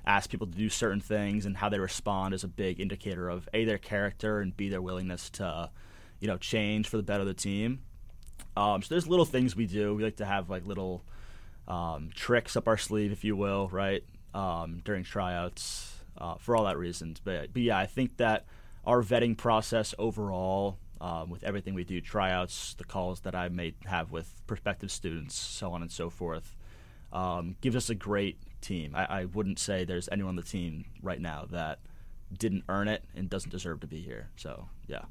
ask 0.08 0.30
people 0.30 0.47
to 0.47 0.58
do 0.58 0.69
certain 0.69 1.02
things 1.02 1.45
and 1.45 1.58
how 1.58 1.67
they 1.67 1.78
respond 1.78 2.34
is 2.34 2.43
a 2.43 2.47
big 2.47 2.80
indicator 2.80 3.28
of 3.30 3.47
a 3.54 3.65
their 3.65 3.78
character 3.78 4.39
and 4.39 4.56
b 4.56 4.69
their 4.69 4.82
willingness 4.82 5.30
to 5.30 5.69
you 6.21 6.28
know 6.28 6.38
change 6.38 6.88
for 6.88 6.95
the 6.95 7.04
better 7.04 7.21
of 7.21 7.28
the 7.28 7.34
team 7.34 7.82
um, 8.56 8.82
so 8.82 8.88
there's 8.89 9.08
little 9.08 9.26
things 9.26 9.56
we 9.56 9.67
do 9.67 9.93
we 9.93 10.04
like 10.04 10.15
to 10.15 10.26
have 10.26 10.50
like 10.50 10.65
little 10.65 11.04
um, 11.67 12.10
tricks 12.15 12.56
up 12.56 12.67
our 12.67 12.78
sleeve 12.78 13.12
if 13.12 13.26
you 13.26 13.36
will 13.36 13.67
right 13.67 14.04
um, 14.34 14.82
during 14.86 15.04
tryouts 15.04 15.96
uh, 16.17 16.36
for 16.36 16.56
all 16.56 16.65
that 16.65 16.77
reasons 16.77 17.19
but, 17.23 17.53
but 17.53 17.62
yeah 17.62 17.77
i 17.77 17.86
think 17.86 18.17
that 18.17 18.45
our 18.86 19.01
vetting 19.01 19.36
process 19.38 19.93
overall 19.99 20.77
um, 20.99 21.30
with 21.30 21.43
everything 21.43 21.73
we 21.73 21.84
do 21.84 22.01
tryouts 22.01 22.73
the 22.75 22.84
calls 22.84 23.21
that 23.21 23.36
i 23.36 23.49
may 23.49 23.73
have 23.86 24.12
with 24.12 24.41
prospective 24.47 24.91
students 24.91 25.36
so 25.36 25.71
on 25.71 25.82
and 25.82 25.91
so 25.91 26.10
forth 26.10 26.56
um, 27.13 27.56
gives 27.62 27.75
us 27.75 27.89
a 27.89 27.95
great 27.95 28.38
team. 28.62 28.93
I, 28.95 29.06
I 29.21 29.25
wouldn't 29.25 29.60
say 29.60 29.86
there's 29.86 30.10
anyone 30.12 30.30
on 30.30 30.36
the 30.36 30.43
team 30.43 30.86
right 31.01 31.19
now 31.19 31.45
that 31.51 31.80
didn't 32.38 32.63
earn 32.67 32.88
it 32.88 33.03
and 33.15 33.30
doesn't 33.30 33.49
deserve 33.51 33.80
to 33.82 33.88
be 33.88 34.01
here. 34.01 34.30
So 34.36 34.67
yeah. 34.88 35.03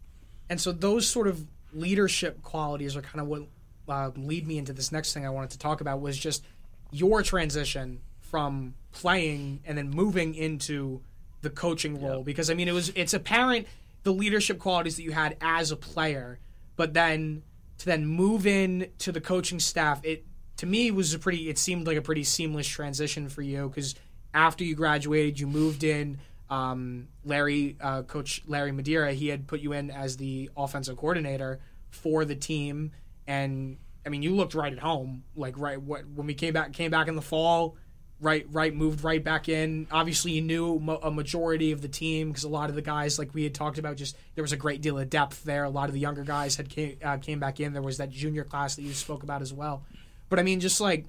And 0.49 0.61
so 0.61 0.73
those 0.73 1.09
sort 1.09 1.27
of 1.27 1.47
leadership 1.73 2.43
qualities 2.43 2.97
are 2.97 3.03
kind 3.03 3.21
of 3.21 3.27
what 3.27 3.43
uh, 3.89 4.11
lead 4.17 4.47
me 4.47 4.59
into 4.59 4.73
this 4.73 4.93
next 4.93 5.15
thing 5.15 5.27
I 5.27 5.31
wanted 5.31 5.51
to 5.51 5.59
talk 5.59 5.81
about 5.81 6.01
was 6.01 6.19
just 6.19 6.45
your 6.91 7.23
transition 7.23 8.01
from 8.31 8.75
playing 8.93 9.61
and 9.65 9.77
then 9.77 9.91
moving 9.91 10.35
into 10.35 11.03
the 11.43 11.51
coaching 11.51 12.01
role. 12.03 12.19
Yep. 12.19 12.25
because 12.25 12.51
I 12.51 12.55
mean 12.55 12.69
it 12.69 12.73
was 12.73 12.91
it's 12.91 13.15
apparent 13.15 13.67
the 14.03 14.13
leadership 14.13 14.59
qualities 14.59 14.97
that 14.97 15.03
you 15.03 15.13
had 15.13 15.37
as 15.41 15.71
a 15.71 15.77
player, 15.77 16.39
but 16.77 16.95
then 16.95 17.43
to 17.79 17.87
then 17.87 18.07
move 18.07 18.47
in 18.47 18.89
to 18.99 19.13
the 19.13 19.21
coaching 19.21 19.61
staff, 19.61 20.01
it 20.05 20.25
to 20.57 20.67
me 20.67 20.91
was 20.91 21.15
a 21.15 21.19
pretty 21.19 21.49
it 21.49 21.59
seemed 21.59 21.87
like 21.87 21.97
a 21.97 22.03
pretty 22.03 22.25
seamless 22.25 22.67
transition 22.67 23.29
for 23.29 23.43
you. 23.43 23.69
Because 23.69 23.95
after 24.35 24.65
you 24.65 24.75
graduated 24.75 25.39
you 25.39 25.47
moved 25.47 25.85
in 25.85 26.19
um, 26.49 27.09
larry 27.25 27.77
uh, 27.81 28.03
coach 28.03 28.43
larry 28.47 28.73
madeira 28.73 29.13
he 29.13 29.29
had 29.29 29.47
put 29.47 29.61
you 29.61 29.73
in 29.73 29.91
as 29.91 30.17
the 30.17 30.49
offensive 30.57 30.97
coordinator 30.97 31.61
for 31.91 32.25
the 32.25 32.35
team. 32.35 32.93
And 33.27 33.77
i 34.05 34.09
mean 34.09 34.23
you 34.23 34.35
looked 34.35 34.55
right 34.55 34.73
at 34.73 34.79
home 34.79 35.25
like 35.35 35.59
right 35.59 35.81
what 35.81 36.09
when 36.09 36.27
we 36.27 36.35
came 36.35 36.55
back 36.55 36.73
came 36.73 36.91
back 36.91 37.09
in 37.09 37.17
the 37.17 37.23
fall 37.23 37.77
right 38.21 38.47
right 38.51 38.75
moved 38.75 39.05
right 39.05 39.23
back 39.23 39.49
in. 39.49 39.87
Obviously 39.91 40.33
you 40.33 40.43
knew 40.43 40.79
mo- 40.79 41.01
a 41.03 41.11
majority 41.11 41.73
of 41.73 41.83
the 41.83 41.89
team 41.89 42.29
because 42.29 42.45
a 42.45 42.49
lot 42.49 42.71
of 42.71 42.75
the 42.75 42.83
guys 42.83 43.19
like 43.19 43.35
we 43.35 43.43
had 43.43 43.55
talked 43.55 43.79
about 43.79 43.97
just 43.97 44.17
there 44.35 44.43
was 44.43 44.53
a 44.53 44.57
great 44.57 44.81
deal 44.81 44.99
of 44.99 45.11
depth 45.11 45.45
there. 45.45 45.65
A 45.65 45.71
lot 45.71 45.89
of 45.89 45.95
the 45.95 46.01
younger 46.01 46.25
guys 46.25 46.57
had 46.57 46.69
came, 46.69 46.97
uh, 47.05 47.19
came 47.19 47.39
back 47.39 47.61
in. 47.61 47.73
There 47.73 47.83
was 47.83 47.99
that 47.99 48.11
junior 48.11 48.45
class 48.45 48.77
that 48.77 48.83
you 48.83 48.93
spoke 48.95 49.23
about 49.23 49.43
as 49.43 49.53
well. 49.53 49.85
But 50.29 50.39
I 50.39 50.43
mean, 50.43 50.61
just 50.61 50.81
like 50.81 51.05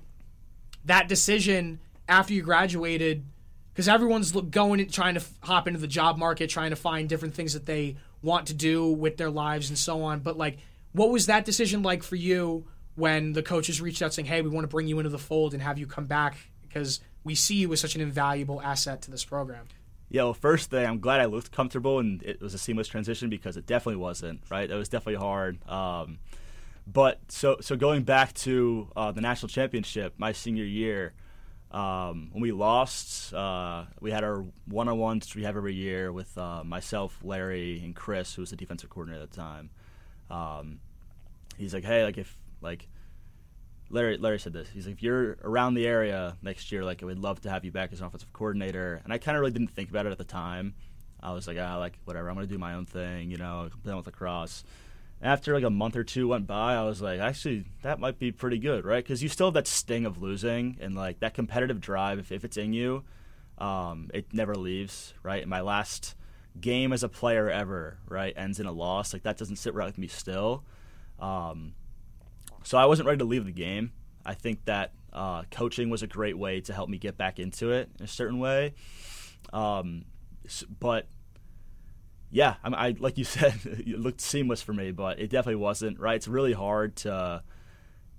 that 0.85 1.07
decision 1.07 1.79
after 2.09 2.33
you 2.33 2.41
graduated, 2.41 3.23
because 3.73 3.87
everyone's 3.87 4.31
going 4.31 4.81
and 4.81 4.91
trying 4.91 5.15
to 5.15 5.23
hop 5.41 5.67
into 5.67 5.79
the 5.79 5.87
job 5.87 6.17
market, 6.17 6.49
trying 6.49 6.71
to 6.71 6.75
find 6.75 7.07
different 7.07 7.35
things 7.35 7.53
that 7.53 7.65
they 7.65 7.95
want 8.21 8.47
to 8.47 8.53
do 8.53 8.91
with 8.91 9.17
their 9.17 9.29
lives 9.29 9.69
and 9.69 9.77
so 9.77 10.03
on. 10.03 10.19
But 10.19 10.37
like, 10.37 10.57
what 10.91 11.09
was 11.09 11.27
that 11.27 11.45
decision 11.45 11.83
like 11.83 12.03
for 12.03 12.15
you 12.15 12.65
when 12.95 13.31
the 13.31 13.43
coaches 13.43 13.79
reached 13.79 14.01
out 14.01 14.13
saying, 14.13 14.25
"Hey, 14.25 14.41
we 14.41 14.49
want 14.49 14.65
to 14.65 14.67
bring 14.67 14.87
you 14.87 14.99
into 14.99 15.09
the 15.09 15.19
fold 15.19 15.53
and 15.53 15.63
have 15.63 15.77
you 15.77 15.87
come 15.87 16.05
back 16.05 16.37
because 16.67 16.99
we 17.23 17.35
see 17.35 17.55
you 17.55 17.71
as 17.73 17.79
such 17.79 17.95
an 17.95 18.01
invaluable 18.01 18.61
asset 18.61 19.01
to 19.03 19.11
this 19.11 19.25
program." 19.25 19.65
Yeah, 20.09 20.23
well, 20.23 20.33
first 20.33 20.69
thing, 20.69 20.85
I'm 20.85 20.99
glad 20.99 21.19
I 21.19 21.25
looked 21.25 21.51
comfortable 21.51 21.99
and 21.99 22.23
it 22.23 22.41
was 22.41 22.53
a 22.53 22.57
seamless 22.57 22.87
transition 22.87 23.29
because 23.29 23.57
it 23.57 23.65
definitely 23.65 23.97
wasn't. 23.97 24.41
Right, 24.49 24.69
it 24.69 24.75
was 24.75 24.89
definitely 24.89 25.19
hard. 25.19 25.67
Um, 25.69 26.19
but 26.85 27.19
so 27.27 27.57
so 27.59 27.75
going 27.75 28.03
back 28.03 28.33
to 28.35 28.87
uh, 28.95 29.11
the 29.11 29.21
national 29.21 29.49
championship, 29.49 30.13
my 30.17 30.31
senior 30.31 30.63
year, 30.63 31.13
um, 31.71 32.29
when 32.31 32.41
we 32.41 32.53
lost, 32.53 33.33
uh, 33.33 33.85
we 33.99 34.11
had 34.11 34.23
our 34.23 34.45
one-on-ones 34.65 35.35
we 35.35 35.43
have 35.43 35.57
every 35.57 35.75
year 35.75 36.13
with 36.13 36.37
uh, 36.37 36.63
myself, 36.63 37.19
Larry, 37.23 37.81
and 37.83 37.93
Chris, 37.93 38.33
who 38.33 38.41
was 38.41 38.51
the 38.51 38.55
defensive 38.55 38.89
coordinator 38.89 39.23
at 39.23 39.31
the 39.31 39.35
time. 39.35 39.69
Um, 40.29 40.79
he's 41.57 41.73
like, 41.73 41.83
hey, 41.83 42.05
like 42.05 42.17
if 42.17 42.37
like 42.61 42.87
Larry 43.89 44.17
Larry 44.17 44.39
said 44.39 44.53
this. 44.53 44.67
He's 44.69 44.85
like, 44.85 44.95
if 44.95 45.03
you're 45.03 45.37
around 45.43 45.75
the 45.75 45.87
area 45.87 46.35
next 46.41 46.71
year, 46.71 46.83
like 46.83 47.01
we'd 47.01 47.19
love 47.19 47.41
to 47.41 47.49
have 47.49 47.63
you 47.63 47.71
back 47.71 47.93
as 47.93 48.01
an 48.01 48.07
offensive 48.07 48.33
coordinator. 48.33 49.01
And 49.03 49.13
I 49.13 49.17
kind 49.17 49.37
of 49.37 49.41
really 49.41 49.53
didn't 49.53 49.71
think 49.71 49.89
about 49.89 50.05
it 50.05 50.11
at 50.11 50.17
the 50.17 50.23
time. 50.23 50.75
I 51.21 51.31
was 51.31 51.47
like, 51.47 51.57
ah, 51.59 51.77
like 51.77 51.97
whatever. 52.05 52.29
I'm 52.29 52.35
gonna 52.35 52.47
do 52.47 52.57
my 52.57 52.73
own 52.73 52.85
thing, 52.85 53.31
you 53.31 53.37
know, 53.37 53.69
playing 53.83 53.97
with 53.97 54.05
lacrosse 54.05 54.63
after 55.21 55.53
like 55.53 55.63
a 55.63 55.69
month 55.69 55.95
or 55.95 56.03
two 56.03 56.27
went 56.27 56.45
by, 56.45 56.75
I 56.75 56.83
was 56.83 57.01
like, 57.01 57.19
actually, 57.19 57.65
that 57.81 57.99
might 57.99 58.19
be 58.19 58.31
pretty 58.31 58.59
good, 58.59 58.85
right? 58.85 59.03
Because 59.03 59.23
you 59.23 59.29
still 59.29 59.47
have 59.47 59.55
that 59.55 59.67
sting 59.67 60.05
of 60.05 60.21
losing 60.21 60.77
and 60.79 60.95
like 60.95 61.19
that 61.21 61.33
competitive 61.33 61.81
drive. 61.81 62.19
If, 62.19 62.31
if 62.31 62.45
it's 62.45 62.57
in 62.57 62.73
you, 62.73 63.03
um, 63.57 64.11
it 64.13 64.33
never 64.33 64.53
leaves, 64.53 65.13
right? 65.23 65.41
And 65.41 65.49
my 65.49 65.61
last 65.61 66.15
game 66.59 66.93
as 66.93 67.03
a 67.03 67.09
player 67.09 67.49
ever, 67.49 67.97
right, 68.07 68.33
ends 68.37 68.59
in 68.59 68.67
a 68.67 68.71
loss. 68.71 69.11
Like 69.11 69.23
that 69.23 69.37
doesn't 69.37 69.55
sit 69.55 69.73
right 69.73 69.87
with 69.87 69.97
me 69.97 70.07
still. 70.07 70.63
Um, 71.19 71.73
so 72.67 72.77
I 72.77 72.85
wasn't 72.85 73.07
ready 73.07 73.19
to 73.19 73.23
leave 73.23 73.45
the 73.45 73.53
game. 73.53 73.93
I 74.25 74.33
think 74.33 74.65
that 74.65 74.91
uh, 75.13 75.43
coaching 75.49 75.89
was 75.89 76.03
a 76.03 76.07
great 76.07 76.37
way 76.37 76.59
to 76.59 76.73
help 76.73 76.89
me 76.89 76.97
get 76.97 77.17
back 77.17 77.39
into 77.39 77.71
it 77.71 77.89
in 77.97 78.03
a 78.03 78.09
certain 78.09 78.39
way. 78.39 78.73
Um, 79.53 80.03
but 80.77 81.07
yeah, 82.29 82.55
I, 82.65 82.87
I 82.87 82.95
like 82.99 83.17
you 83.17 83.23
said, 83.37 83.53
it 83.63 83.97
looked 83.97 84.19
seamless 84.19 84.61
for 84.61 84.73
me, 84.73 84.91
but 84.91 85.17
it 85.17 85.29
definitely 85.29 85.61
wasn't. 85.61 85.97
Right, 85.97 86.17
it's 86.17 86.27
really 86.27 86.51
hard 86.51 86.97
to 86.97 87.41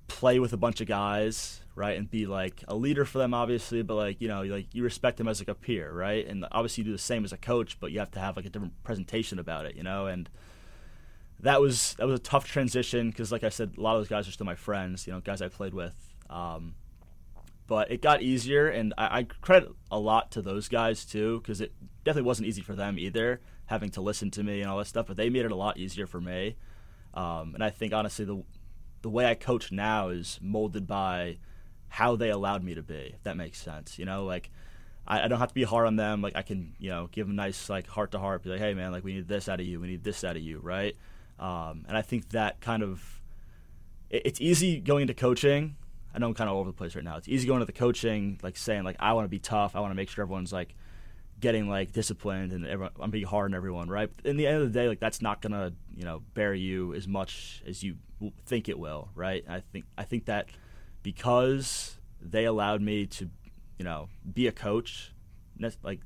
play 0.07 0.39
with 0.39 0.55
a 0.55 0.57
bunch 0.57 0.81
of 0.81 0.87
guys, 0.87 1.61
right, 1.75 1.99
and 1.99 2.11
be 2.11 2.25
like 2.25 2.65
a 2.69 2.75
leader 2.75 3.05
for 3.05 3.19
them, 3.19 3.35
obviously, 3.35 3.83
but 3.83 3.97
like 3.97 4.23
you 4.23 4.29
know, 4.29 4.45
like 4.45 4.75
you 4.75 4.83
respect 4.83 5.19
them 5.19 5.29
as 5.29 5.43
like 5.43 5.49
a 5.49 5.55
peer, 5.55 5.93
right, 5.93 6.27
and 6.27 6.47
obviously 6.53 6.85
you 6.85 6.87
do 6.87 6.93
the 6.93 6.99
same 6.99 7.23
as 7.23 7.35
a 7.35 7.39
coach, 7.39 7.79
but 7.81 7.93
you 7.93 7.99
have 7.99 8.13
to 8.13 8.19
have 8.19 8.35
like 8.35 8.47
a 8.47 8.49
different 8.49 8.83
presentation 8.83 9.39
about 9.39 9.67
it, 9.67 9.77
you 9.77 9.83
know, 9.83 10.07
and 10.07 10.31
that 11.41 11.61
was 11.61 11.95
that 11.99 12.07
was 12.07 12.19
a 12.19 12.23
tough 12.23 12.47
transition 12.47 13.11
because, 13.11 13.31
like 13.31 13.45
I 13.45 13.49
said, 13.49 13.75
a 13.79 13.81
lot 13.81 13.95
of 13.95 14.01
those 14.01 14.09
guys 14.09 14.29
are 14.29 14.33
still 14.33 14.47
my 14.47 14.57
friends, 14.57 15.07
you 15.07 15.13
know, 15.13 15.21
guys 15.21 15.41
I 15.41 15.49
played 15.49 15.75
with. 15.75 15.95
Um, 16.29 16.75
but 17.67 17.91
it 17.91 18.03
got 18.03 18.23
easier, 18.23 18.69
and 18.69 18.95
I, 18.99 19.19
I 19.19 19.23
credit 19.25 19.71
a 19.91 19.99
lot 19.99 20.33
to 20.33 20.43
those 20.43 20.69
guys 20.69 21.05
too, 21.05 21.41
because 21.41 21.61
it 21.61 21.73
definitely 22.05 22.27
wasn't 22.27 22.49
easy 22.49 22.63
for 22.63 22.75
them 22.75 22.99
either 22.99 23.41
having 23.67 23.91
to 23.91 24.01
listen 24.01 24.31
to 24.31 24.43
me 24.43 24.63
and 24.63 24.71
all 24.71 24.79
that 24.79 24.87
stuff, 24.87 25.07
but 25.07 25.17
they 25.17 25.29
made 25.29 25.45
it 25.45 25.53
a 25.53 25.57
lot 25.57 25.77
easier 25.77 26.07
for 26.07 26.21
me. 26.21 26.57
Um, 27.13 27.55
and 27.55 27.63
I 27.63 27.69
think 27.71 27.93
honestly, 27.93 28.25
the 28.25 28.43
the 29.03 29.11
way 29.11 29.27
I 29.27 29.35
coach 29.35 29.71
now 29.71 30.09
is 30.09 30.41
molded 30.43 30.87
by 30.87 31.39
how 31.89 32.17
they 32.17 32.31
allowed 32.31 32.65
me 32.65 32.75
to 32.75 32.83
be. 32.83 33.13
If 33.15 33.23
that 33.23 33.37
makes 33.37 33.61
sense, 33.61 33.99
you 33.99 34.05
know, 34.05 34.25
like. 34.25 34.51
I, 35.11 35.27
don't 35.27 35.39
have 35.39 35.49
to 35.49 35.55
be 35.55 35.63
hard 35.63 35.87
on 35.87 35.97
them. 35.97 36.21
Like 36.21 36.37
I 36.37 36.43
can, 36.43 36.75
you 36.79 36.91
know, 36.91 37.09
give 37.11 37.27
them 37.27 37.35
nice, 37.35 37.71
like 37.71 37.87
heart 37.87 38.11
to 38.11 38.19
heart. 38.19 38.43
Be 38.43 38.51
like, 38.51 38.59
hey, 38.59 38.75
man, 38.75 38.93
like 38.93 39.05
we 39.05 39.15
need 39.15 39.27
this 39.27 39.49
out 39.49 39.59
of 39.59 39.65
you. 39.65 39.81
We 39.81 39.89
need 39.89 40.05
this 40.05 40.23
out 40.23 40.37
of 40.37 40.43
you, 40.43 40.59
right? 40.59 40.95
Um, 41.39 41.85
and 41.89 41.97
I 41.97 42.03
think 42.03 42.31
that 42.31 42.61
kind 42.61 42.83
of 42.83 43.21
it, 44.11 44.23
it's 44.25 44.41
easy 44.41 44.81
going 44.81 45.03
into 45.03 45.15
coaching. 45.15 45.77
I 46.15 46.19
know 46.19 46.29
I'm 46.29 46.35
kind 46.35 46.49
of 46.49 46.55
all 46.55 46.61
over 46.61 46.71
the 46.71 46.77
place 46.77 46.95
right 46.95 47.05
now. 47.05 47.17
It's 47.17 47.29
easy 47.29 47.47
going 47.47 47.61
to 47.61 47.67
the 47.67 47.73
coaching, 47.73 48.41
like 48.43 48.57
saying 48.57 48.85
like 48.85 48.97
I 48.99 49.13
want 49.13 49.25
to 49.25 49.29
be 49.29 49.39
tough. 49.39 49.77
I 49.77 49.81
want 49.81 49.91
to 49.93 49.97
make 49.97 50.09
sure 50.09 50.23
everyone's 50.23 50.53
like 50.53 50.75
getting 51.41 51.69
like 51.69 51.93
disciplined 51.93 52.53
and 52.53 52.67
everyone, 52.67 52.93
I'm 53.01 53.11
being 53.11 53.27
hard 53.27 53.51
on 53.51 53.55
everyone, 53.55 53.89
right? 53.89 54.11
But 54.15 54.27
in 54.27 54.37
the 54.37 54.47
end 54.47 54.63
of 54.63 54.73
the 54.73 54.79
day, 54.79 54.89
like 54.89 55.01
that's 55.01 55.23
not 55.23 55.41
gonna 55.41 55.73
you 55.97 56.05
know 56.05 56.23
bury 56.35 56.61
you 56.61 56.95
as 56.95 57.07
much 57.07 57.63
as 57.67 57.83
you 57.83 57.97
think 58.47 58.69
it 58.69 58.79
will, 58.79 59.11
right? 59.15 59.45
I 59.49 59.61
think 59.61 59.85
I 59.97 60.05
think 60.05 60.27
that 60.27 60.49
because 61.03 61.97
they 62.21 62.45
allowed 62.45 62.83
me 62.83 63.07
to, 63.07 63.31
you 63.79 63.85
know, 63.85 64.09
be 64.33 64.47
a 64.47 64.53
coach, 64.53 65.13
like 65.83 66.01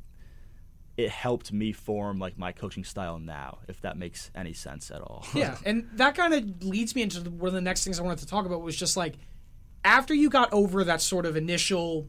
it 0.97 1.11
helped 1.11 1.53
me 1.53 1.73
form 1.73 2.19
like 2.19 2.39
my 2.39 2.53
coaching 2.53 2.85
style 2.85 3.19
now, 3.19 3.59
if 3.69 3.81
that 3.81 3.97
makes 3.97 4.31
any 4.35 4.53
sense 4.53 4.91
at 4.91 5.01
all. 5.01 5.27
yeah, 5.35 5.57
and 5.67 5.89
that 5.95 6.15
kind 6.15 6.35
of 6.35 6.65
leads 6.65 6.95
me 6.95 7.03
into 7.03 7.21
one 7.31 7.49
of 7.49 7.55
the 7.55 7.61
next 7.61 7.85
things 7.85 7.99
I 7.99 8.03
wanted 8.03 8.19
to 8.19 8.27
talk 8.27 8.47
about 8.47 8.63
was 8.63 8.77
just 8.77 8.97
like 8.97 9.17
after 9.85 10.15
you 10.15 10.31
got 10.31 10.53
over 10.53 10.85
that 10.85 11.01
sort 11.01 11.27
of 11.27 11.37
initial 11.37 12.09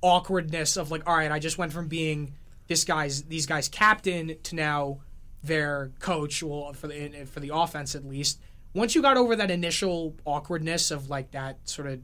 awkwardness 0.00 0.76
of 0.76 0.90
like, 0.90 1.08
all 1.08 1.16
right, 1.16 1.30
I 1.30 1.38
just 1.38 1.58
went 1.58 1.72
from 1.72 1.88
being 1.88 2.34
this 2.66 2.84
guy's 2.84 3.24
these 3.24 3.46
guys 3.46 3.68
captain 3.68 4.36
to 4.42 4.54
now 4.54 5.00
their 5.42 5.92
coach, 6.00 6.42
well 6.42 6.72
for 6.72 6.86
the 6.86 7.26
for 7.26 7.40
the 7.40 7.50
offense 7.54 7.94
at 7.94 8.04
least. 8.04 8.40
Once 8.72 8.94
you 8.94 9.02
got 9.02 9.16
over 9.16 9.36
that 9.36 9.50
initial 9.50 10.16
awkwardness 10.24 10.90
of 10.90 11.08
like 11.08 11.30
that 11.30 11.58
sort 11.68 11.86
of 11.86 12.00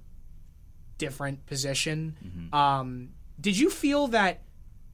different 0.98 1.44
position, 1.46 2.16
mm-hmm. 2.24 2.54
um, 2.54 3.08
did 3.40 3.58
you 3.58 3.70
feel 3.70 4.06
that 4.08 4.42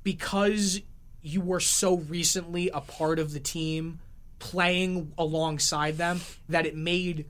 because 0.03 0.81
you 1.27 1.41
were 1.41 1.59
so 1.59 1.97
recently 1.97 2.69
a 2.69 2.81
part 2.81 3.19
of 3.19 3.33
the 3.33 3.41
team, 3.41 3.99
playing 4.39 5.13
alongside 5.19 5.99
them, 5.99 6.21
that 6.49 6.67
it 6.67 6.77
made 6.77 7.27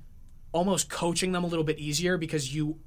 almost 0.53 0.91
coaching 0.91 1.33
them 1.33 1.45
a 1.45 1.47
little 1.47 1.65
bit 1.65 1.79
easier 1.79 2.19
because 2.19 2.55
you 2.55 2.79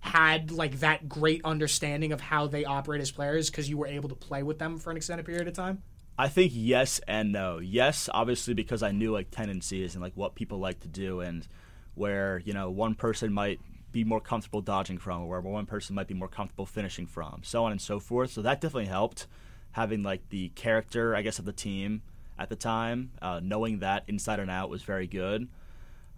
had 0.00 0.50
like 0.50 0.80
that 0.80 1.08
great 1.08 1.40
understanding 1.44 2.12
of 2.12 2.20
how 2.20 2.46
they 2.46 2.66
operate 2.66 3.00
as 3.00 3.10
players 3.10 3.48
because 3.48 3.70
you 3.70 3.78
were 3.78 3.86
able 3.86 4.10
to 4.10 4.14
play 4.14 4.42
with 4.42 4.58
them 4.58 4.78
for 4.78 4.90
an 4.90 4.98
extended 4.98 5.24
period 5.24 5.48
of 5.48 5.54
time? 5.54 5.82
I 6.18 6.28
think 6.28 6.52
yes 6.54 7.00
and 7.08 7.32
no. 7.32 7.58
Yes, 7.58 8.10
obviously 8.12 8.52
because 8.52 8.82
I 8.82 8.90
knew 8.90 9.12
like 9.12 9.30
tendencies 9.30 9.94
and 9.94 10.02
like 10.02 10.12
what 10.14 10.34
people 10.34 10.58
like 10.58 10.80
to 10.80 10.88
do 10.88 11.20
and 11.20 11.46
where, 11.94 12.42
you 12.44 12.52
know, 12.52 12.70
one 12.70 12.94
person 12.94 13.32
might 13.32 13.60
be 13.92 14.04
more 14.04 14.20
comfortable 14.20 14.60
dodging 14.60 14.98
from 14.98 15.22
or 15.22 15.26
where 15.26 15.40
one 15.40 15.64
person 15.64 15.94
might 15.94 16.06
be 16.06 16.14
more 16.14 16.28
comfortable 16.28 16.66
finishing 16.66 17.06
from, 17.06 17.40
so 17.44 17.64
on 17.64 17.72
and 17.72 17.80
so 17.80 17.98
forth. 17.98 18.30
So 18.30 18.42
that 18.42 18.60
definitely 18.60 18.86
helped 18.90 19.26
having 19.72 20.02
like 20.02 20.28
the 20.30 20.48
character, 20.50 21.14
I 21.14 21.22
guess, 21.22 21.38
of 21.38 21.44
the 21.44 21.52
team 21.52 22.02
at 22.38 22.48
the 22.48 22.56
time, 22.56 23.12
uh, 23.20 23.40
knowing 23.42 23.80
that 23.80 24.04
inside 24.08 24.40
and 24.40 24.50
out 24.50 24.70
was 24.70 24.82
very 24.82 25.06
good. 25.06 25.48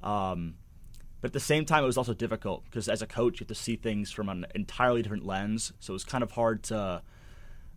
Um, 0.02 0.54
but 1.20 1.28
at 1.28 1.32
the 1.32 1.40
same 1.40 1.64
time, 1.64 1.84
it 1.84 1.86
was 1.86 1.98
also 1.98 2.14
difficult 2.14 2.64
because 2.64 2.88
as 2.88 3.02
a 3.02 3.06
coach, 3.06 3.34
you 3.34 3.44
have 3.44 3.48
to 3.48 3.54
see 3.54 3.76
things 3.76 4.10
from 4.10 4.28
an 4.28 4.46
entirely 4.54 5.02
different 5.02 5.24
lens. 5.24 5.72
So 5.80 5.92
it 5.92 5.94
was 5.94 6.04
kind 6.04 6.24
of 6.24 6.32
hard 6.32 6.64
to 6.64 7.02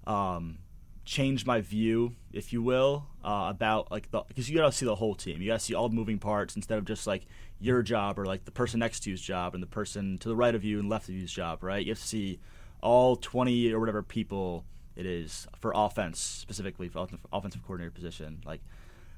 um, 0.07 0.57
change 1.05 1.45
my 1.45 1.61
view, 1.61 2.15
if 2.33 2.51
you 2.51 2.63
will, 2.63 3.05
uh, 3.23 3.47
about 3.49 3.91
like 3.91 4.09
the 4.11 4.21
because 4.27 4.49
you 4.49 4.57
got 4.57 4.65
to 4.65 4.71
see 4.71 4.85
the 4.85 4.95
whole 4.95 5.15
team. 5.15 5.41
You 5.41 5.49
got 5.49 5.59
to 5.59 5.65
see 5.65 5.75
all 5.75 5.89
the 5.89 5.95
moving 5.95 6.17
parts 6.17 6.55
instead 6.55 6.77
of 6.77 6.85
just 6.85 7.05
like 7.05 7.27
your 7.59 7.83
job 7.83 8.17
or 8.17 8.25
like 8.25 8.45
the 8.45 8.51
person 8.51 8.79
next 8.79 9.01
to 9.01 9.11
you's 9.11 9.21
job 9.21 9.53
and 9.53 9.61
the 9.61 9.67
person 9.67 10.17
to 10.19 10.29
the 10.29 10.35
right 10.35 10.55
of 10.55 10.63
you 10.63 10.79
and 10.79 10.89
left 10.89 11.07
of 11.09 11.15
you's 11.15 11.31
job. 11.31 11.63
Right? 11.63 11.85
You 11.85 11.91
have 11.91 11.99
to 11.99 12.07
see 12.07 12.39
all 12.81 13.15
twenty 13.15 13.71
or 13.71 13.79
whatever 13.79 14.01
people 14.01 14.65
it 14.95 15.05
is 15.05 15.47
for 15.59 15.71
offense 15.75 16.19
specifically 16.19 16.87
for 16.89 17.07
offensive 17.31 17.63
coordinator 17.63 17.91
position. 17.91 18.41
Like, 18.45 18.61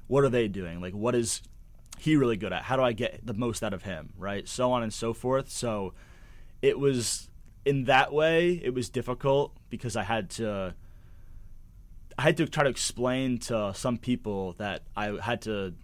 what 0.06 0.24
are 0.24 0.28
they 0.28 0.48
doing? 0.48 0.80
Like, 0.80 0.94
what 0.94 1.14
is 1.14 1.42
he 1.98 2.16
really 2.16 2.36
good 2.36 2.52
at? 2.52 2.62
How 2.62 2.76
do 2.76 2.82
I 2.82 2.92
get 2.92 3.20
the 3.24 3.34
most 3.34 3.62
out 3.62 3.72
of 3.72 3.82
him? 3.82 4.12
Right, 4.16 4.48
so 4.48 4.72
on 4.72 4.82
and 4.82 4.92
so 4.92 5.12
forth. 5.12 5.50
So, 5.50 5.94
it 6.62 6.78
was 6.78 7.28
in 7.64 7.84
that 7.84 8.12
way 8.12 8.60
it 8.64 8.72
was 8.74 8.88
difficult 8.88 9.56
because 9.70 9.96
I 9.96 10.02
had 10.02 10.30
to. 10.30 10.74
I 12.16 12.22
had 12.22 12.36
to 12.38 12.46
try 12.46 12.64
to 12.64 12.70
explain 12.70 13.38
to 13.38 13.72
some 13.74 13.96
people 13.96 14.54
that 14.58 14.82
I 14.96 15.18
had 15.22 15.42
to 15.42 15.74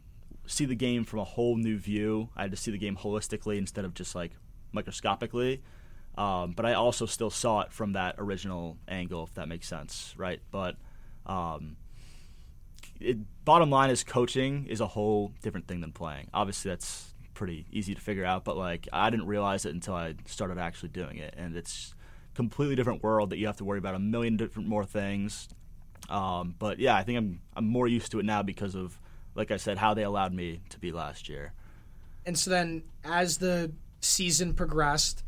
see 0.47 0.65
the 0.65 0.75
game 0.75 1.05
from 1.05 1.21
a 1.21 1.25
whole 1.25 1.57
new 1.57 1.79
view. 1.79 2.29
I 2.37 2.43
had 2.43 2.51
to 2.51 2.57
see 2.57 2.73
the 2.73 2.79
game 2.79 2.97
holistically 2.97 3.57
instead 3.57 3.85
of 3.85 3.95
just 3.95 4.17
like 4.17 4.33
microscopically. 4.73 5.63
Um, 6.17 6.53
but 6.53 6.65
I 6.65 6.75
also 6.75 7.07
still 7.07 7.31
saw 7.31 7.61
it 7.63 7.73
from 7.73 7.95
that 7.95 8.17
original 8.19 8.77
angle, 8.87 9.25
if 9.25 9.35
that 9.35 9.49
makes 9.49 9.67
sense, 9.67 10.15
right? 10.17 10.41
But 10.51 10.77
um, 11.27 11.77
it, 13.01 13.19
bottom 13.45 13.71
line 13.71 13.91
is 13.91 14.05
coaching 14.05 14.67
is 14.67 14.81
a 14.81 14.87
whole 14.87 15.33
different 15.43 15.67
thing 15.67 15.81
than 15.81 15.93
playing. 15.93 16.29
Obviously, 16.33 16.71
that's 16.71 17.15
pretty 17.35 17.67
easy 17.73 17.95
to 17.95 18.01
figure 18.01 18.25
out, 18.25 18.45
but 18.45 18.57
like 18.57 18.89
I 18.93 19.11
didn't 19.11 19.27
realize 19.27 19.65
it 19.65 19.75
until 19.75 19.95
I 19.95 20.15
started 20.27 20.59
actually 20.59 20.91
doing 20.91 21.19
it, 21.19 21.35
and 21.37 21.57
it's 21.57 21.95
completely 22.35 22.77
different 22.77 23.03
world 23.03 23.31
that 23.31 23.39
you 23.39 23.47
have 23.47 23.57
to 23.57 23.65
worry 23.65 23.79
about 23.79 23.95
a 23.95 23.99
million 23.99 24.37
different 24.37 24.69
more 24.69 24.85
things. 24.85 25.49
Um, 26.09 26.55
but 26.59 26.79
yeah, 26.79 26.95
I 26.95 27.03
think 27.03 27.19
I'm 27.19 27.41
I'm 27.57 27.67
more 27.67 27.89
used 27.89 28.13
to 28.13 28.21
it 28.21 28.25
now 28.25 28.43
because 28.43 28.77
of, 28.77 28.99
like 29.35 29.51
I 29.51 29.57
said, 29.57 29.79
how 29.79 29.95
they 29.95 30.05
allowed 30.05 30.33
me 30.33 30.61
to 30.71 30.79
be 30.79 30.93
last 30.93 31.29
year. 31.29 31.53
And 32.25 32.39
so 32.39 32.51
then, 32.51 32.85
as 33.05 33.39
the 33.39 33.73
season 34.01 34.55
progressed 34.55 35.25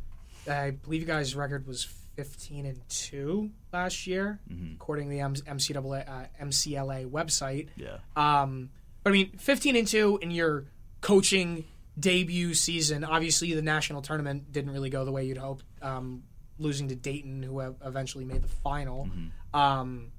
I 0.49 0.71
believe 0.71 1.01
you 1.01 1.07
guys' 1.07 1.35
record 1.35 1.67
was 1.67 1.85
15 2.17 2.67
and 2.67 2.89
2 2.89 3.51
last 3.73 4.07
year, 4.07 4.41
mm-hmm. 4.51 4.75
according 4.75 5.09
to 5.09 5.11
the 5.11 5.21
M- 5.21 5.35
MCAA, 5.35 6.09
uh, 6.09 6.27
MCLA 6.43 7.09
website. 7.09 7.69
Yeah. 7.77 7.99
Um, 8.17 8.71
but 9.03 9.11
I 9.11 9.13
mean, 9.13 9.33
15 9.39 9.77
and 9.77 9.87
2 9.87 10.21
in 10.23 10.31
your 10.31 10.65
coaching 11.01 11.65
debut 11.99 12.55
season. 12.55 13.05
Obviously, 13.05 13.55
the 13.55 13.63
national 13.63 14.03
tournament 14.03 14.53
didn't 14.53 14.73
really 14.73 14.91
go 14.91 15.05
the 15.05 15.13
way 15.13 15.25
you'd 15.25 15.39
hoped, 15.39 15.65
um, 15.83 16.25
losing 16.59 16.89
to 16.89 16.95
Dayton, 16.95 17.43
who 17.43 17.61
eventually 17.61 18.25
made 18.25 18.43
the 18.43 18.49
final. 18.49 19.07
Mm-hmm. 19.07 19.59
Um, 19.59 20.13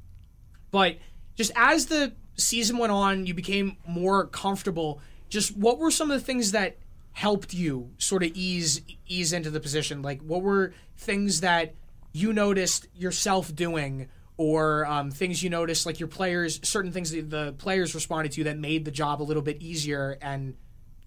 but 0.72 0.98
just 1.36 1.52
as 1.56 1.88
the 1.88 2.14
season 2.36 2.78
went 2.78 2.92
on, 2.92 3.26
you 3.26 3.34
became 3.34 3.78
more 3.88 4.28
comfortable. 4.28 5.02
Just 5.30 5.56
what 5.58 5.78
were 5.78 5.92
some 5.92 6.12
of 6.12 6.20
the 6.20 6.26
things 6.26 6.52
that 6.52 6.78
helped 7.18 7.52
you 7.52 7.90
sort 7.98 8.22
of 8.22 8.30
ease 8.36 8.82
ease 9.08 9.34
into 9.34 9.50
the 9.50 9.60
position? 9.60 10.04
Like, 10.04 10.22
what 10.22 10.44
were 10.44 10.72
things 10.98 11.42
that 11.42 11.74
you 12.14 12.32
noticed 12.32 12.88
yourself 12.94 13.56
doing, 13.56 14.08
or 14.38 14.86
um, 14.86 15.10
things 15.10 15.42
you 15.42 15.50
noticed, 15.50 15.88
like 15.88 16.00
your 16.00 16.10
players, 16.10 16.60
certain 16.62 16.92
things 16.92 17.10
that 17.10 17.32
the 17.32 17.54
players 17.54 17.96
responded 17.96 18.34
to 18.34 18.44
that 18.44 18.60
made 18.60 18.86
the 18.86 18.92
job 18.92 19.20
a 19.20 19.24
little 19.24 19.42
bit 19.42 19.60
easier? 19.64 20.20
And 20.22 20.58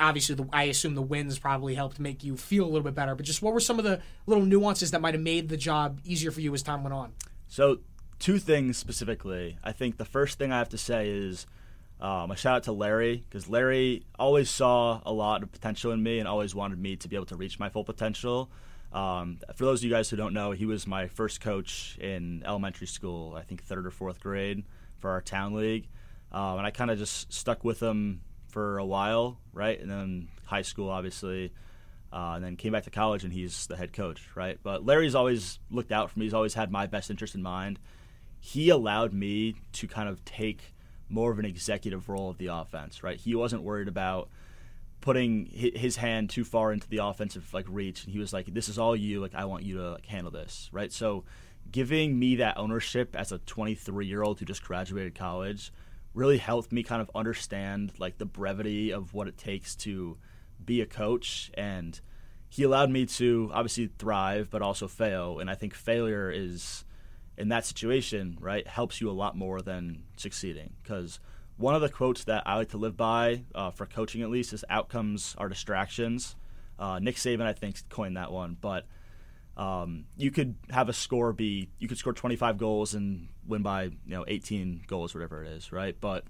obviously, 0.01 0.35
the, 0.35 0.49
I 0.53 0.65
assume 0.65 0.97
the 0.97 1.03
wins 1.03 1.39
probably 1.39 1.77
helped 1.77 2.01
make 2.01 2.25
you 2.25 2.37
feel 2.37 2.65
a 2.65 2.71
little 2.71 2.83
bit 2.83 2.97
better. 2.97 3.15
But 3.15 3.25
just 3.25 3.41
what 3.41 3.55
were 3.55 3.61
some 3.61 3.79
of 3.79 3.85
the 3.85 4.03
little 4.27 4.45
nuances 4.45 4.91
that 4.91 5.01
might 5.01 5.15
have 5.15 5.23
made 5.23 5.49
the 5.49 5.57
job 5.57 6.01
easier 6.05 6.33
for 6.33 6.41
you 6.41 6.53
as 6.55 6.65
time 6.65 6.83
went 6.83 6.93
on? 6.93 7.13
So, 7.47 7.79
two 8.19 8.41
things 8.41 8.77
specifically. 8.77 9.59
I 9.63 9.71
think 9.71 9.97
the 9.97 10.05
first 10.05 10.39
thing 10.39 10.51
I 10.51 10.59
have 10.59 10.71
to 10.71 10.79
say 10.79 11.09
is 11.09 11.47
um, 12.01 12.31
a 12.31 12.37
shout 12.37 12.57
out 12.57 12.63
to 12.65 12.73
Larry 12.73 13.25
because 13.29 13.49
Larry 13.49 14.05
always 14.19 14.49
saw 14.49 15.03
a 15.05 15.13
lot 15.13 15.43
of 15.43 15.53
potential 15.53 15.93
in 15.93 16.03
me 16.03 16.19
and 16.19 16.27
always 16.27 16.55
wanted 16.55 16.79
me 16.79 16.97
to 16.97 17.09
be 17.09 17.17
able 17.17 17.27
to 17.27 17.37
reach 17.37 17.59
my 17.59 17.69
full 17.69 17.85
potential. 17.85 18.51
Um, 18.93 19.39
for 19.55 19.67
those 19.67 19.81
of 19.81 19.85
you 19.85 19.91
guys 19.91 20.09
who 20.09 20.17
don't 20.17 20.33
know, 20.33 20.53
he 20.53 20.67
was 20.67 20.87
my 20.87 21.09
first 21.09 21.41
coach 21.41 21.99
in 22.01 22.43
elementary 22.47 22.87
school, 22.87 23.35
I 23.37 23.43
think 23.43 23.63
third 23.63 23.87
or 23.87 23.91
fourth 23.91 24.21
grade 24.21 24.65
for 24.99 25.11
our 25.11 25.21
town 25.21 25.55
league. 25.55 25.89
Um, 26.33 26.59
and 26.59 26.67
I 26.67 26.71
kind 26.71 26.91
of 26.91 26.99
just 26.99 27.33
stuck 27.33 27.65
with 27.65 27.81
him 27.81 28.23
for 28.49 28.79
a 28.79 28.85
while, 28.85 29.39
right? 29.53 29.79
And 29.79 29.91
then 29.91 30.29
high 30.47 30.63
school, 30.63 30.89
obviously. 30.89 31.53
Uh, 32.13 32.33
and 32.35 32.45
then 32.45 32.57
came 32.57 32.73
back 32.73 32.85
to 32.85 32.91
college, 32.91 33.23
and 33.23 33.33
he's 33.33 33.67
the 33.69 33.77
head 33.77 33.93
coach, 33.93 34.27
right? 34.35 34.59
But 34.63 34.85
Larry's 34.85 35.15
always 35.15 35.61
looked 35.71 35.93
out 35.93 36.11
for 36.11 36.19
me. 36.19 36.27
He's 36.27 36.35
always 36.35 36.55
had 36.55 36.73
my 36.73 36.87
best 36.87 37.11
interest 37.11 37.37
in 37.37 37.43
mind. 37.43 37.79
He 38.41 38.71
allowed 38.71 39.13
me 39.13 39.55
to 39.75 39.87
kind 39.87 40.09
of 40.09 40.25
take 40.25 40.75
more 41.11 41.31
of 41.31 41.39
an 41.39 41.45
executive 41.45 42.09
role 42.09 42.31
of 42.31 42.39
the 42.39 42.47
offense, 42.47 43.03
right? 43.03 43.19
He 43.19 43.35
wasn't 43.35 43.63
worried 43.63 43.89
about 43.89 44.29
putting 45.01 45.47
his 45.47 45.97
hand 45.97 46.29
too 46.31 46.45
far 46.45 46.73
into 46.73 46.89
the 46.89 46.99
offensive 46.99 47.53
like 47.55 47.67
reach, 47.69 48.05
and 48.05 48.13
he 48.13 48.19
was 48.19 48.33
like, 48.33 48.53
"This 48.53 48.69
is 48.69 48.79
all 48.79 48.95
you. 48.95 49.21
Like, 49.21 49.35
I 49.35 49.45
want 49.45 49.65
you 49.65 49.77
to 49.79 49.91
like 49.93 50.07
handle 50.07 50.31
this, 50.31 50.69
right?" 50.73 50.93
So, 50.93 51.25
giving 51.71 52.19
me 52.19 52.37
that 52.37 52.59
ownership 52.59 53.17
as 53.17 53.33
a 53.33 53.39
23 53.39 54.07
year 54.07 54.23
old 54.23 54.39
who 54.39 54.45
just 54.45 54.63
graduated 54.63 55.15
college 55.15 55.73
really 56.15 56.39
helped 56.39 56.73
me 56.73 56.83
kind 56.83 57.01
of 57.01 57.11
understand 57.15 57.93
like 57.99 58.19
the 58.19 58.27
brevity 58.27 58.93
of 58.93 59.15
what 59.15 59.29
it 59.29 59.39
takes 59.39 59.77
to 59.77 60.17
be 60.65 60.81
a 60.81 60.87
coach 60.87 61.51
and 61.55 62.01
he 62.49 62.65
allowed 62.65 62.91
me 62.91 63.07
to 63.07 63.51
obviously 63.55 63.89
thrive 63.99 64.49
but 64.51 64.61
also 64.61 64.89
fail 64.89 65.39
and 65.39 65.49
i 65.49 65.55
think 65.55 65.73
failure 65.73 66.31
is 66.31 66.85
in 67.41 67.49
that 67.49 67.65
situation, 67.65 68.37
right, 68.39 68.67
helps 68.67 69.01
you 69.01 69.11
a 69.11 69.13
lot 69.13 69.37
more 69.37 69.63
than 69.63 70.03
succeeding. 70.17 70.75
Because 70.83 71.19
one 71.57 71.75
of 71.75 71.81
the 71.81 71.89
quotes 71.89 72.25
that 72.25 72.43
I 72.47 72.57
like 72.57 72.69
to 72.71 72.77
live 72.77 72.97
by, 72.97 73.45
uh, 73.55 73.71
for 73.71 73.87
coaching 73.87 74.23
at 74.23 74.31
least, 74.31 74.53
is 74.53 74.65
outcomes 74.69 75.35
are 75.39 75.49
distractions. 75.49 76.37
Uh, 76.79 76.99
Nick 76.99 77.17
Saban, 77.17 77.47
I 77.47 77.55
think, 77.55 77.77
coined 77.89 78.19
that 78.19 78.31
one. 78.31 78.59
But 78.61 78.87
um, 79.57 80.05
you 80.19 80.31
could 80.31 80.55
have 80.69 80.91
a 80.91 80.93
score 80.93 81.33
be, 81.33 81.71
you 81.79 81.89
could 81.89 81.99
score 81.99 82.13
25 82.13 82.59
goals 82.59 82.95
and 82.95 83.29
win 83.47 83.63
by, 83.63 83.85
you 83.85 83.93
know, 84.07 84.25
18 84.29 84.83
goals, 84.87 85.15
whatever 85.15 85.43
it 85.43 85.49
is, 85.49 85.73
right? 85.73 85.97
But 85.99 86.25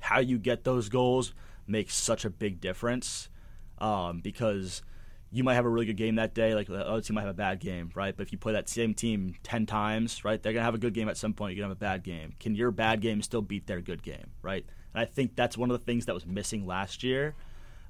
how 0.00 0.18
you 0.18 0.36
get 0.36 0.64
those 0.64 0.88
goals 0.88 1.32
makes 1.68 1.94
such 1.94 2.24
a 2.24 2.30
big 2.30 2.60
difference 2.60 3.28
um, 3.78 4.20
because– 4.20 4.82
you 5.32 5.44
might 5.44 5.54
have 5.54 5.64
a 5.64 5.68
really 5.68 5.86
good 5.86 5.96
game 5.96 6.16
that 6.16 6.34
day, 6.34 6.54
like 6.54 6.66
the 6.66 6.86
other 6.86 7.00
team 7.00 7.14
might 7.14 7.22
have 7.22 7.30
a 7.30 7.34
bad 7.34 7.60
game, 7.60 7.90
right? 7.94 8.16
But 8.16 8.24
if 8.24 8.32
you 8.32 8.38
play 8.38 8.54
that 8.54 8.68
same 8.68 8.94
team 8.94 9.34
10 9.44 9.66
times, 9.66 10.24
right, 10.24 10.42
they're 10.42 10.52
going 10.52 10.60
to 10.60 10.64
have 10.64 10.74
a 10.74 10.78
good 10.78 10.92
game 10.94 11.08
at 11.08 11.16
some 11.16 11.34
point. 11.34 11.54
You're 11.54 11.66
going 11.66 11.76
to 11.76 11.84
have 11.84 11.92
a 11.92 11.98
bad 11.98 12.02
game. 12.02 12.34
Can 12.40 12.56
your 12.56 12.72
bad 12.72 13.00
game 13.00 13.22
still 13.22 13.42
beat 13.42 13.66
their 13.66 13.80
good 13.80 14.02
game, 14.02 14.30
right? 14.42 14.66
And 14.92 15.00
I 15.00 15.04
think 15.04 15.36
that's 15.36 15.56
one 15.56 15.70
of 15.70 15.78
the 15.78 15.84
things 15.84 16.06
that 16.06 16.14
was 16.14 16.26
missing 16.26 16.66
last 16.66 17.04
year. 17.04 17.36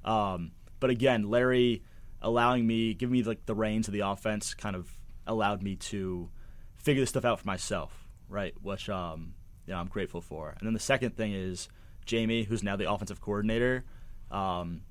Um, 0.05 0.51
but 0.79 0.91
again, 0.91 1.29
Larry 1.29 1.83
allowing 2.21 2.67
me, 2.67 2.93
giving 2.93 3.13
me 3.13 3.23
like 3.23 3.45
the 3.47 3.55
reins 3.55 3.87
of 3.87 3.93
the 3.93 4.01
offense 4.01 4.53
kind 4.53 4.75
of 4.75 4.91
allowed 5.25 5.63
me 5.63 5.75
to 5.75 6.29
figure 6.77 7.01
this 7.01 7.09
stuff 7.09 7.25
out 7.25 7.39
for 7.39 7.47
myself, 7.47 8.07
right? 8.29 8.53
Which 8.61 8.87
um, 8.89 9.33
you 9.65 9.73
know 9.73 9.79
I'm 9.79 9.87
grateful 9.87 10.21
for. 10.21 10.49
And 10.59 10.67
then 10.67 10.73
the 10.73 10.79
second 10.79 11.17
thing 11.17 11.33
is 11.33 11.69
Jamie, 12.05 12.43
who's 12.43 12.63
now 12.63 12.75
the 12.75 12.91
offensive 12.91 13.21
coordinator. 13.21 13.83
Um, 14.29 14.81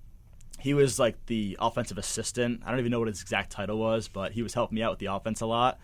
he 0.61 0.75
was 0.75 0.99
like 0.99 1.27
the 1.27 1.57
offensive 1.61 1.99
assistant. 1.99 2.63
I 2.65 2.71
don't 2.71 2.81
even 2.81 2.91
know 2.91 2.99
what 2.99 3.09
his 3.09 3.23
exact 3.23 3.51
title 3.51 3.79
was, 3.79 4.09
but 4.09 4.33
he 4.33 4.43
was 4.43 4.55
helping 4.55 4.77
me 4.77 4.83
out 4.83 4.91
with 4.93 4.99
the 4.99 5.07
offense 5.07 5.41
a 5.41 5.47
lot. 5.47 5.79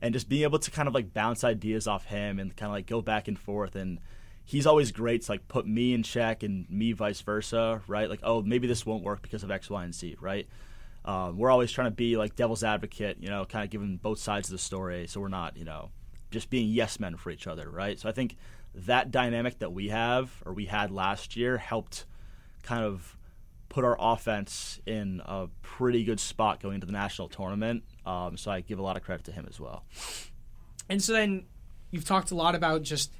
And 0.00 0.14
just 0.14 0.28
being 0.28 0.44
able 0.44 0.58
to 0.60 0.70
kind 0.70 0.86
of 0.86 0.94
like 0.94 1.12
bounce 1.12 1.42
ideas 1.42 1.88
off 1.88 2.04
him 2.04 2.38
and 2.38 2.54
kind 2.56 2.68
of 2.70 2.74
like 2.74 2.86
go 2.86 3.02
back 3.02 3.26
and 3.26 3.38
forth. 3.38 3.74
And 3.74 3.98
he's 4.44 4.66
always 4.66 4.92
great 4.92 5.22
to 5.22 5.32
like 5.32 5.48
put 5.48 5.66
me 5.66 5.92
in 5.92 6.02
check 6.02 6.42
and 6.42 6.68
me 6.70 6.92
vice 6.92 7.20
versa, 7.20 7.82
right? 7.86 8.08
Like, 8.08 8.20
oh, 8.22 8.42
maybe 8.42 8.66
this 8.66 8.86
won't 8.86 9.02
work 9.02 9.22
because 9.22 9.42
of 9.42 9.50
X, 9.50 9.68
Y, 9.68 9.84
and 9.84 9.94
Z, 9.94 10.16
right? 10.20 10.46
Um, 11.04 11.36
we're 11.36 11.50
always 11.50 11.72
trying 11.72 11.88
to 11.88 11.96
be 11.96 12.16
like 12.16 12.36
devil's 12.36 12.64
advocate, 12.64 13.18
you 13.20 13.28
know, 13.28 13.44
kind 13.44 13.64
of 13.64 13.70
giving 13.70 13.96
both 13.96 14.18
sides 14.18 14.48
of 14.48 14.52
the 14.52 14.58
story. 14.58 15.06
So 15.06 15.20
we're 15.20 15.28
not, 15.28 15.56
you 15.56 15.64
know, 15.64 15.90
just 16.30 16.48
being 16.48 16.68
yes 16.70 17.00
men 17.00 17.16
for 17.16 17.30
each 17.30 17.46
other, 17.46 17.68
right? 17.68 17.98
So 17.98 18.08
I 18.08 18.12
think 18.12 18.36
that 18.74 19.10
dynamic 19.10 19.58
that 19.58 19.72
we 19.72 19.88
have 19.88 20.30
or 20.46 20.52
we 20.52 20.66
had 20.66 20.90
last 20.90 21.36
year 21.36 21.58
helped 21.58 22.04
kind 22.62 22.84
of 22.84 23.17
put 23.68 23.84
our 23.84 23.96
offense 23.98 24.80
in 24.86 25.20
a 25.24 25.48
pretty 25.62 26.04
good 26.04 26.20
spot 26.20 26.60
going 26.60 26.76
into 26.76 26.86
the 26.86 26.92
national 26.92 27.28
tournament. 27.28 27.84
Um, 28.06 28.36
so 28.36 28.50
I 28.50 28.60
give 28.60 28.78
a 28.78 28.82
lot 28.82 28.96
of 28.96 29.02
credit 29.02 29.24
to 29.26 29.32
him 29.32 29.46
as 29.48 29.60
well. 29.60 29.84
And 30.88 31.02
so 31.02 31.12
then 31.12 31.44
you've 31.90 32.04
talked 32.04 32.30
a 32.30 32.34
lot 32.34 32.54
about 32.54 32.82
just 32.82 33.12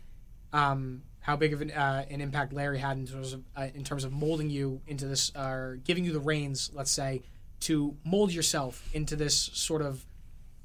um, 0.52 1.02
how 1.20 1.36
big 1.36 1.52
of 1.52 1.60
an, 1.60 1.70
uh, 1.70 2.04
an, 2.08 2.20
impact 2.20 2.52
Larry 2.52 2.78
had 2.78 2.96
in 2.96 3.06
terms 3.06 3.34
of 3.34 3.44
uh, 3.54 3.68
in 3.74 3.84
terms 3.84 4.04
of 4.04 4.12
molding 4.12 4.48
you 4.48 4.80
into 4.86 5.06
this, 5.06 5.30
or 5.36 5.76
uh, 5.76 5.80
giving 5.84 6.04
you 6.04 6.12
the 6.12 6.20
reins, 6.20 6.70
let's 6.72 6.90
say, 6.90 7.22
to 7.60 7.96
mold 8.04 8.32
yourself 8.32 8.88
into 8.94 9.16
this 9.16 9.36
sort 9.52 9.82
of 9.82 10.06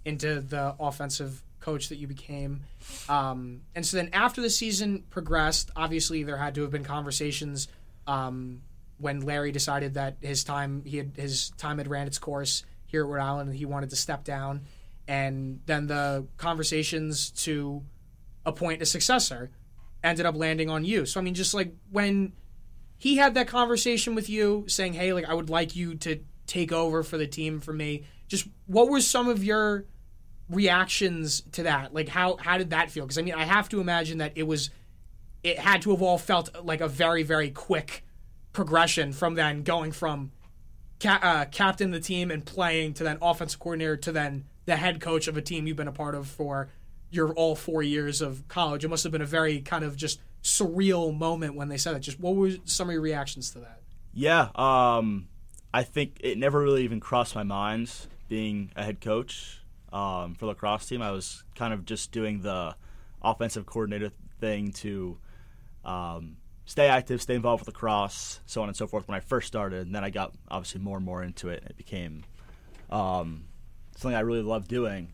into 0.05 0.39
the 0.39 0.75
offensive 0.79 1.43
coach 1.59 1.89
that 1.89 1.97
you 1.97 2.07
became. 2.07 2.61
Um, 3.07 3.61
and 3.75 3.85
so 3.85 3.97
then 3.97 4.09
after 4.13 4.41
the 4.41 4.49
season 4.49 5.03
progressed, 5.09 5.71
obviously 5.75 6.23
there 6.23 6.37
had 6.37 6.55
to 6.55 6.61
have 6.61 6.71
been 6.71 6.83
conversations 6.83 7.67
um, 8.05 8.61
when 9.03 9.19
Larry 9.19 9.51
decided 9.51 9.95
that 9.95 10.17
his 10.21 10.43
time 10.43 10.83
he 10.85 10.97
had 10.97 11.11
his 11.15 11.49
time 11.57 11.77
had 11.77 11.87
ran 11.87 12.07
its 12.07 12.17
course 12.17 12.63
here 12.85 13.03
at 13.03 13.09
Rhode 13.09 13.21
Island 13.21 13.49
and 13.49 13.57
he 13.57 13.65
wanted 13.65 13.89
to 13.89 13.95
step 13.95 14.23
down. 14.23 14.61
And 15.07 15.59
then 15.65 15.87
the 15.87 16.25
conversations 16.37 17.31
to 17.43 17.83
appoint 18.45 18.81
a 18.81 18.85
successor 18.85 19.51
ended 20.03 20.25
up 20.25 20.35
landing 20.35 20.69
on 20.69 20.85
you. 20.85 21.05
So 21.05 21.19
I 21.19 21.23
mean, 21.23 21.33
just 21.33 21.53
like 21.53 21.73
when 21.91 22.33
he 22.97 23.17
had 23.17 23.33
that 23.33 23.47
conversation 23.47 24.15
with 24.15 24.29
you, 24.29 24.63
saying, 24.67 24.93
"Hey, 24.93 25.11
like 25.11 25.25
I 25.25 25.33
would 25.33 25.49
like 25.49 25.75
you 25.75 25.95
to 25.95 26.21
take 26.47 26.71
over 26.71 27.03
for 27.03 27.17
the 27.17 27.27
team 27.27 27.59
for 27.59 27.73
me." 27.73 28.03
Just 28.29 28.47
what 28.67 28.89
were 28.89 29.01
some 29.01 29.27
of 29.27 29.43
your 29.43 29.85
reactions 30.49 31.41
to 31.51 31.63
that? 31.63 31.93
Like 31.93 32.07
how 32.07 32.37
how 32.37 32.57
did 32.57 32.69
that 32.69 32.89
feel? 32.89 33.03
Because 33.03 33.17
I 33.17 33.21
mean, 33.21 33.33
I 33.33 33.43
have 33.43 33.67
to 33.69 33.81
imagine 33.81 34.19
that 34.19 34.31
it 34.35 34.43
was 34.43 34.69
it 35.43 35.59
had 35.59 35.81
to 35.81 35.91
have 35.91 36.01
all 36.01 36.17
felt 36.17 36.63
like 36.63 36.79
a 36.79 36.87
very 36.87 37.23
very 37.23 37.49
quick 37.49 38.05
progression 38.53 39.11
from 39.11 39.35
then 39.35 39.63
going 39.63 39.91
from 39.91 40.31
ca- 40.99 41.19
uh, 41.21 41.45
captain 41.45 41.91
the 41.91 41.99
team 41.99 42.31
and 42.31 42.45
playing 42.45 42.93
to 42.93 43.03
then 43.03 43.17
offensive 43.21 43.59
coordinator 43.59 43.97
to 43.97 44.11
then 44.11 44.45
the 44.65 44.75
head 44.77 45.01
coach 45.01 45.27
of 45.27 45.35
a 45.35 45.41
team 45.41 45.67
you've 45.67 45.77
been 45.77 45.87
a 45.87 45.91
part 45.91 46.15
of 46.15 46.27
for 46.27 46.69
your 47.11 47.33
all 47.33 47.55
four 47.55 47.83
years 47.83 48.21
of 48.21 48.47
college. 48.47 48.85
It 48.85 48.87
must 48.87 49.03
have 49.03 49.11
been 49.11 49.21
a 49.21 49.25
very 49.25 49.61
kind 49.61 49.83
of 49.83 49.95
just 49.95 50.19
surreal 50.41 51.15
moment 51.15 51.55
when 51.55 51.67
they 51.67 51.77
said 51.77 51.95
it. 51.95 51.99
Just 51.99 52.19
what 52.19 52.35
were 52.35 52.51
some 52.65 52.89
of 52.89 52.93
your 52.93 53.01
reactions 53.01 53.51
to 53.51 53.59
that? 53.59 53.81
Yeah, 54.13 54.49
um, 54.55 55.27
I 55.73 55.83
think 55.83 56.17
it 56.21 56.37
never 56.37 56.61
really 56.61 56.83
even 56.83 56.99
crossed 56.99 57.35
my 57.35 57.43
mind 57.43 57.91
being 58.29 58.71
a 58.75 58.83
head 58.83 59.01
coach 59.01 59.59
um, 59.91 60.35
for 60.35 60.47
lacrosse 60.47 60.87
team. 60.87 61.01
I 61.01 61.11
was 61.11 61.43
kind 61.55 61.73
of 61.73 61.85
just 61.85 62.11
doing 62.11 62.41
the 62.41 62.75
offensive 63.21 63.65
coordinator 63.65 64.11
thing 64.39 64.71
to 64.71 65.17
um, 65.85 66.37
stay 66.65 66.87
active, 66.87 67.21
stay 67.21 67.35
involved 67.35 67.61
with 67.61 67.67
lacrosse, 67.67 68.39
so 68.45 68.61
on 68.61 68.69
and 68.69 68.75
so 68.75 68.87
forth. 68.87 69.07
When 69.07 69.15
I 69.15 69.19
first 69.19 69.47
started, 69.47 69.85
and 69.85 69.95
then 69.95 70.03
I 70.03 70.09
got 70.09 70.33
obviously 70.49 70.81
more 70.81 70.97
and 70.97 71.05
more 71.05 71.23
into 71.23 71.49
it, 71.49 71.61
and 71.61 71.71
it 71.71 71.77
became 71.77 72.23
um, 72.89 73.45
something 73.97 74.15
I 74.15 74.21
really 74.21 74.41
loved 74.41 74.67
doing. 74.67 75.13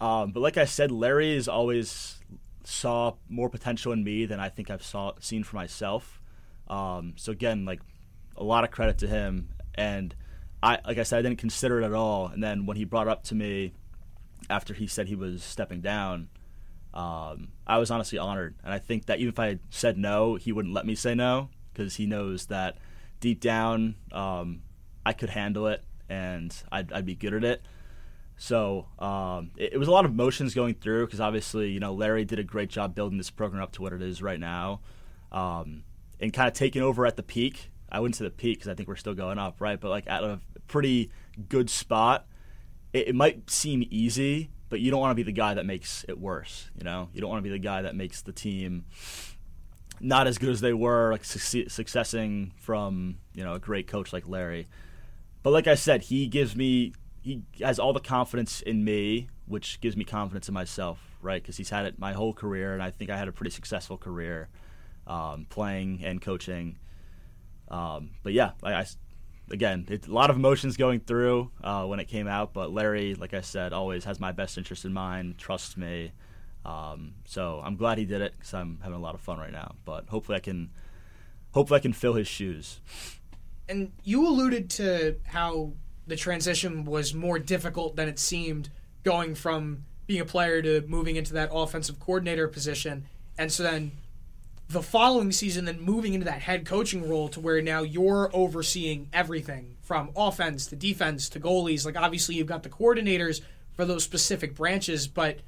Um, 0.00 0.32
but 0.32 0.40
like 0.40 0.56
I 0.56 0.66
said, 0.66 0.90
Larry 0.90 1.34
has 1.34 1.48
always 1.48 2.20
saw 2.64 3.14
more 3.28 3.48
potential 3.48 3.92
in 3.92 4.04
me 4.04 4.26
than 4.26 4.40
I 4.40 4.48
think 4.48 4.70
I've 4.70 4.82
saw 4.82 5.12
seen 5.20 5.44
for 5.44 5.56
myself. 5.56 6.20
Um, 6.68 7.14
so 7.16 7.32
again, 7.32 7.64
like 7.64 7.80
a 8.36 8.44
lot 8.44 8.64
of 8.64 8.70
credit 8.70 8.98
to 8.98 9.06
him. 9.06 9.48
And 9.74 10.14
I, 10.62 10.78
like 10.86 10.98
I 10.98 11.02
said, 11.02 11.18
I 11.18 11.22
didn't 11.22 11.38
consider 11.38 11.80
it 11.80 11.84
at 11.84 11.92
all. 11.92 12.26
And 12.26 12.42
then 12.42 12.66
when 12.66 12.76
he 12.76 12.84
brought 12.84 13.08
up 13.08 13.24
to 13.24 13.34
me 13.34 13.72
after 14.50 14.74
he 14.74 14.86
said 14.86 15.06
he 15.06 15.14
was 15.14 15.42
stepping 15.42 15.80
down, 15.80 16.28
um, 16.96 17.48
I 17.66 17.76
was 17.76 17.90
honestly 17.90 18.18
honored. 18.18 18.56
And 18.64 18.72
I 18.72 18.78
think 18.78 19.06
that 19.06 19.18
even 19.18 19.28
if 19.28 19.38
I 19.38 19.48
had 19.48 19.60
said 19.70 19.98
no, 19.98 20.36
he 20.36 20.50
wouldn't 20.50 20.74
let 20.74 20.86
me 20.86 20.94
say 20.94 21.14
no 21.14 21.50
because 21.72 21.96
he 21.96 22.06
knows 22.06 22.46
that 22.46 22.78
deep 23.20 23.40
down 23.40 23.96
um, 24.12 24.62
I 25.04 25.12
could 25.12 25.28
handle 25.28 25.66
it 25.66 25.84
and 26.08 26.54
I'd, 26.72 26.92
I'd 26.92 27.04
be 27.04 27.14
good 27.14 27.34
at 27.34 27.44
it. 27.44 27.62
So 28.38 28.86
um, 28.98 29.50
it, 29.58 29.74
it, 29.74 29.78
was 29.78 29.88
a 29.88 29.90
lot 29.90 30.06
of 30.06 30.10
emotions 30.10 30.54
going 30.54 30.74
through 30.74 31.06
because 31.06 31.20
obviously, 31.20 31.70
you 31.70 31.80
know, 31.80 31.92
Larry 31.92 32.24
did 32.24 32.38
a 32.38 32.44
great 32.44 32.70
job 32.70 32.94
building 32.94 33.18
this 33.18 33.30
program 33.30 33.62
up 33.62 33.72
to 33.72 33.82
what 33.82 33.92
it 33.92 34.02
is 34.02 34.22
right 34.22 34.40
now, 34.40 34.80
um, 35.32 35.84
and 36.20 36.32
kind 36.34 36.46
of 36.46 36.52
taking 36.52 36.82
over 36.82 37.06
at 37.06 37.16
the 37.16 37.22
peak. 37.22 37.70
I 37.90 38.00
wouldn't 38.00 38.16
say 38.16 38.24
the 38.24 38.30
peak 38.30 38.58
because 38.58 38.68
I 38.68 38.74
think 38.74 38.88
we're 38.88 38.96
still 38.96 39.14
going 39.14 39.38
up, 39.38 39.60
right? 39.60 39.80
But 39.80 39.88
like 39.88 40.04
at 40.06 40.22
a 40.22 40.40
pretty 40.66 41.10
good 41.48 41.70
spot. 41.70 42.26
It, 42.92 43.08
it 43.08 43.14
might 43.14 43.48
seem 43.48 43.86
easy, 43.90 44.50
but 44.68 44.80
you 44.80 44.90
don't 44.90 45.00
want 45.00 45.12
to 45.12 45.14
be 45.14 45.22
the 45.22 45.32
guy 45.32 45.54
that 45.54 45.66
makes 45.66 46.04
it 46.08 46.18
worse. 46.18 46.70
You 46.76 46.84
know, 46.84 47.08
you 47.12 47.20
don't 47.20 47.30
want 47.30 47.38
to 47.38 47.48
be 47.48 47.50
the 47.50 47.58
guy 47.58 47.82
that 47.82 47.94
makes 47.94 48.22
the 48.22 48.32
team 48.32 48.84
not 50.00 50.26
as 50.26 50.38
good 50.38 50.50
as 50.50 50.60
they 50.60 50.72
were, 50.72 51.12
like 51.12 51.24
successing 51.24 52.52
from 52.56 53.18
you 53.34 53.44
know 53.44 53.54
a 53.54 53.58
great 53.58 53.86
coach 53.86 54.12
like 54.12 54.28
Larry. 54.28 54.66
But 55.42 55.50
like 55.50 55.66
I 55.66 55.74
said, 55.74 56.02
he 56.02 56.26
gives 56.26 56.56
me 56.56 56.92
he 57.22 57.42
has 57.60 57.78
all 57.78 57.92
the 57.92 58.00
confidence 58.00 58.60
in 58.60 58.84
me, 58.84 59.28
which 59.46 59.80
gives 59.80 59.96
me 59.96 60.04
confidence 60.04 60.48
in 60.48 60.54
myself, 60.54 60.98
right? 61.20 61.42
Because 61.42 61.56
he's 61.56 61.70
had 61.70 61.86
it 61.86 61.98
my 61.98 62.12
whole 62.12 62.32
career, 62.32 62.72
and 62.74 62.82
I 62.82 62.90
think 62.90 63.10
I 63.10 63.16
had 63.16 63.28
a 63.28 63.32
pretty 63.32 63.50
successful 63.50 63.96
career 63.96 64.48
um, 65.06 65.46
playing 65.48 66.02
and 66.04 66.20
coaching. 66.20 66.78
Um, 67.68 68.10
but 68.22 68.32
yeah, 68.32 68.52
I, 68.62 68.74
I 68.74 68.86
again, 69.50 69.86
a 69.90 70.10
lot 70.10 70.30
of 70.30 70.36
emotions 70.36 70.76
going 70.76 71.00
through 71.00 71.50
uh, 71.62 71.84
when 71.84 72.00
it 72.00 72.06
came 72.06 72.26
out. 72.26 72.52
But 72.52 72.72
Larry, 72.72 73.14
like 73.14 73.34
I 73.34 73.40
said, 73.40 73.72
always 73.72 74.04
has 74.04 74.20
my 74.20 74.32
best 74.32 74.58
interest 74.58 74.84
in 74.84 74.92
mind, 74.92 75.38
trusts 75.38 75.76
me. 75.76 76.12
Um, 76.64 77.14
so 77.24 77.60
I'm 77.64 77.76
glad 77.76 77.98
he 77.98 78.04
did 78.04 78.20
it 78.20 78.32
because 78.36 78.52
I'm 78.54 78.78
having 78.82 78.96
a 78.96 79.02
lot 79.02 79.14
of 79.14 79.20
fun 79.20 79.38
right 79.38 79.52
now. 79.52 79.76
But 79.84 80.08
hopefully 80.08 80.36
I 80.36 80.40
can, 80.40 80.70
hopefully 81.52 81.78
I 81.78 81.82
can 81.82 81.92
fill 81.92 82.14
his 82.14 82.26
shoes. 82.26 82.80
And 83.68 83.92
you 84.02 84.26
alluded 84.26 84.70
to 84.70 85.16
how 85.24 85.72
the 86.06 86.16
transition 86.16 86.84
was 86.84 87.14
more 87.14 87.38
difficult 87.38 87.96
than 87.96 88.08
it 88.08 88.18
seemed 88.18 88.70
going 89.02 89.34
from 89.34 89.84
being 90.06 90.20
a 90.20 90.24
player 90.24 90.62
to 90.62 90.84
moving 90.86 91.16
into 91.16 91.32
that 91.34 91.50
offensive 91.52 91.98
coordinator 91.98 92.46
position. 92.48 93.06
And 93.38 93.50
so 93.50 93.62
then 93.62 93.92
the 94.68 94.82
following 94.82 95.30
season, 95.30 95.64
then 95.64 95.80
moving 95.80 96.14
into 96.14 96.26
that 96.26 96.40
head 96.40 96.66
coaching 96.66 97.08
role 97.08 97.28
to 97.28 97.40
where 97.40 97.62
now 97.62 97.82
you're 97.82 98.30
overseeing 98.32 99.08
everything 99.12 99.76
from 99.82 100.10
offense 100.16 100.66
to 100.66 100.76
defense 100.76 101.28
to 101.30 101.40
goalies. 101.40 101.86
Like, 101.86 101.96
obviously, 101.96 102.34
you've 102.34 102.48
got 102.48 102.62
the 102.62 102.68
coordinators 102.68 103.40
for 103.74 103.84
those 103.84 104.02
specific 104.02 104.54
branches, 104.54 105.06
but 105.06 105.38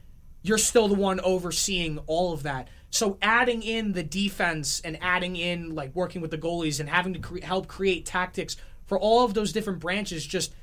you're 0.43 0.59
still 0.59 0.89
the 0.89 0.95
one 0.95 1.21
overseeing 1.21 1.99
all 2.07 2.33
of 2.33 2.45
that. 2.45 2.69
So 2.91 3.19
adding 3.21 3.63
in 3.63 3.93
the 3.93 4.03
defense 4.03 4.81
and 4.81 4.99
adding 5.03 5.37
in 5.37 5.75
like 5.75 5.95
working 5.95 6.23
with 6.23 6.31
the 6.31 6.39
goalies 6.39 6.81
and 6.81 6.89
having 6.89 7.13
to 7.15 7.19
cre- 7.19 7.43
help 7.43 7.67
create 7.67 8.07
tactics 8.07 8.57
for 8.87 8.99
all 8.99 9.25
of 9.25 9.35
those 9.35 9.53
different 9.53 9.81
branches 9.81 10.27
just 10.27 10.55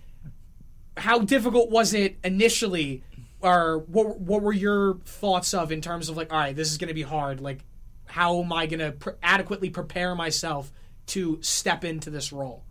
how 0.97 1.20
difficult 1.20 1.70
was 1.70 1.93
it 1.93 2.18
initially 2.24 3.03
or 3.41 3.80
what 3.88 4.20
what 4.20 4.41
were 4.41 4.53
your 4.53 4.95
thoughts 5.06 5.53
of 5.53 5.72
in 5.72 5.82
terms 5.82 6.10
of 6.10 6.18
like 6.18 6.34
all 6.34 6.39
right 6.39 6.56
this 6.56 6.72
is 6.72 6.78
going 6.78 6.88
to 6.88 6.93
be 6.93 7.03
hard 7.03 7.39
like 7.39 7.64
how 8.16 8.41
am 8.41 8.51
i 8.51 8.66
going 8.66 8.80
to 8.80 8.91
pr- 8.91 9.11
adequately 9.22 9.70
prepare 9.70 10.16
myself 10.16 10.72
to 11.05 11.38
step 11.41 11.84
into 11.84 12.09
this 12.09 12.32
role 12.32 12.63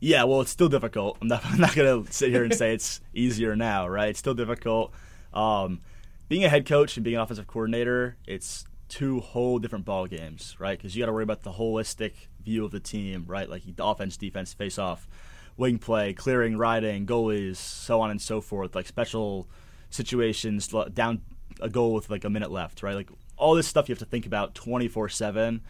yeah 0.00 0.24
well 0.24 0.40
it's 0.40 0.50
still 0.50 0.68
difficult 0.68 1.18
i'm 1.20 1.28
not, 1.28 1.44
I'm 1.46 1.60
not 1.60 1.74
going 1.74 2.04
to 2.04 2.12
sit 2.12 2.30
here 2.30 2.44
and 2.44 2.54
say 2.54 2.74
it's 2.74 3.00
easier 3.14 3.56
now 3.56 3.88
right 3.88 4.10
it's 4.10 4.18
still 4.18 4.34
difficult 4.34 4.92
um, 5.32 5.80
being 6.28 6.44
a 6.44 6.48
head 6.48 6.64
coach 6.64 6.96
and 6.96 7.04
being 7.04 7.16
an 7.16 7.22
offensive 7.22 7.46
coordinator 7.46 8.16
it's 8.26 8.64
two 8.88 9.20
whole 9.20 9.58
different 9.58 9.84
ball 9.84 10.06
games 10.06 10.56
right 10.58 10.78
because 10.78 10.94
you 10.94 11.02
got 11.02 11.06
to 11.06 11.12
worry 11.12 11.24
about 11.24 11.42
the 11.42 11.52
holistic 11.52 12.12
view 12.44 12.64
of 12.64 12.70
the 12.70 12.80
team, 12.80 13.24
right? 13.26 13.48
Like 13.48 13.62
the 13.64 13.84
offense, 13.84 14.16
defense, 14.16 14.52
face 14.52 14.78
off, 14.78 15.08
wing 15.56 15.78
play, 15.78 16.12
clearing, 16.12 16.56
riding, 16.56 17.06
goalies, 17.06 17.56
so 17.56 18.00
on 18.00 18.10
and 18.10 18.20
so 18.20 18.40
forth. 18.40 18.74
Like 18.74 18.86
special 18.86 19.48
situations, 19.90 20.72
down 20.92 21.22
a 21.60 21.68
goal 21.68 21.94
with 21.94 22.10
like 22.10 22.24
a 22.24 22.30
minute 22.30 22.50
left, 22.50 22.82
right? 22.82 22.94
Like 22.94 23.10
all 23.36 23.54
this 23.54 23.66
stuff 23.66 23.88
you 23.88 23.92
have 23.92 24.00
to 24.00 24.04
think 24.04 24.26
about 24.26 24.54
24 24.54 25.04
um, 25.04 25.10
7. 25.10 25.62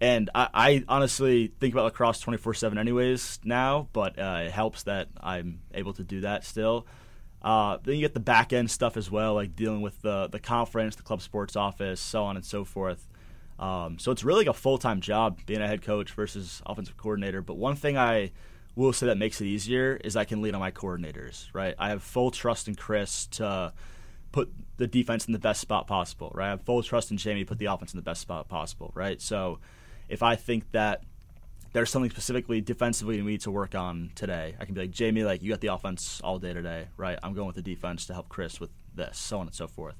and 0.00 0.30
I, 0.34 0.48
I, 0.54 0.84
honestly 0.88 1.52
think 1.60 1.74
about 1.74 1.84
lacrosse 1.84 2.20
24 2.20 2.54
7 2.54 2.78
anyways 2.78 3.40
now, 3.44 3.88
but 3.92 4.18
uh, 4.18 4.42
it 4.44 4.52
helps 4.52 4.84
that 4.84 5.08
I'm 5.20 5.60
able 5.74 5.92
to 5.94 6.04
do 6.04 6.22
that 6.22 6.44
still. 6.44 6.86
Uh, 7.42 7.78
then 7.82 7.96
you 7.96 8.00
get 8.00 8.14
the 8.14 8.20
back 8.20 8.52
end 8.52 8.70
stuff 8.70 8.96
as 8.96 9.10
well, 9.10 9.34
like 9.34 9.56
dealing 9.56 9.82
with 9.82 10.00
the 10.02 10.28
the 10.28 10.38
conference, 10.38 10.94
the 10.94 11.02
club 11.02 11.20
sports 11.20 11.56
office, 11.56 12.00
so 12.00 12.24
on 12.24 12.36
and 12.36 12.44
so 12.44 12.64
forth. 12.64 13.08
Um, 13.58 13.98
so 13.98 14.10
it's 14.12 14.24
really 14.24 14.44
like 14.44 14.54
a 14.54 14.58
full 14.58 14.78
time 14.78 15.00
job 15.00 15.40
being 15.46 15.60
a 15.60 15.66
head 15.66 15.82
coach 15.82 16.12
versus 16.12 16.62
offensive 16.66 16.96
coordinator. 16.96 17.42
But 17.42 17.56
one 17.56 17.74
thing 17.74 17.98
I 17.98 18.30
will 18.76 18.92
say 18.92 19.06
that 19.06 19.18
makes 19.18 19.40
it 19.40 19.46
easier 19.46 20.00
is 20.04 20.16
I 20.16 20.24
can 20.24 20.40
lean 20.40 20.54
on 20.54 20.60
my 20.60 20.70
coordinators. 20.70 21.48
Right, 21.52 21.74
I 21.78 21.88
have 21.88 22.02
full 22.02 22.30
trust 22.30 22.68
in 22.68 22.76
Chris 22.76 23.26
to 23.32 23.72
put 24.32 24.52
the 24.78 24.86
defense 24.86 25.26
in 25.26 25.32
the 25.32 25.38
best 25.38 25.60
spot 25.60 25.86
possible. 25.86 26.32
Right, 26.34 26.46
I 26.46 26.50
have 26.50 26.62
full 26.62 26.82
trust 26.82 27.10
in 27.10 27.16
Jamie 27.16 27.40
to 27.40 27.46
put 27.46 27.58
the 27.58 27.66
offense 27.66 27.92
in 27.92 27.98
the 27.98 28.02
best 28.02 28.20
spot 28.20 28.48
possible. 28.48 28.90
Right, 28.94 29.20
so 29.20 29.60
if 30.08 30.22
I 30.22 30.36
think 30.36 30.72
that 30.72 31.04
there's 31.72 31.90
something 31.90 32.10
specifically 32.10 32.60
defensively 32.60 33.20
we 33.22 33.30
need 33.32 33.40
to 33.40 33.50
work 33.50 33.74
on 33.74 34.10
today. 34.14 34.54
I 34.60 34.64
can 34.66 34.74
be 34.74 34.82
like, 34.82 34.90
Jamie, 34.90 35.24
like 35.24 35.42
you 35.42 35.50
got 35.50 35.60
the 35.60 35.72
offense 35.72 36.20
all 36.22 36.38
day 36.38 36.52
today, 36.52 36.88
right? 36.96 37.18
I'm 37.22 37.32
going 37.32 37.46
with 37.46 37.56
the 37.56 37.62
defense 37.62 38.06
to 38.06 38.12
help 38.12 38.28
Chris 38.28 38.60
with 38.60 38.70
this, 38.94 39.16
so 39.18 39.38
on 39.38 39.46
and 39.46 39.54
so 39.54 39.66
forth, 39.66 39.96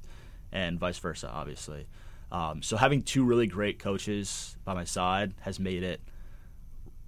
and 0.51 0.79
vice 0.79 0.99
versa, 0.99 1.29
obviously. 1.31 1.87
Um, 2.31 2.61
so 2.61 2.77
having 2.77 3.01
two 3.01 3.23
really 3.23 3.47
great 3.47 3.79
coaches 3.79 4.55
by 4.63 4.73
my 4.73 4.83
side 4.83 5.33
has 5.41 5.59
made 5.59 5.83
it 5.83 6.01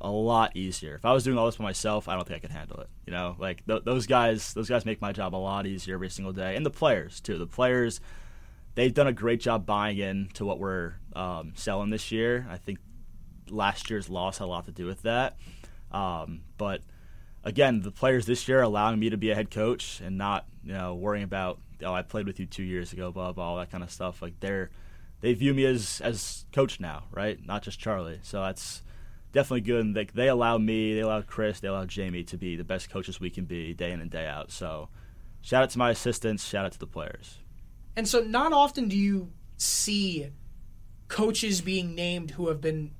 a 0.01 0.09
lot 0.09 0.55
easier. 0.55 0.95
If 0.95 1.05
I 1.05 1.13
was 1.13 1.23
doing 1.23 1.37
all 1.37 1.45
this 1.45 1.57
by 1.57 1.63
myself, 1.63 2.07
I 2.07 2.15
don't 2.15 2.27
think 2.27 2.37
I 2.37 2.39
could 2.41 2.55
handle 2.55 2.79
it. 2.79 2.89
You 3.05 3.13
know, 3.13 3.35
like 3.39 3.65
th- 3.65 3.83
those 3.85 4.07
guys, 4.07 4.53
those 4.53 4.69
guys 4.69 4.85
make 4.85 5.01
my 5.01 5.11
job 5.11 5.35
a 5.35 5.37
lot 5.37 5.65
easier 5.65 5.95
every 5.95 6.09
single 6.09 6.33
day, 6.33 6.55
and 6.55 6.65
the 6.65 6.71
players 6.71 7.21
too. 7.21 7.37
The 7.37 7.47
players, 7.47 8.01
they've 8.75 8.93
done 8.93 9.07
a 9.07 9.13
great 9.13 9.39
job 9.39 9.65
buying 9.65 9.97
in 9.97 10.29
to 10.33 10.45
what 10.45 10.59
we're 10.59 10.95
um, 11.15 11.53
selling 11.55 11.89
this 11.89 12.11
year. 12.11 12.45
I 12.49 12.57
think 12.57 12.79
last 13.49 13.89
year's 13.89 14.09
loss 14.09 14.39
had 14.39 14.45
a 14.45 14.47
lot 14.47 14.65
to 14.65 14.71
do 14.71 14.85
with 14.85 15.03
that. 15.03 15.37
Um, 15.91 16.41
but 16.57 16.81
again, 17.43 17.81
the 17.81 17.91
players 17.91 18.25
this 18.25 18.47
year 18.47 18.61
allowing 18.61 18.99
me 18.99 19.09
to 19.11 19.17
be 19.17 19.31
a 19.31 19.35
head 19.35 19.49
coach 19.49 20.01
and 20.01 20.17
not 20.17 20.45
you 20.63 20.73
know 20.73 20.95
worrying 20.95 21.23
about 21.23 21.59
oh 21.83 21.93
I 21.93 22.01
played 22.01 22.27
with 22.27 22.39
you 22.39 22.45
two 22.45 22.63
years 22.63 22.91
ago, 22.91 23.11
blah 23.11 23.31
blah 23.31 23.51
all 23.51 23.57
that 23.57 23.71
kind 23.71 23.83
of 23.83 23.91
stuff. 23.91 24.21
Like 24.21 24.39
they're 24.39 24.71
they 25.21 25.33
view 25.33 25.53
me 25.53 25.65
as 25.65 26.01
as 26.03 26.45
coach 26.51 26.79
now, 26.79 27.05
right? 27.11 27.39
Not 27.45 27.63
just 27.63 27.79
Charlie. 27.79 28.19
So 28.23 28.41
that's 28.41 28.81
definitely 29.35 29.61
good. 29.61 29.85
And 29.85 29.95
they, 29.95 30.05
they 30.05 30.29
allow 30.29 30.57
me, 30.57 30.95
they 30.95 31.01
allow 31.01 31.21
Chris, 31.21 31.59
they 31.59 31.67
allow 31.67 31.85
Jamie 31.85 32.23
to 32.23 32.37
be 32.37 32.55
the 32.55 32.63
best 32.63 32.89
coaches 32.89 33.19
we 33.19 33.29
can 33.29 33.43
be 33.43 33.73
day 33.73 33.91
in 33.91 33.99
and 33.99 34.09
day 34.09 34.25
out. 34.25 34.49
So 34.49 34.87
shout 35.41 35.61
out 35.61 35.69
to 35.71 35.77
my 35.77 35.91
assistants, 35.91 36.47
shout 36.47 36.65
out 36.65 36.71
to 36.71 36.79
the 36.79 36.87
players. 36.87 37.37
And 37.97 38.07
so 38.07 38.21
not 38.21 38.53
often 38.53 38.87
do 38.87 38.97
you 38.97 39.31
see 39.57 40.29
coaches 41.09 41.61
being 41.61 41.93
named 41.93 42.31
who 42.31 42.47
have 42.47 42.61
been 42.61 42.91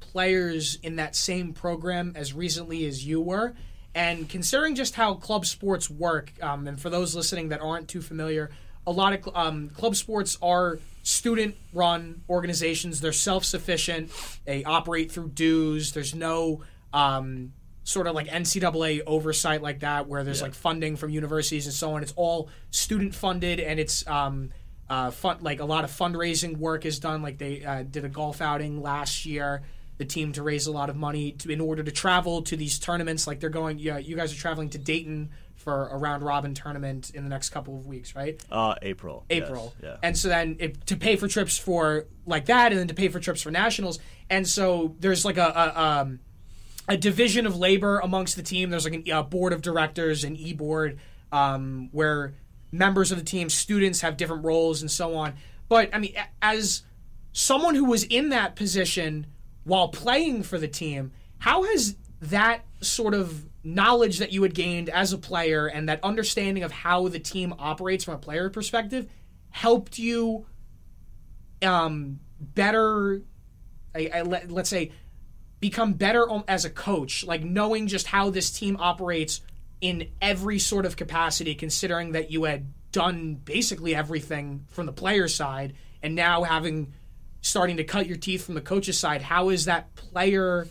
players 0.00 0.78
in 0.82 0.96
that 0.96 1.14
same 1.14 1.52
program 1.52 2.14
as 2.16 2.32
recently 2.32 2.86
as 2.86 3.06
you 3.06 3.20
were. 3.20 3.54
And 3.94 4.28
considering 4.28 4.74
just 4.74 4.94
how 4.94 5.14
club 5.14 5.44
sports 5.44 5.90
work, 5.90 6.32
um, 6.40 6.66
and 6.66 6.80
for 6.80 6.88
those 6.88 7.14
listening 7.14 7.50
that 7.50 7.60
aren't 7.60 7.88
too 7.88 8.00
familiar, 8.00 8.50
a 8.86 8.90
lot 8.90 9.12
of 9.12 9.36
um, 9.36 9.68
club 9.68 9.94
sports 9.94 10.38
are 10.40 10.78
student 11.02 11.56
run 11.72 12.22
organizations. 12.28 13.00
They're 13.00 13.12
self 13.12 13.44
sufficient, 13.44 14.10
they 14.44 14.64
operate 14.64 15.10
through 15.12 15.30
dues. 15.30 15.92
There's 15.92 16.14
no 16.14 16.62
um, 16.92 17.52
sort 17.84 18.06
of 18.06 18.14
like 18.14 18.28
NCAA 18.28 19.02
oversight 19.06 19.62
like 19.62 19.80
that, 19.80 20.06
where 20.08 20.22
there's 20.24 20.38
Yeah. 20.40 20.44
like 20.46 20.54
funding 20.54 20.96
from 20.96 21.10
universities 21.10 21.66
and 21.66 21.74
so 21.74 21.94
on. 21.94 22.02
It's 22.02 22.12
all 22.16 22.48
student 22.70 23.14
funded, 23.14 23.58
and 23.60 23.80
it's 23.80 24.06
um, 24.06 24.50
uh, 24.88 25.10
fun, 25.10 25.38
like 25.40 25.60
a 25.60 25.64
lot 25.64 25.84
of 25.84 25.90
fundraising 25.90 26.56
work 26.58 26.84
is 26.86 26.98
done. 26.98 27.22
Like 27.22 27.38
they 27.38 27.64
uh, 27.64 27.82
did 27.82 28.04
a 28.04 28.08
golf 28.08 28.40
outing 28.40 28.80
last 28.82 29.26
year. 29.26 29.62
The 29.98 30.04
team 30.06 30.32
to 30.32 30.42
raise 30.42 30.66
a 30.66 30.72
lot 30.72 30.90
of 30.90 30.96
money 30.96 31.32
to, 31.32 31.50
in 31.50 31.60
order 31.60 31.82
to 31.82 31.90
travel 31.92 32.42
to 32.42 32.56
these 32.56 32.78
tournaments. 32.78 33.26
Like 33.26 33.40
they're 33.40 33.50
going, 33.50 33.78
yeah, 33.78 33.98
you 33.98 34.16
guys 34.16 34.32
are 34.32 34.36
traveling 34.36 34.70
to 34.70 34.78
Dayton 34.78 35.30
for 35.62 35.88
a 35.88 35.96
round 35.96 36.22
robin 36.22 36.54
tournament 36.54 37.10
in 37.14 37.22
the 37.24 37.30
next 37.30 37.50
couple 37.50 37.76
of 37.76 37.86
weeks, 37.86 38.14
right? 38.14 38.42
Uh, 38.50 38.74
April. 38.82 39.24
yes, 39.30 39.42
April. 39.42 39.74
yeah. 39.82 39.96
And 40.02 40.16
so 40.16 40.28
then 40.28 40.56
it, 40.58 40.86
to 40.88 40.96
pay 40.96 41.16
for 41.16 41.28
trips 41.28 41.56
for 41.56 42.06
like 42.26 42.46
that, 42.46 42.72
and 42.72 42.80
then 42.80 42.88
to 42.88 42.94
pay 42.94 43.08
for 43.08 43.20
trips 43.20 43.42
for 43.42 43.50
nationals. 43.50 43.98
And 44.28 44.46
so 44.46 44.96
there's 44.98 45.24
like 45.24 45.38
a, 45.38 45.46
a 45.46 45.82
um, 45.82 46.20
a 46.88 46.96
division 46.96 47.46
of 47.46 47.56
labor 47.56 48.00
amongst 48.00 48.36
the 48.36 48.42
team. 48.42 48.70
There's 48.70 48.84
like 48.84 49.06
a 49.06 49.12
uh, 49.12 49.22
board 49.22 49.52
of 49.52 49.62
directors, 49.62 50.24
an 50.24 50.36
e 50.36 50.52
board, 50.52 50.98
um, 51.30 51.88
where 51.92 52.34
members 52.70 53.12
of 53.12 53.18
the 53.18 53.24
team, 53.24 53.48
students 53.48 54.00
have 54.00 54.16
different 54.16 54.44
roles 54.44 54.82
and 54.82 54.90
so 54.90 55.14
on. 55.14 55.34
But 55.68 55.90
I 55.94 55.98
mean, 55.98 56.14
as 56.40 56.82
someone 57.32 57.74
who 57.74 57.84
was 57.84 58.04
in 58.04 58.30
that 58.30 58.56
position 58.56 59.26
while 59.64 59.88
playing 59.88 60.42
for 60.42 60.58
the 60.58 60.68
team, 60.68 61.12
how 61.38 61.62
has 61.62 61.96
that 62.20 62.64
sort 62.80 63.14
of 63.14 63.46
knowledge 63.64 64.18
that 64.18 64.32
you 64.32 64.42
had 64.42 64.54
gained 64.54 64.88
as 64.88 65.12
a 65.12 65.18
player 65.18 65.66
and 65.66 65.88
that 65.88 66.00
understanding 66.02 66.64
of 66.64 66.72
how 66.72 67.08
the 67.08 67.18
team 67.18 67.54
operates 67.58 68.04
from 68.04 68.14
a 68.14 68.18
player 68.18 68.50
perspective 68.50 69.08
helped 69.50 69.98
you 69.98 70.46
um, 71.62 72.18
better 72.40 73.22
I, 73.94 74.10
I, 74.12 74.22
let, 74.22 74.50
let's 74.50 74.70
say 74.70 74.90
become 75.60 75.92
better 75.92 76.26
as 76.48 76.64
a 76.64 76.70
coach 76.70 77.24
like 77.24 77.44
knowing 77.44 77.86
just 77.86 78.08
how 78.08 78.30
this 78.30 78.50
team 78.50 78.76
operates 78.80 79.40
in 79.80 80.08
every 80.20 80.58
sort 80.58 80.84
of 80.84 80.96
capacity 80.96 81.54
considering 81.54 82.12
that 82.12 82.30
you 82.32 82.44
had 82.44 82.72
done 82.90 83.34
basically 83.34 83.94
everything 83.94 84.66
from 84.70 84.86
the 84.86 84.92
player 84.92 85.28
side 85.28 85.74
and 86.02 86.16
now 86.16 86.42
having 86.42 86.92
starting 87.42 87.76
to 87.76 87.84
cut 87.84 88.06
your 88.06 88.16
teeth 88.16 88.44
from 88.44 88.56
the 88.56 88.60
coach's 88.60 88.98
side 88.98 89.22
how 89.22 89.50
has 89.50 89.66
that 89.66 89.94
player 89.94 90.66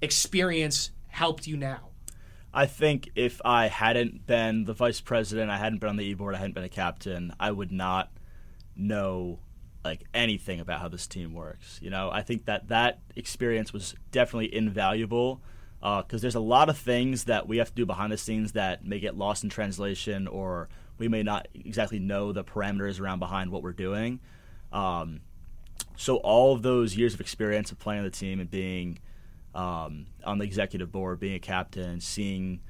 experience 0.00 0.90
helped 1.08 1.46
you 1.46 1.58
now 1.58 1.91
I 2.54 2.66
think 2.66 3.10
if 3.14 3.40
I 3.44 3.68
hadn't 3.68 4.26
been 4.26 4.64
the 4.64 4.74
vice 4.74 5.00
president, 5.00 5.50
I 5.50 5.56
hadn't 5.58 5.78
been 5.78 5.88
on 5.88 5.96
the 5.96 6.04
e 6.04 6.14
board, 6.14 6.34
I 6.34 6.38
hadn't 6.38 6.54
been 6.54 6.64
a 6.64 6.68
captain, 6.68 7.34
I 7.40 7.50
would 7.50 7.72
not 7.72 8.10
know 8.76 9.38
like 9.84 10.04
anything 10.14 10.60
about 10.60 10.80
how 10.80 10.88
this 10.88 11.06
team 11.06 11.34
works. 11.34 11.80
You 11.82 11.90
know, 11.90 12.10
I 12.10 12.22
think 12.22 12.44
that 12.44 12.68
that 12.68 13.00
experience 13.16 13.72
was 13.72 13.94
definitely 14.10 14.54
invaluable 14.54 15.40
because 15.80 16.22
there's 16.22 16.36
a 16.36 16.40
lot 16.40 16.68
of 16.68 16.78
things 16.78 17.24
that 17.24 17.48
we 17.48 17.56
have 17.56 17.68
to 17.68 17.74
do 17.74 17.84
behind 17.84 18.12
the 18.12 18.18
scenes 18.18 18.52
that 18.52 18.84
may 18.84 19.00
get 19.00 19.16
lost 19.16 19.42
in 19.42 19.50
translation, 19.50 20.28
or 20.28 20.68
we 20.98 21.08
may 21.08 21.24
not 21.24 21.48
exactly 21.54 21.98
know 21.98 22.32
the 22.32 22.44
parameters 22.44 23.00
around 23.00 23.18
behind 23.18 23.50
what 23.50 23.62
we're 23.62 23.72
doing. 23.72 24.20
Um, 24.72 25.22
so 25.96 26.16
all 26.18 26.54
of 26.54 26.62
those 26.62 26.96
years 26.96 27.14
of 27.14 27.20
experience 27.20 27.72
of 27.72 27.80
playing 27.80 28.04
the 28.04 28.10
team 28.10 28.38
and 28.38 28.48
being 28.48 29.00
um, 29.54 30.06
on 30.24 30.38
the 30.38 30.44
executive 30.44 30.90
board, 30.90 31.20
being 31.20 31.34
a 31.34 31.40
captain, 31.40 32.00
seeing 32.00 32.60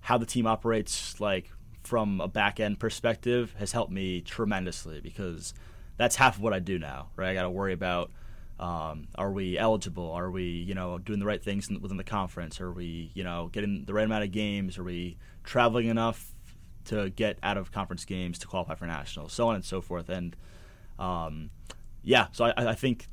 how 0.00 0.18
the 0.18 0.26
team 0.26 0.46
operates, 0.46 1.20
like 1.20 1.50
from 1.82 2.20
a 2.20 2.28
back 2.28 2.60
end 2.60 2.78
perspective, 2.78 3.54
has 3.58 3.72
helped 3.72 3.92
me 3.92 4.20
tremendously 4.20 5.00
because 5.00 5.54
that's 5.96 6.16
half 6.16 6.36
of 6.36 6.42
what 6.42 6.52
I 6.52 6.58
do 6.58 6.78
now. 6.78 7.08
Right, 7.16 7.30
I 7.30 7.34
got 7.34 7.42
to 7.42 7.50
worry 7.50 7.72
about 7.72 8.10
um, 8.58 9.08
are 9.16 9.32
we 9.32 9.58
eligible? 9.58 10.12
Are 10.12 10.30
we 10.30 10.44
you 10.44 10.74
know 10.74 10.98
doing 10.98 11.18
the 11.18 11.26
right 11.26 11.42
things 11.42 11.68
within 11.68 11.96
the 11.96 12.04
conference? 12.04 12.60
Are 12.60 12.72
we 12.72 13.10
you 13.14 13.24
know 13.24 13.48
getting 13.52 13.84
the 13.84 13.94
right 13.94 14.04
amount 14.04 14.24
of 14.24 14.30
games? 14.30 14.78
Are 14.78 14.84
we 14.84 15.18
traveling 15.44 15.88
enough 15.88 16.32
to 16.84 17.10
get 17.10 17.38
out 17.42 17.56
of 17.56 17.72
conference 17.72 18.04
games 18.04 18.38
to 18.40 18.46
qualify 18.46 18.74
for 18.74 18.86
nationals? 18.86 19.32
So 19.32 19.48
on 19.48 19.56
and 19.56 19.64
so 19.64 19.80
forth. 19.80 20.08
And 20.08 20.36
um, 20.98 21.50
yeah, 22.02 22.28
so 22.32 22.46
I, 22.46 22.70
I 22.70 22.74
think 22.74 23.08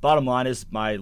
bottom 0.00 0.24
line 0.24 0.46
is 0.46 0.64
my 0.70 0.98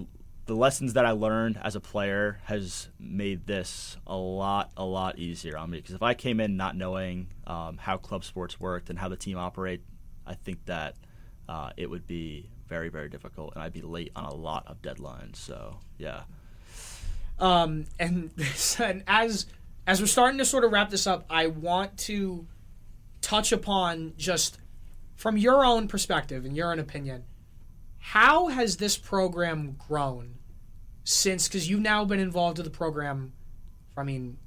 the 0.51 0.57
lessons 0.57 0.93
that 0.93 1.05
I 1.05 1.11
learned 1.11 1.57
as 1.63 1.77
a 1.77 1.79
player 1.79 2.41
has 2.43 2.89
made 2.99 3.47
this 3.47 3.95
a 4.05 4.17
lot 4.17 4.69
a 4.75 4.83
lot 4.83 5.17
easier 5.17 5.57
on 5.57 5.69
me 5.69 5.77
because 5.77 5.95
if 5.95 6.03
I 6.03 6.13
came 6.13 6.41
in 6.41 6.57
not 6.57 6.75
knowing 6.75 7.27
um, 7.47 7.77
how 7.77 7.95
club 7.95 8.25
sports 8.25 8.59
worked 8.59 8.89
and 8.89 8.99
how 8.99 9.07
the 9.07 9.15
team 9.15 9.37
operate, 9.37 9.81
I 10.27 10.33
think 10.33 10.65
that 10.65 10.95
uh, 11.47 11.69
it 11.77 11.89
would 11.89 12.05
be 12.05 12.49
very 12.67 12.89
very 12.89 13.07
difficult 13.07 13.53
and 13.53 13.63
I'd 13.63 13.71
be 13.71 13.81
late 13.81 14.11
on 14.13 14.25
a 14.25 14.33
lot 14.33 14.67
of 14.67 14.81
deadlines. 14.81 15.37
So 15.37 15.77
yeah. 15.97 16.23
Um, 17.39 17.85
and, 17.97 18.31
and 18.79 19.05
as 19.07 19.45
as 19.87 20.01
we're 20.01 20.07
starting 20.07 20.39
to 20.39 20.45
sort 20.45 20.65
of 20.65 20.73
wrap 20.73 20.89
this 20.89 21.07
up, 21.07 21.23
I 21.29 21.47
want 21.47 21.97
to 21.99 22.45
touch 23.21 23.53
upon 23.53 24.15
just 24.17 24.57
from 25.15 25.37
your 25.37 25.63
own 25.63 25.87
perspective 25.87 26.43
and 26.43 26.57
your 26.57 26.73
own 26.73 26.79
opinion, 26.79 27.23
how 27.99 28.47
has 28.47 28.75
this 28.75 28.97
program 28.97 29.77
grown 29.87 30.39
since? 31.11 31.47
Because 31.47 31.69
you've 31.69 31.81
now 31.81 32.05
been 32.05 32.19
involved 32.19 32.57
with 32.57 32.65
the 32.65 32.71
program. 32.71 33.33
I 33.97 34.03
mean, 34.03 34.37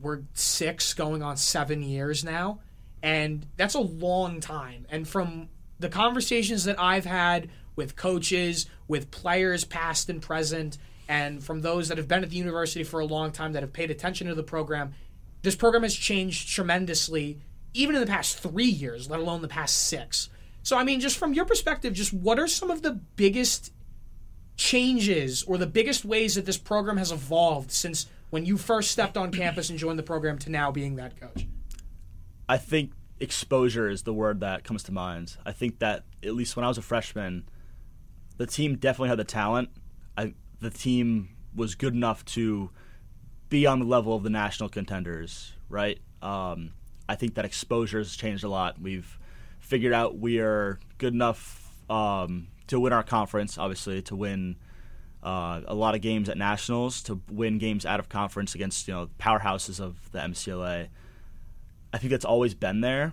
we're 0.00 0.22
six 0.34 0.94
going 0.94 1.22
on 1.22 1.36
seven 1.36 1.82
years 1.82 2.24
now, 2.24 2.60
and 3.02 3.46
that's 3.56 3.74
a 3.74 3.80
long 3.80 4.40
time. 4.40 4.86
And 4.90 5.06
from 5.06 5.48
the 5.78 5.88
conversations 5.88 6.64
that 6.64 6.78
I've 6.78 7.04
had 7.04 7.50
with 7.76 7.96
coaches, 7.96 8.66
with 8.88 9.10
players 9.10 9.64
past 9.64 10.08
and 10.08 10.20
present, 10.20 10.78
and 11.08 11.42
from 11.42 11.62
those 11.62 11.88
that 11.88 11.98
have 11.98 12.08
been 12.08 12.22
at 12.22 12.30
the 12.30 12.36
university 12.36 12.84
for 12.84 13.00
a 13.00 13.06
long 13.06 13.32
time 13.32 13.52
that 13.52 13.62
have 13.62 13.72
paid 13.72 13.90
attention 13.90 14.26
to 14.26 14.34
the 14.34 14.42
program, 14.42 14.92
this 15.42 15.56
program 15.56 15.82
has 15.82 15.94
changed 15.94 16.48
tremendously, 16.48 17.40
even 17.72 17.94
in 17.94 18.00
the 18.00 18.06
past 18.06 18.38
three 18.38 18.66
years, 18.66 19.08
let 19.08 19.20
alone 19.20 19.40
the 19.40 19.48
past 19.48 19.88
six. 19.88 20.28
So, 20.62 20.76
I 20.76 20.84
mean, 20.84 21.00
just 21.00 21.16
from 21.16 21.32
your 21.32 21.44
perspective, 21.44 21.94
just 21.94 22.12
what 22.12 22.38
are 22.38 22.48
some 22.48 22.70
of 22.70 22.82
the 22.82 22.92
biggest 22.92 23.72
changes 24.58 25.44
or 25.44 25.56
the 25.56 25.66
biggest 25.66 26.04
ways 26.04 26.34
that 26.34 26.44
this 26.44 26.58
program 26.58 26.98
has 26.98 27.10
evolved 27.10 27.70
since 27.70 28.06
when 28.28 28.44
you 28.44 28.58
first 28.58 28.90
stepped 28.90 29.16
on 29.16 29.32
campus 29.32 29.70
and 29.70 29.78
joined 29.78 29.98
the 29.98 30.02
program 30.02 30.36
to 30.36 30.50
now 30.50 30.70
being 30.70 30.96
that 30.96 31.18
coach? 31.18 31.46
I 32.48 32.58
think 32.58 32.92
exposure 33.20 33.88
is 33.88 34.02
the 34.02 34.12
word 34.12 34.40
that 34.40 34.64
comes 34.64 34.82
to 34.84 34.92
mind. 34.92 35.36
I 35.46 35.52
think 35.52 35.78
that 35.78 36.04
at 36.22 36.34
least 36.34 36.56
when 36.56 36.64
I 36.64 36.68
was 36.68 36.76
a 36.76 36.82
freshman, 36.82 37.48
the 38.36 38.46
team 38.46 38.76
definitely 38.76 39.08
had 39.08 39.18
the 39.18 39.24
talent. 39.24 39.70
I, 40.16 40.34
the 40.60 40.70
team 40.70 41.30
was 41.54 41.74
good 41.74 41.94
enough 41.94 42.24
to 42.26 42.70
be 43.48 43.66
on 43.66 43.78
the 43.78 43.86
level 43.86 44.14
of 44.14 44.24
the 44.24 44.30
national 44.30 44.68
contenders, 44.68 45.52
right? 45.68 45.98
Um, 46.20 46.72
I 47.08 47.14
think 47.14 47.34
that 47.36 47.44
exposure 47.44 47.98
has 47.98 48.14
changed 48.16 48.44
a 48.44 48.48
lot. 48.48 48.80
We've 48.80 49.18
figured 49.60 49.92
out 49.92 50.18
we 50.18 50.40
are 50.40 50.78
good 50.98 51.14
enough 51.14 51.72
um, 51.88 52.48
to 52.68 52.78
win 52.78 52.92
our 52.92 53.02
conference, 53.02 53.58
obviously, 53.58 54.00
to 54.02 54.16
win 54.16 54.56
uh, 55.22 55.62
a 55.66 55.74
lot 55.74 55.94
of 55.94 56.00
games 56.00 56.28
at 56.28 56.38
nationals, 56.38 57.02
to 57.02 57.20
win 57.30 57.58
games 57.58 57.84
out 57.84 58.00
of 58.00 58.08
conference 58.08 58.54
against 58.54 58.86
you 58.88 58.94
know 58.94 59.10
powerhouses 59.18 59.80
of 59.80 60.10
the 60.12 60.18
MCLA. 60.18 60.88
I 61.92 61.98
think 61.98 62.10
that's 62.10 62.24
always 62.24 62.54
been 62.54 62.80
there. 62.80 63.12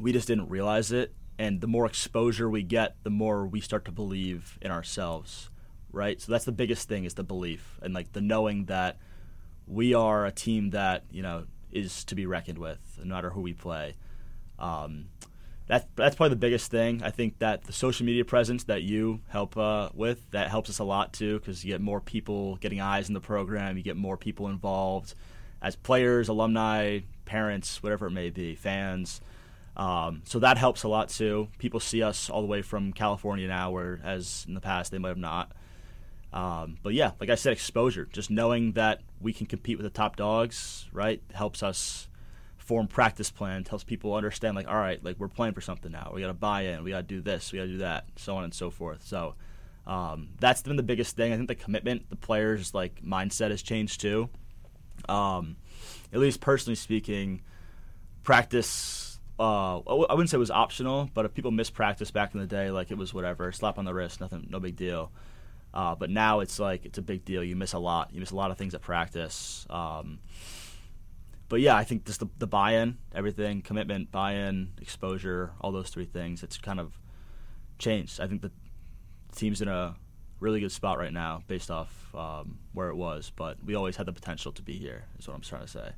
We 0.00 0.12
just 0.12 0.26
didn't 0.26 0.48
realize 0.48 0.92
it, 0.92 1.14
and 1.38 1.60
the 1.60 1.66
more 1.66 1.86
exposure 1.86 2.48
we 2.48 2.62
get, 2.62 2.96
the 3.02 3.10
more 3.10 3.46
we 3.46 3.60
start 3.60 3.84
to 3.84 3.92
believe 3.92 4.58
in 4.60 4.70
ourselves, 4.70 5.50
right? 5.92 6.20
So 6.20 6.32
that's 6.32 6.44
the 6.44 6.52
biggest 6.52 6.88
thing 6.88 7.04
is 7.04 7.14
the 7.14 7.22
belief 7.22 7.78
and 7.82 7.94
like 7.94 8.12
the 8.12 8.20
knowing 8.20 8.64
that 8.66 8.98
we 9.66 9.94
are 9.94 10.26
a 10.26 10.32
team 10.32 10.70
that 10.70 11.04
you 11.10 11.22
know 11.22 11.44
is 11.70 12.04
to 12.04 12.14
be 12.14 12.26
reckoned 12.26 12.58
with, 12.58 12.98
no 13.02 13.14
matter 13.14 13.30
who 13.30 13.40
we 13.40 13.52
play. 13.52 13.94
Um, 14.58 15.06
that's 15.70 15.86
that's 15.94 16.16
probably 16.16 16.30
the 16.30 16.40
biggest 16.40 16.68
thing. 16.68 17.00
I 17.04 17.10
think 17.10 17.38
that 17.38 17.62
the 17.62 17.72
social 17.72 18.04
media 18.04 18.24
presence 18.24 18.64
that 18.64 18.82
you 18.82 19.20
help 19.28 19.56
uh, 19.56 19.90
with 19.94 20.28
that 20.32 20.48
helps 20.48 20.68
us 20.68 20.80
a 20.80 20.84
lot 20.84 21.12
too, 21.12 21.38
because 21.38 21.64
you 21.64 21.72
get 21.72 21.80
more 21.80 22.00
people 22.00 22.56
getting 22.56 22.80
eyes 22.80 23.06
in 23.06 23.14
the 23.14 23.20
program, 23.20 23.76
you 23.76 23.84
get 23.84 23.96
more 23.96 24.16
people 24.16 24.48
involved 24.48 25.14
as 25.62 25.76
players, 25.76 26.28
alumni, 26.28 27.00
parents, 27.24 27.82
whatever 27.84 28.08
it 28.08 28.10
may 28.10 28.30
be, 28.30 28.56
fans. 28.56 29.20
Um, 29.76 30.22
so 30.24 30.40
that 30.40 30.58
helps 30.58 30.82
a 30.82 30.88
lot 30.88 31.08
too. 31.08 31.48
People 31.58 31.78
see 31.78 32.02
us 32.02 32.28
all 32.28 32.40
the 32.40 32.48
way 32.48 32.62
from 32.62 32.92
California 32.92 33.46
now, 33.46 33.70
whereas 33.70 34.44
in 34.48 34.54
the 34.54 34.60
past 34.60 34.90
they 34.90 34.98
might 34.98 35.10
have 35.10 35.18
not. 35.18 35.52
Um, 36.32 36.78
but 36.82 36.94
yeah, 36.94 37.12
like 37.20 37.30
I 37.30 37.36
said, 37.36 37.52
exposure. 37.52 38.08
Just 38.12 38.28
knowing 38.28 38.72
that 38.72 39.02
we 39.20 39.32
can 39.32 39.46
compete 39.46 39.78
with 39.78 39.84
the 39.84 39.90
top 39.90 40.16
dogs, 40.16 40.88
right, 40.92 41.22
helps 41.32 41.62
us 41.62 42.08
form 42.70 42.86
practice 42.86 43.32
plan 43.32 43.64
Helps 43.68 43.82
people 43.82 44.14
understand, 44.14 44.54
like, 44.54 44.68
all 44.68 44.76
right, 44.76 45.02
like 45.04 45.18
we're 45.18 45.26
playing 45.26 45.54
for 45.54 45.60
something 45.60 45.90
now. 45.90 46.12
We 46.14 46.20
got 46.20 46.28
to 46.28 46.34
buy 46.34 46.66
in. 46.66 46.84
We 46.84 46.90
got 46.90 46.98
to 46.98 47.02
do 47.02 47.20
this. 47.20 47.50
We 47.50 47.58
got 47.58 47.64
to 47.64 47.72
do 47.72 47.78
that. 47.78 48.04
So 48.14 48.36
on 48.36 48.44
and 48.44 48.54
so 48.54 48.70
forth. 48.70 49.04
So 49.04 49.34
um, 49.88 50.28
that's 50.38 50.62
been 50.62 50.76
the 50.76 50.84
biggest 50.84 51.16
thing. 51.16 51.32
I 51.32 51.36
think 51.36 51.48
the 51.48 51.56
commitment, 51.56 52.08
the 52.10 52.16
players' 52.16 52.72
like 52.72 53.02
mindset 53.02 53.50
has 53.50 53.60
changed 53.60 54.00
too. 54.00 54.28
Um, 55.08 55.56
at 56.12 56.20
least 56.20 56.40
personally 56.40 56.76
speaking, 56.76 57.42
practice. 58.22 59.18
Uh, 59.40 59.78
I 59.80 60.14
wouldn't 60.14 60.30
say 60.30 60.36
it 60.36 60.38
was 60.38 60.52
optional, 60.52 61.10
but 61.12 61.24
if 61.24 61.34
people 61.34 61.50
missed 61.50 61.74
practice 61.74 62.12
back 62.12 62.34
in 62.34 62.40
the 62.40 62.46
day, 62.46 62.70
like 62.70 62.92
it 62.92 62.96
was 62.96 63.12
whatever, 63.12 63.50
slap 63.50 63.78
on 63.78 63.84
the 63.84 63.92
wrist, 63.92 64.20
nothing, 64.20 64.46
no 64.48 64.60
big 64.60 64.76
deal. 64.76 65.10
Uh, 65.74 65.96
but 65.96 66.08
now 66.08 66.38
it's 66.38 66.60
like 66.60 66.84
it's 66.84 66.98
a 66.98 67.02
big 67.02 67.24
deal. 67.24 67.42
You 67.42 67.56
miss 67.56 67.72
a 67.72 67.80
lot. 67.80 68.14
You 68.14 68.20
miss 68.20 68.30
a 68.30 68.36
lot 68.36 68.52
of 68.52 68.58
things 68.58 68.76
at 68.76 68.80
practice. 68.80 69.66
Um, 69.68 70.20
but 71.50 71.60
yeah, 71.60 71.76
I 71.76 71.84
think 71.84 72.06
just 72.06 72.20
the, 72.20 72.28
the 72.38 72.46
buy-in, 72.46 72.96
everything, 73.12 73.60
commitment, 73.60 74.12
buy-in, 74.12 74.70
exposure, 74.80 75.50
all 75.60 75.72
those 75.72 75.90
three 75.90 76.06
things. 76.06 76.44
It's 76.44 76.56
kind 76.56 76.78
of 76.78 76.96
changed. 77.78 78.20
I 78.20 78.28
think 78.28 78.40
the 78.40 78.52
team's 79.34 79.60
in 79.60 79.66
a 79.66 79.96
really 80.38 80.60
good 80.60 80.70
spot 80.70 80.96
right 80.96 81.12
now, 81.12 81.42
based 81.48 81.68
off 81.68 82.14
um, 82.14 82.60
where 82.72 82.88
it 82.88 82.94
was. 82.94 83.32
But 83.34 83.58
we 83.64 83.74
always 83.74 83.96
had 83.96 84.06
the 84.06 84.12
potential 84.12 84.52
to 84.52 84.62
be 84.62 84.74
here. 84.74 85.04
Is 85.18 85.26
what 85.26 85.34
I'm 85.34 85.40
trying 85.40 85.62
to 85.62 85.68
say. 85.68 85.90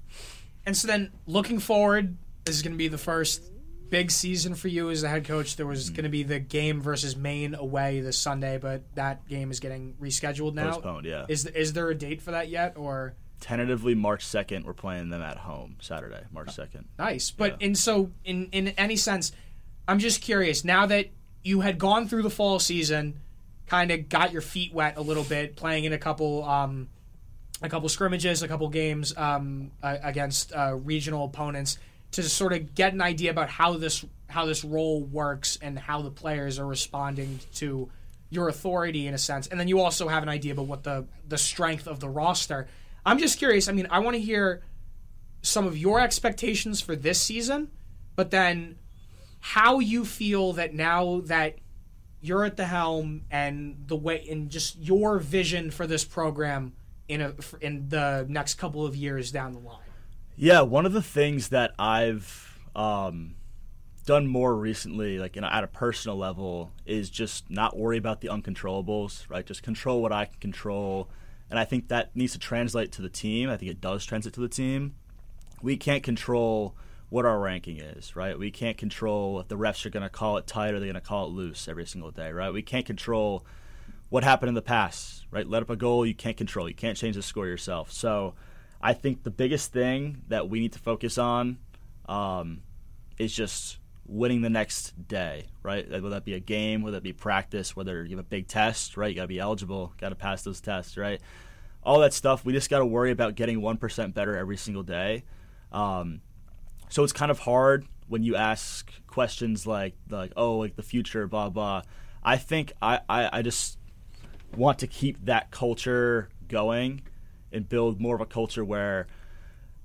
And 0.64 0.74
so 0.74 0.88
then, 0.88 1.12
looking 1.26 1.59
forward, 1.59 2.16
this 2.46 2.57
is 2.57 2.62
going 2.62 2.72
to 2.72 2.78
be 2.78 2.88
the 2.88 2.98
first 2.98 3.42
big 3.90 4.11
season 4.11 4.55
for 4.55 4.68
you 4.68 4.88
as 4.90 5.03
the 5.03 5.09
head 5.09 5.26
coach. 5.26 5.57
There 5.57 5.66
was 5.66 5.90
mm. 5.90 5.96
going 5.96 6.05
to 6.05 6.11
be 6.11 6.22
the 6.22 6.40
game 6.40 6.80
versus 6.80 7.14
Maine 7.14 7.55
away 7.55 8.00
this 8.00 8.16
Sunday, 8.16 8.57
but 8.57 8.82
that 8.94 9.28
game 9.28 9.50
is 9.50 9.61
getting 9.61 9.96
rescheduled 10.00 10.55
now. 10.55 10.72
Postponed, 10.72 11.05
yeah. 11.05 11.26
Is 11.28 11.44
is 11.44 11.74
there 11.74 11.90
a 11.90 11.94
date 11.94 12.22
for 12.22 12.30
that 12.30 12.48
yet, 12.48 12.78
or 12.78 13.14
tentatively 13.43 13.95
March 13.95 14.24
second? 14.24 14.64
We're 14.64 14.72
playing 14.72 15.11
them 15.11 15.20
at 15.20 15.36
home 15.36 15.76
Saturday, 15.80 16.22
March 16.32 16.55
second. 16.55 16.88
Nice, 16.99 17.30
but 17.30 17.61
yeah. 17.61 17.66
in 17.66 17.74
so 17.74 18.11
in 18.24 18.49
in 18.53 18.68
any 18.68 18.97
sense, 18.97 19.32
I'm 19.86 19.99
just 19.99 20.22
curious. 20.22 20.64
Now 20.64 20.86
that 20.86 21.09
you 21.43 21.61
had 21.61 21.78
gone 21.78 22.09
through 22.09 22.22
the 22.22 22.30
fall 22.30 22.59
season, 22.59 23.20
kind 23.66 23.90
of 23.90 24.09
got 24.09 24.32
your 24.32 24.43
feet 24.43 24.72
wet 24.72 24.97
a 24.97 25.03
little 25.03 25.24
bit, 25.24 25.57
playing 25.57 25.84
in 25.84 25.93
a 25.93 25.99
couple. 25.99 26.45
Um, 26.45 26.88
a 27.64 27.68
couple 27.68 27.88
scrimmages, 27.88 28.43
a 28.43 28.49
couple 28.49 28.68
games 28.68 29.16
um, 29.16 29.70
uh, 29.84 29.97
against 30.03 30.53
uh, 30.53 30.74
regional 30.82 31.24
opponents 31.24 31.78
to 32.11 32.22
sort 32.24 32.53
of 32.53 32.74
get 32.74 32.93
an 32.93 33.01
idea 33.01 33.30
about 33.30 33.49
how 33.49 33.76
this 33.76 34.05
how 34.28 34.47
this 34.47 34.64
role 34.64 35.03
works 35.05 35.59
and 35.61 35.78
how 35.78 36.03
the 36.03 36.11
players 36.11 36.59
are 36.59 36.66
responding 36.66 37.38
to 37.55 37.88
your 38.30 38.49
authority 38.49 39.07
in 39.07 39.12
a 39.12 39.18
sense. 39.18 39.47
And 39.47 39.61
then 39.61 39.68
you 39.68 39.80
also 39.80 40.09
have 40.09 40.22
an 40.22 40.28
idea 40.28 40.53
about 40.53 40.66
what 40.66 40.82
the 40.82 41.07
the 41.28 41.38
strength 41.38 41.86
of 41.86 42.01
the 42.01 42.09
roster. 42.09 42.66
I'm 43.05 43.18
just 43.18 43.38
curious. 43.38 43.68
I 43.68 43.72
mean, 43.72 43.88
I 43.90 43.98
want 43.98 44.14
to 44.14 44.20
hear 44.20 44.62
some 45.42 45.66
of 45.66 45.76
your 45.76 46.00
expectations 46.00 46.80
for 46.80 46.94
this 46.94 47.20
season, 47.20 47.70
but 48.14 48.30
then 48.30 48.78
how 49.40 49.80
you 49.80 50.05
feel 50.05 50.53
that 50.53 50.72
now 50.72 51.20
that 51.24 51.57
you're 52.20 52.44
at 52.44 52.57
the 52.57 52.64
helm 52.64 53.22
and 53.30 53.84
the 53.88 53.96
way 53.96 54.24
and 54.30 54.48
just 54.48 54.78
your 54.78 55.18
vision 55.18 55.70
for 55.70 55.86
this 55.86 56.05
program 56.05 56.72
in 57.09 57.20
a 57.20 57.34
in 57.61 57.88
the 57.88 58.24
next 58.28 58.55
couple 58.55 58.86
of 58.86 58.94
years 58.94 59.32
down 59.32 59.53
the 59.53 59.59
line. 59.59 59.78
Yeah, 60.36 60.62
one 60.62 60.86
of 60.86 60.92
the 60.92 61.03
things 61.03 61.48
that 61.48 61.72
I've 61.78 62.61
um, 62.74 63.34
done 64.07 64.26
more 64.26 64.55
recently, 64.55 65.18
like 65.18 65.34
you 65.36 65.42
know, 65.42 65.48
at 65.48 65.64
a 65.64 65.66
personal 65.66 66.16
level, 66.16 66.72
is 66.86 67.11
just 67.11 67.50
not 67.50 67.76
worry 67.76 67.98
about 67.98 68.20
the 68.20 68.28
uncontrollables. 68.28 69.28
Right, 69.28 69.44
just 69.44 69.62
control 69.64 70.00
what 70.00 70.12
I 70.12 70.26
can 70.26 70.38
control, 70.40 71.09
and 71.53 71.59
I 71.59 71.66
think 71.66 71.88
that 71.88 72.16
needs 72.16 72.32
to 72.32 72.38
translate 72.38 72.92
to 72.92 73.03
the 73.03 73.11
team. 73.11 73.50
I 73.50 73.59
think 73.59 73.70
it 73.70 73.78
does 73.78 74.07
translate 74.07 74.32
to 74.34 74.40
the 74.40 74.48
team. 74.48 74.94
We 75.61 75.76
can't 75.76 76.03
control 76.03 76.74
what 77.11 77.26
our 77.26 77.38
ranking 77.38 77.78
is, 77.78 78.16
right? 78.16 78.38
We 78.38 78.50
can't 78.50 78.78
control 78.78 79.38
if 79.38 79.48
the 79.48 79.59
refs 79.59 79.84
are 79.84 79.90
going 79.90 80.03
to 80.03 80.09
call 80.09 80.38
it 80.38 80.46
tight 80.46 80.72
or 80.72 80.80
they're 80.80 80.88
going 80.88 80.94
to 80.94 81.03
call 81.03 81.26
it 81.26 81.28
loose 81.28 81.68
every 81.68 81.84
single 81.84 82.11
day, 82.11 82.32
right? 82.32 82.50
We 82.55 82.62
can't 82.62 82.86
control 82.86 83.44
what 84.09 84.24
happened 84.24 84.48
in 84.48 84.55
the 84.55 84.62
past, 84.62 85.26
right? 85.30 85.46
Let 85.46 85.61
up 85.61 85.68
a 85.68 85.76
goal, 85.76 86.07
you 86.07 86.14
can't 86.14 86.38
control. 86.38 86.70
You 86.70 86.74
can't 86.74 86.96
change 86.96 87.16
the 87.16 87.22
score 87.22 87.46
yourself. 87.46 87.92
So 87.92 88.32
I 88.80 88.94
think 88.94 89.22
the 89.22 89.30
biggest 89.30 89.74
thing 89.74 90.22
that 90.28 90.48
we 90.48 90.59
need 90.59 90.72
to 90.72 90.78
focus 90.78 91.18
on 91.18 91.59
um, 92.07 92.62
is 93.18 93.30
just 93.30 93.76
winning 94.07 94.42
the 94.42 94.50
next 94.50 95.09
day, 95.09 95.46
right? 95.62 95.88
Whether 95.88 96.11
that 96.11 96.24
be 96.24 96.34
a 96.34 96.40
game, 96.40 96.82
whether 96.82 96.96
that 96.96 97.03
be 97.03 97.12
practice, 97.12 97.76
whether 97.76 98.05
you 98.05 98.16
have 98.16 98.24
a 98.24 98.28
big 98.28 98.48
test, 98.48 98.96
right? 98.96 99.09
You 99.09 99.16
got 99.16 99.22
to 99.22 99.28
be 99.28 99.38
eligible, 99.38 99.92
got 100.00 100.11
to 100.11 100.14
pass 100.14 100.42
those 100.42 100.61
tests, 100.61 100.96
right? 100.96 101.20
All 101.82 102.00
that 102.00 102.12
stuff. 102.12 102.44
We 102.44 102.53
just 102.53 102.70
got 102.70 102.78
to 102.80 102.86
worry 102.86 103.11
about 103.11 103.34
getting 103.34 103.61
1% 103.61 104.14
better 104.14 104.36
every 104.36 104.57
single 104.57 104.82
day. 104.82 105.24
Um, 105.70 106.20
so 106.88 107.03
it's 107.05 107.12
kind 107.12 107.30
of 107.30 107.40
hard 107.40 107.86
when 108.09 108.22
you 108.22 108.36
ask 108.36 108.92
questions 109.07 109.66
like, 109.66 109.94
like 110.11 110.32
oh, 110.36 110.59
like 110.59 110.76
the 110.76 110.82
future, 110.82 111.26
blah, 111.26 111.48
blah. 111.48 111.82
I 112.22 112.36
think 112.36 112.72
I, 112.82 113.00
I, 113.09 113.38
I 113.38 113.42
just 113.42 113.78
want 114.57 114.78
to 114.80 114.86
keep 114.86 115.24
that 115.24 115.50
culture 115.50 116.28
going 116.48 117.03
and 117.53 117.68
build 117.68 118.00
more 118.00 118.14
of 118.14 118.20
a 118.20 118.26
culture 118.26 118.64
where 118.64 119.07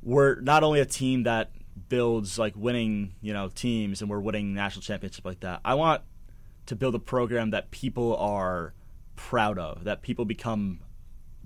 we're 0.01 0.39
not 0.41 0.63
only 0.63 0.79
a 0.79 0.85
team 0.85 1.23
that 1.23 1.51
builds 1.89 2.39
like 2.39 2.55
winning, 2.55 3.13
you 3.21 3.33
know, 3.33 3.49
teams 3.49 4.01
and 4.01 4.09
we're 4.09 4.19
winning 4.19 4.53
national 4.53 4.81
championship 4.81 5.25
like 5.25 5.41
that. 5.41 5.61
I 5.63 5.75
want 5.75 6.01
to 6.67 6.75
build 6.75 6.95
a 6.95 6.99
program 6.99 7.51
that 7.51 7.71
people 7.71 8.15
are 8.17 8.73
proud 9.15 9.57
of, 9.57 9.83
that 9.85 10.01
people 10.01 10.25
become 10.25 10.79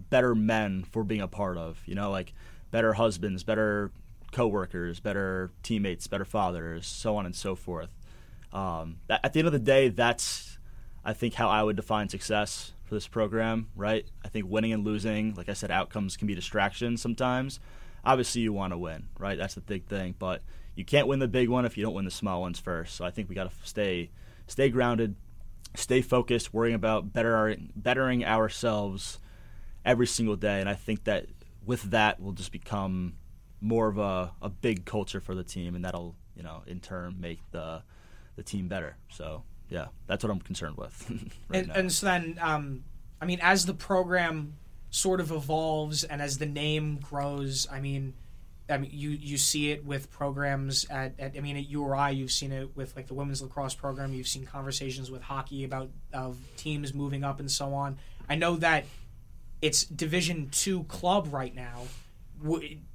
better 0.09 0.33
men 0.33 0.83
for 0.83 1.03
being 1.03 1.21
a 1.21 1.27
part 1.27 1.57
of, 1.57 1.81
you 1.85 1.95
know, 1.95 2.11
like 2.11 2.33
better 2.71 2.93
husbands, 2.93 3.43
better 3.43 3.91
coworkers, 4.31 4.99
better 4.99 5.51
teammates, 5.63 6.07
better 6.07 6.25
fathers, 6.25 6.87
so 6.87 7.15
on 7.17 7.25
and 7.25 7.35
so 7.35 7.55
forth. 7.55 7.89
Um, 8.53 8.97
at 9.09 9.33
the 9.33 9.39
end 9.39 9.47
of 9.47 9.53
the 9.53 9.59
day, 9.59 9.89
that's 9.89 10.57
I 11.03 11.13
think 11.13 11.33
how 11.33 11.49
I 11.49 11.63
would 11.63 11.75
define 11.75 12.09
success 12.09 12.73
for 12.83 12.93
this 12.93 13.07
program, 13.07 13.69
right? 13.75 14.05
I 14.23 14.27
think 14.27 14.45
winning 14.47 14.73
and 14.73 14.85
losing, 14.85 15.33
like 15.35 15.49
I 15.49 15.53
said, 15.53 15.71
outcomes 15.71 16.17
can 16.17 16.27
be 16.27 16.35
distractions 16.35 17.01
sometimes. 17.01 17.59
Obviously, 18.03 18.41
you 18.41 18.53
want 18.53 18.73
to 18.73 18.77
win, 18.77 19.07
right? 19.19 19.37
That's 19.37 19.55
the 19.55 19.61
big 19.61 19.85
thing, 19.85 20.15
but 20.17 20.41
you 20.75 20.85
can't 20.85 21.07
win 21.07 21.19
the 21.19 21.27
big 21.27 21.49
one 21.49 21.65
if 21.65 21.77
you 21.77 21.83
don't 21.83 21.93
win 21.93 22.05
the 22.05 22.11
small 22.11 22.41
ones 22.41 22.59
first. 22.59 22.95
So 22.95 23.05
I 23.05 23.11
think 23.11 23.29
we 23.29 23.35
got 23.35 23.49
to 23.49 23.67
stay 23.67 24.09
stay 24.47 24.69
grounded, 24.69 25.15
stay 25.75 26.01
focused, 26.01 26.53
worrying 26.53 26.75
about 26.75 27.13
better 27.13 27.55
bettering 27.75 28.25
ourselves 28.25 29.19
every 29.85 30.07
single 30.07 30.35
day. 30.35 30.59
And 30.59 30.69
I 30.69 30.75
think 30.75 31.03
that 31.05 31.27
with 31.65 31.83
that, 31.91 32.19
we'll 32.19 32.33
just 32.33 32.51
become 32.51 33.13
more 33.59 33.87
of 33.87 33.97
a, 33.97 34.31
a 34.41 34.49
big 34.49 34.85
culture 34.85 35.21
for 35.21 35.35
the 35.35 35.43
team, 35.43 35.75
and 35.75 35.85
that'll 35.85 36.15
you 36.35 36.43
know 36.43 36.63
in 36.65 36.79
turn 36.79 37.17
make 37.19 37.39
the 37.51 37.83
the 38.35 38.43
team 38.43 38.67
better. 38.67 38.95
So 39.09 39.43
yeah, 39.69 39.87
that's 40.07 40.23
what 40.23 40.31
I'm 40.31 40.41
concerned 40.41 40.77
with. 40.77 41.09
right 41.47 41.63
and, 41.63 41.71
and, 41.71 41.91
so 41.91 42.05
then, 42.07 42.37
um, 42.41 42.83
I 43.21 43.25
mean, 43.25 43.39
as 43.41 43.65
the 43.65 43.73
program 43.73 44.57
sort 44.91 45.21
of 45.21 45.31
evolves 45.31 46.03
and 46.03 46.21
as 46.21 46.37
the 46.37 46.45
name 46.45 46.97
grows, 46.97 47.67
I 47.71 47.79
mean, 47.79 48.13
I 48.69 48.77
mean, 48.77 48.91
you 48.93 49.09
you 49.09 49.37
see 49.37 49.71
it 49.71 49.83
with 49.83 50.11
programs 50.11 50.85
at, 50.89 51.19
at 51.19 51.35
I 51.35 51.39
mean 51.39 51.57
at 51.57 51.67
URI, 51.67 52.11
you've 52.13 52.31
seen 52.31 52.51
it 52.51 52.75
with 52.75 52.95
like 52.95 53.07
the 53.07 53.13
women's 53.13 53.41
lacrosse 53.41 53.73
program. 53.73 54.13
You've 54.13 54.27
seen 54.27 54.45
conversations 54.45 55.09
with 55.09 55.21
hockey 55.21 55.63
about 55.63 55.89
of 56.13 56.37
teams 56.57 56.93
moving 56.93 57.23
up 57.23 57.39
and 57.39 57.49
so 57.49 57.73
on. 57.73 57.97
I 58.29 58.35
know 58.35 58.57
that 58.57 58.85
it's 59.61 59.83
Division 59.83 60.49
two 60.51 60.83
club 60.83 61.33
right 61.33 61.53
now. 61.53 61.83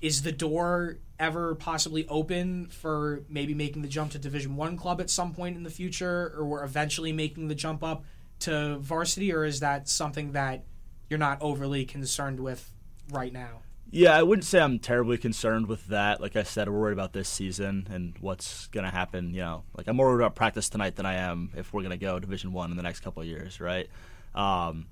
Is 0.00 0.22
the 0.22 0.32
door 0.32 0.98
ever 1.18 1.54
possibly 1.54 2.06
open 2.08 2.66
for 2.66 3.22
maybe 3.28 3.54
making 3.54 3.82
the 3.82 3.88
jump 3.88 4.12
to 4.12 4.18
Division 4.18 4.56
one 4.56 4.76
club 4.76 5.00
at 5.00 5.08
some 5.08 5.32
point 5.32 5.56
in 5.56 5.62
the 5.62 5.70
future, 5.70 6.34
or 6.38 6.64
eventually 6.64 7.12
making 7.12 7.48
the 7.48 7.54
jump 7.54 7.82
up 7.84 8.04
to 8.40 8.78
varsity, 8.78 9.32
or 9.32 9.44
is 9.44 9.60
that 9.60 9.88
something 9.88 10.32
that 10.32 10.64
you're 11.08 11.18
not 11.18 11.38
overly 11.40 11.84
concerned 11.84 12.40
with 12.40 12.72
right 13.10 13.32
now? 13.32 13.62
Yeah, 13.90 14.16
I 14.16 14.22
wouldn't 14.24 14.44
say 14.44 14.60
I'm 14.60 14.78
terribly 14.78 15.16
concerned 15.16 15.68
with 15.68 15.86
that. 15.86 16.20
Like 16.20 16.34
I 16.34 16.42
said, 16.42 16.68
we're 16.68 16.78
worried 16.78 16.92
about 16.92 17.12
this 17.12 17.28
season 17.28 17.86
and 17.90 18.16
what's 18.20 18.66
gonna 18.68 18.90
happen. 18.90 19.32
You 19.32 19.42
know, 19.42 19.62
like 19.76 19.86
I'm 19.86 19.96
more 19.96 20.06
worried 20.06 20.24
about 20.24 20.34
practice 20.34 20.68
tonight 20.68 20.96
than 20.96 21.06
I 21.06 21.14
am 21.14 21.52
if 21.56 21.72
we're 21.72 21.82
gonna 21.82 21.96
go 21.96 22.18
Division 22.18 22.52
One 22.52 22.70
in 22.70 22.76
the 22.76 22.82
next 22.82 23.00
couple 23.00 23.22
of 23.22 23.28
years, 23.28 23.60
right? 23.60 23.88
Um, 24.34 24.86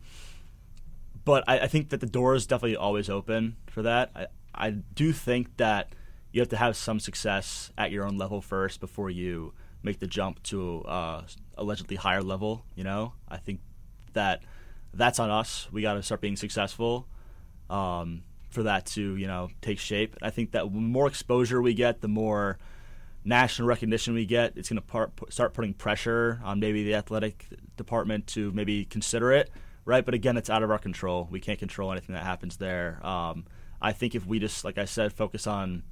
but 1.25 1.45
I, 1.49 1.61
I 1.61 1.67
think 1.67 1.91
that 1.91 2.01
the 2.01 2.07
door 2.07 2.35
is 2.35 2.47
definitely 2.47 2.77
always 2.77 3.11
open 3.11 3.57
for 3.67 3.83
that. 3.83 4.11
I, 4.15 4.27
I 4.55 4.71
do 4.71 5.13
think 5.13 5.57
that 5.57 5.93
you 6.33 6.41
have 6.41 6.49
to 6.51 6.57
have 6.57 6.77
some 6.77 7.01
success 7.01 7.71
at 7.77 7.91
your 7.91 8.07
own 8.07 8.17
level 8.17 8.41
first 8.41 8.81
before 8.81 9.11
you 9.11 9.55
make 9.83 9.99
the 9.99 10.07
jump 10.07 10.43
to 10.45 10.83
uh, 10.83 11.23
allegedly 11.57 11.97
higher 11.97 12.23
level. 12.23 12.65
You 12.75 12.85
know, 12.85 13.13
I 13.29 13.39
think 13.39 13.61
that 14.13 14.43
that's 14.97 15.19
on 15.19 15.31
us. 15.31 15.69
We 15.73 15.83
got 15.83 15.95
to 15.95 16.03
start 16.03 16.21
being 16.21 16.37
successful. 16.37 17.07
Um, 17.71 18.23
for 18.51 18.63
that 18.63 18.87
to 18.87 19.17
you 19.17 19.27
know 19.27 19.51
take 19.61 19.79
shape. 19.79 20.17
I 20.23 20.31
think 20.31 20.53
that 20.53 20.73
the 20.73 20.81
more 20.81 21.09
exposure 21.09 21.61
we 21.61 21.75
get, 21.75 22.01
the 22.01 22.09
more 22.09 22.59
national 23.25 23.69
recognition 23.69 24.15
we 24.15 24.27
get. 24.27 24.57
It's 24.57 24.69
going 24.71 24.81
to 24.81 25.33
start 25.33 25.55
putting 25.55 25.75
pressure 25.75 26.41
on 26.45 26.61
maybe 26.61 26.85
the 26.85 26.95
athletic 26.95 27.47
department 27.77 28.27
to 28.29 28.53
maybe 28.53 28.85
consider 28.85 29.33
it, 29.33 29.51
right? 29.85 30.05
But 30.05 30.15
again, 30.15 30.37
it's 30.37 30.51
out 30.51 30.63
of 30.63 30.71
our 30.71 30.79
control. 30.79 31.27
We 31.31 31.41
can't 31.41 31.59
control 31.59 31.91
anything 31.91 32.15
that 32.15 32.23
happens 32.23 32.59
there. 32.59 33.05
Um, 33.05 33.47
I 33.81 33.93
think 33.93 34.15
if 34.15 34.27
we 34.27 34.39
just, 34.39 34.65
like 34.65 34.79
I 34.79 34.85
said, 34.85 35.13
focus 35.13 35.47
on 35.47 35.83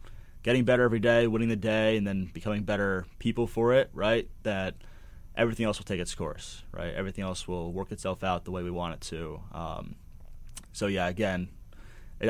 getting 0.43 0.65
better 0.65 0.83
every 0.83 1.01
day, 1.01 1.27
winning 1.27 1.49
the 1.49 1.57
day, 1.57 1.97
and 1.97 2.07
then 2.07 2.31
becoming 2.33 2.65
better 2.65 3.07
people 3.19 3.47
for 3.47 3.73
it, 3.73 3.91
right? 3.93 4.29
That 4.43 4.75
everything 5.37 5.67
else 5.67 5.79
will 5.79 5.85
take 5.85 6.01
its 6.01 6.15
course, 6.15 6.63
right? 6.73 6.93
Everything 6.95 7.25
else 7.25 7.49
will 7.49 7.73
work 7.73 7.93
itself 7.93 8.23
out 8.23 8.45
the 8.45 8.51
way 8.51 8.63
we 8.63 8.71
want 8.71 8.95
it 8.95 9.01
to. 9.03 9.41
Um, 9.53 9.95
so 10.73 10.87
yeah, 10.87 11.09
again, 11.09 11.49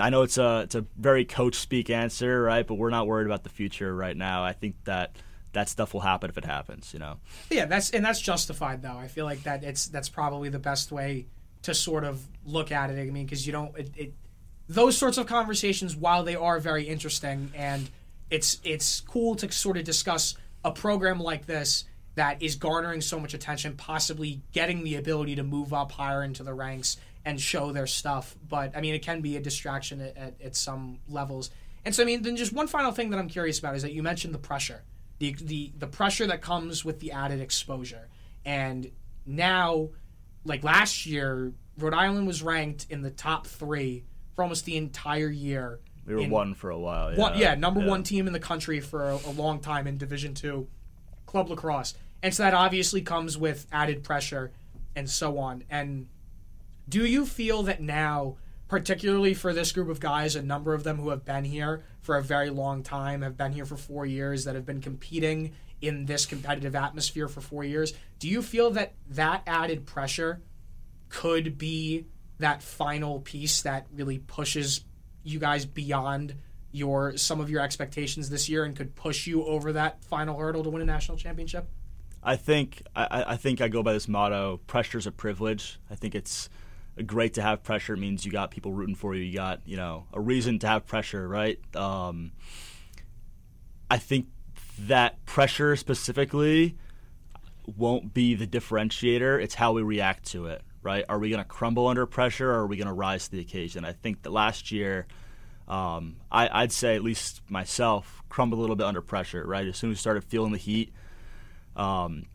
I 0.01 0.11
know 0.11 0.23
it's 0.23 0.39
a 0.39 0.61
it's 0.61 0.75
a 0.75 0.87
very 0.97 1.25
coach 1.25 1.57
speak 1.57 1.91
answer, 1.91 2.43
right? 2.43 2.67
But 2.67 2.75
we're 2.75 2.91
not 2.91 3.07
worried 3.07 3.27
about 3.27 3.43
the 3.43 3.51
future 3.51 3.95
right 3.95 4.17
now. 4.17 4.45
I 4.45 4.53
think 4.53 4.77
that 4.85 5.17
that 5.53 5.69
stuff 5.69 5.93
will 5.93 6.01
happen 6.01 6.31
if 6.31 6.39
it 6.39 6.45
happens, 6.45 6.93
you 6.93 6.99
know. 6.99 7.19
Yeah, 7.51 7.67
that's 7.67 7.91
and 7.91 8.05
that's 8.05 8.21
justified 8.21 8.83
though. 8.83 8.97
I 8.97 9.09
feel 9.09 9.25
like 9.25 9.43
that 9.43 9.65
it's 9.65 9.87
that's 9.87 10.09
probably 10.09 10.49
the 10.49 10.59
best 10.59 10.93
way 10.93 11.27
to 11.63 11.75
sort 11.75 12.05
of 12.05 12.27
look 12.45 12.73
at 12.73 12.91
it. 12.91 13.01
I 13.01 13.11
mean, 13.11 13.27
because 13.27 13.47
you 13.47 13.53
don't 13.53 13.77
it, 13.77 13.91
it 13.97 14.13
those 14.69 14.97
sorts 14.97 15.19
of 15.19 15.27
conversations, 15.27 15.95
while 15.95 16.25
they 16.25 16.37
are 16.37 16.59
very 16.59 16.85
interesting 16.85 17.53
and 17.55 17.91
it's 18.31 18.61
it's 18.65 19.01
cool 19.01 19.35
to 19.37 19.53
sort 19.53 19.77
of 19.77 19.85
discuss 19.85 20.37
a 20.65 20.71
program 20.71 21.21
like 21.21 21.45
this 21.45 21.85
that 22.15 22.43
is 22.43 22.57
garnering 22.57 23.01
so 23.01 23.19
much 23.19 23.35
attention, 23.35 23.77
possibly 23.77 24.43
getting 24.53 24.85
the 24.85 24.97
ability 24.97 25.37
to 25.37 25.43
move 25.43 25.73
up 25.73 25.93
higher 25.93 26.23
into 26.23 26.43
the 26.43 26.53
ranks 26.53 26.99
and 27.25 27.41
show 27.41 27.73
their 27.73 27.87
stuff. 27.87 28.37
But 28.49 28.77
I 28.77 28.81
mean, 28.81 28.95
it 28.95 29.03
can 29.03 29.21
be 29.21 29.37
a 29.37 29.41
distraction 29.41 30.01
at, 30.01 30.17
at, 30.17 30.35
at, 30.43 30.57
some 30.57 30.99
levels. 31.09 31.51
And 31.85 31.95
so, 31.95 32.03
I 32.03 32.07
mean, 32.07 32.23
then 32.23 32.37
just 32.37 32.53
one 32.53 32.67
final 32.67 32.93
thing 32.93 33.11
that 33.11 33.19
I'm 33.19 33.29
curious 33.29 33.59
about 33.59 33.77
is 33.77 33.83
that 33.83 33.93
you 33.93 34.03
mentioned 34.03 34.35
the 34.35 34.39
pressure, 34.39 34.83
the 35.19 35.35
the 35.41 35.73
the 35.79 35.87
pressure 35.87 36.27
that 36.27 36.43
comes 36.43 36.85
with 36.85 37.01
the 37.01 37.13
added 37.13 37.41
exposure. 37.41 38.09
And 38.45 38.91
now, 39.25 39.91
like 40.45 40.65
last 40.65 41.07
year, 41.07 41.53
Rhode 41.79 41.95
Island 41.95 42.27
was 42.27 42.43
ranked 42.43 42.87
in 42.91 43.03
the 43.03 43.11
top 43.11 43.47
three 43.47 44.05
for 44.35 44.43
almost 44.43 44.65
the 44.65 44.77
entire 44.77 45.31
year. 45.31 45.81
We 46.05 46.17
were 46.17 46.21
in, 46.23 46.31
one 46.31 46.55
for 46.55 46.71
a 46.71 46.79
while. 46.79 47.13
Yeah, 47.13 47.19
one, 47.19 47.39
yeah 47.39 47.55
number 47.55 47.81
yeah. 47.81 47.89
one 47.89 48.03
team 48.03 48.27
in 48.27 48.33
the 48.33 48.41
country 48.41 48.81
for 48.81 49.11
a, 49.11 49.15
a 49.27 49.33
long 49.33 49.61
time 49.61 49.87
in 49.87 49.97
Division 49.97 50.35
Two 50.35 50.69
club 51.33 51.51
lacrosse. 51.51 51.95
And 52.23 52.33
so 52.33 52.45
that 52.45 52.55
obviously 52.55 53.01
comes 53.01 53.37
with 53.37 53.67
added 53.73 54.05
pressure 54.05 54.53
and 54.95 55.11
so 55.11 55.39
on. 55.39 55.65
And 55.69 56.07
do 56.89 57.05
you 57.05 57.27
feel 57.27 57.65
that 57.65 57.81
now, 57.81 58.37
particularly 58.69 59.35
for 59.35 59.53
this 59.53 59.73
group 59.73 59.89
of 59.89 59.99
guys, 59.99 60.37
a 60.37 60.43
number 60.43 60.75
of 60.75 60.85
them 60.85 60.99
who 60.99 61.09
have 61.09 61.25
been 61.25 61.45
here 61.45 61.83
for 62.03 62.17
a 62.17 62.23
very 62.23 62.51
long 62.51 62.83
time, 62.83 63.23
have 63.23 63.37
been 63.37 63.53
here 63.53 63.65
for 63.65 63.77
four 63.77 64.07
years, 64.07 64.45
that 64.45 64.55
have 64.55 64.67
been 64.67 64.81
competing 64.81 65.53
in 65.81 66.07
this 66.07 66.27
competitive 66.27 66.77
atmosphere 66.77 67.29
for 67.29 67.41
four 67.41 67.65
years, 67.65 67.93
do 68.21 68.29
you 68.29 68.43
feel 68.43 68.71
that 68.71 68.93
that 69.11 69.43
added 69.47 69.85
pressure 69.87 70.41
could 71.09 71.59
be 71.59 72.07
that 72.39 72.63
final 72.63 73.21
piece 73.21 73.63
that 73.63 73.87
really 73.93 74.19
pushes 74.19 74.85
you 75.25 75.39
guys 75.39 75.65
beyond 75.65 76.35
your 76.73 77.17
some 77.17 77.41
of 77.41 77.51
your 77.51 77.61
expectations 77.61 78.31
this 78.31 78.49
year 78.49 78.65
and 78.65 78.75
could 78.75 78.95
push 78.95 79.27
you 79.27 79.45
over 79.45 79.73
that 79.73 80.03
final 80.05 80.39
hurdle 80.39 80.65
to 80.65 80.71
win 80.71 80.83
a 80.83 80.87
national 80.87 81.17
championship? 81.19 81.69
I 82.23 82.37
think 82.37 82.83
I, 82.97 83.25
I 83.29 83.37
think 83.37 83.61
I 83.61 83.69
go 83.69 83.83
by 83.83 83.93
this 83.93 84.09
motto: 84.09 84.61
pressure 84.67 84.99
is 84.99 85.07
a 85.07 85.13
privilege. 85.13 85.79
I 85.91 85.95
think 85.95 86.15
it's 86.15 86.49
great 87.07 87.35
to 87.35 87.43
have 87.43 87.63
pressure. 87.63 87.95
It 87.95 87.99
means 87.99 88.25
you 88.25 88.33
got 88.33 88.51
people 88.51 88.73
rooting 88.73 88.95
for 88.95 89.15
you. 89.15 89.23
You 89.23 89.35
got 89.35 89.61
you 89.67 89.77
know 89.77 90.07
a 90.13 90.21
reason 90.21 90.59
to 90.61 90.67
have 90.67 90.87
pressure, 90.87 91.29
right? 91.29 91.59
Um, 91.77 92.33
I 93.91 93.99
think 93.99 94.27
that 94.79 95.25
pressure 95.27 95.77
specifically 95.77 96.77
won't 97.77 98.15
be 98.15 98.35
the 98.35 98.47
differentiator. 98.47 99.43
It's 99.43 99.55
how 99.55 99.73
we 99.73 99.83
react 99.83 100.27
to 100.29 100.47
it, 100.47 100.63
right? 100.83 101.05
Are 101.09 101.19
we 101.19 101.29
going 101.29 101.43
to 101.43 101.49
crumble 101.49 101.89
under 101.89 102.07
pressure, 102.07 102.51
or 102.51 102.61
are 102.61 102.67
we 102.67 102.77
going 102.77 102.87
to 102.87 102.93
rise 102.93 103.27
to 103.27 103.33
the 103.33 103.41
occasion? 103.41 103.85
I 103.85 103.93
think 103.93 104.23
that 104.23 104.31
last 104.31 104.73
year, 104.73 105.07
um, 105.73 106.17
I, 106.31 106.63
would 106.63 106.73
say 106.73 106.95
at 106.97 107.03
least 107.03 107.41
myself 107.49 108.23
crumbled 108.29 108.59
a 108.59 108.61
little 108.61 108.77
bit 108.77 108.87
under 108.87 109.01
pressure, 109.01 109.43
right? 109.47 109.67
As 109.67 109.79
soon 109.79 109.91
as 109.91 109.95
we 109.95 109.99
started 109.99 110.23
feeling 110.25 110.53
the 110.53 110.59
heat, 110.59 110.93
um, 111.77 112.27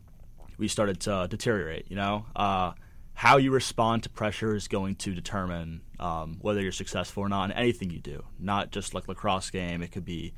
we 0.58 0.66
started 0.66 1.00
to 1.00 1.26
deteriorate. 1.30 1.86
You 1.88 1.96
know. 1.96 2.26
Uh, 2.34 2.72
how 3.14 3.36
you 3.36 3.50
respond 3.50 4.04
to 4.04 4.08
pressure 4.08 4.54
is 4.54 4.68
going 4.68 4.94
to 4.94 5.12
determine 5.12 5.80
um, 5.98 6.38
whether 6.40 6.60
you're 6.60 6.70
successful 6.70 7.20
or 7.24 7.28
not 7.28 7.50
in 7.50 7.56
anything 7.56 7.90
you 7.90 7.98
do. 7.98 8.22
Not 8.38 8.70
just 8.70 8.94
like 8.94 9.08
lacrosse 9.08 9.50
game; 9.50 9.82
it 9.82 9.90
could 9.90 10.04
be 10.04 10.34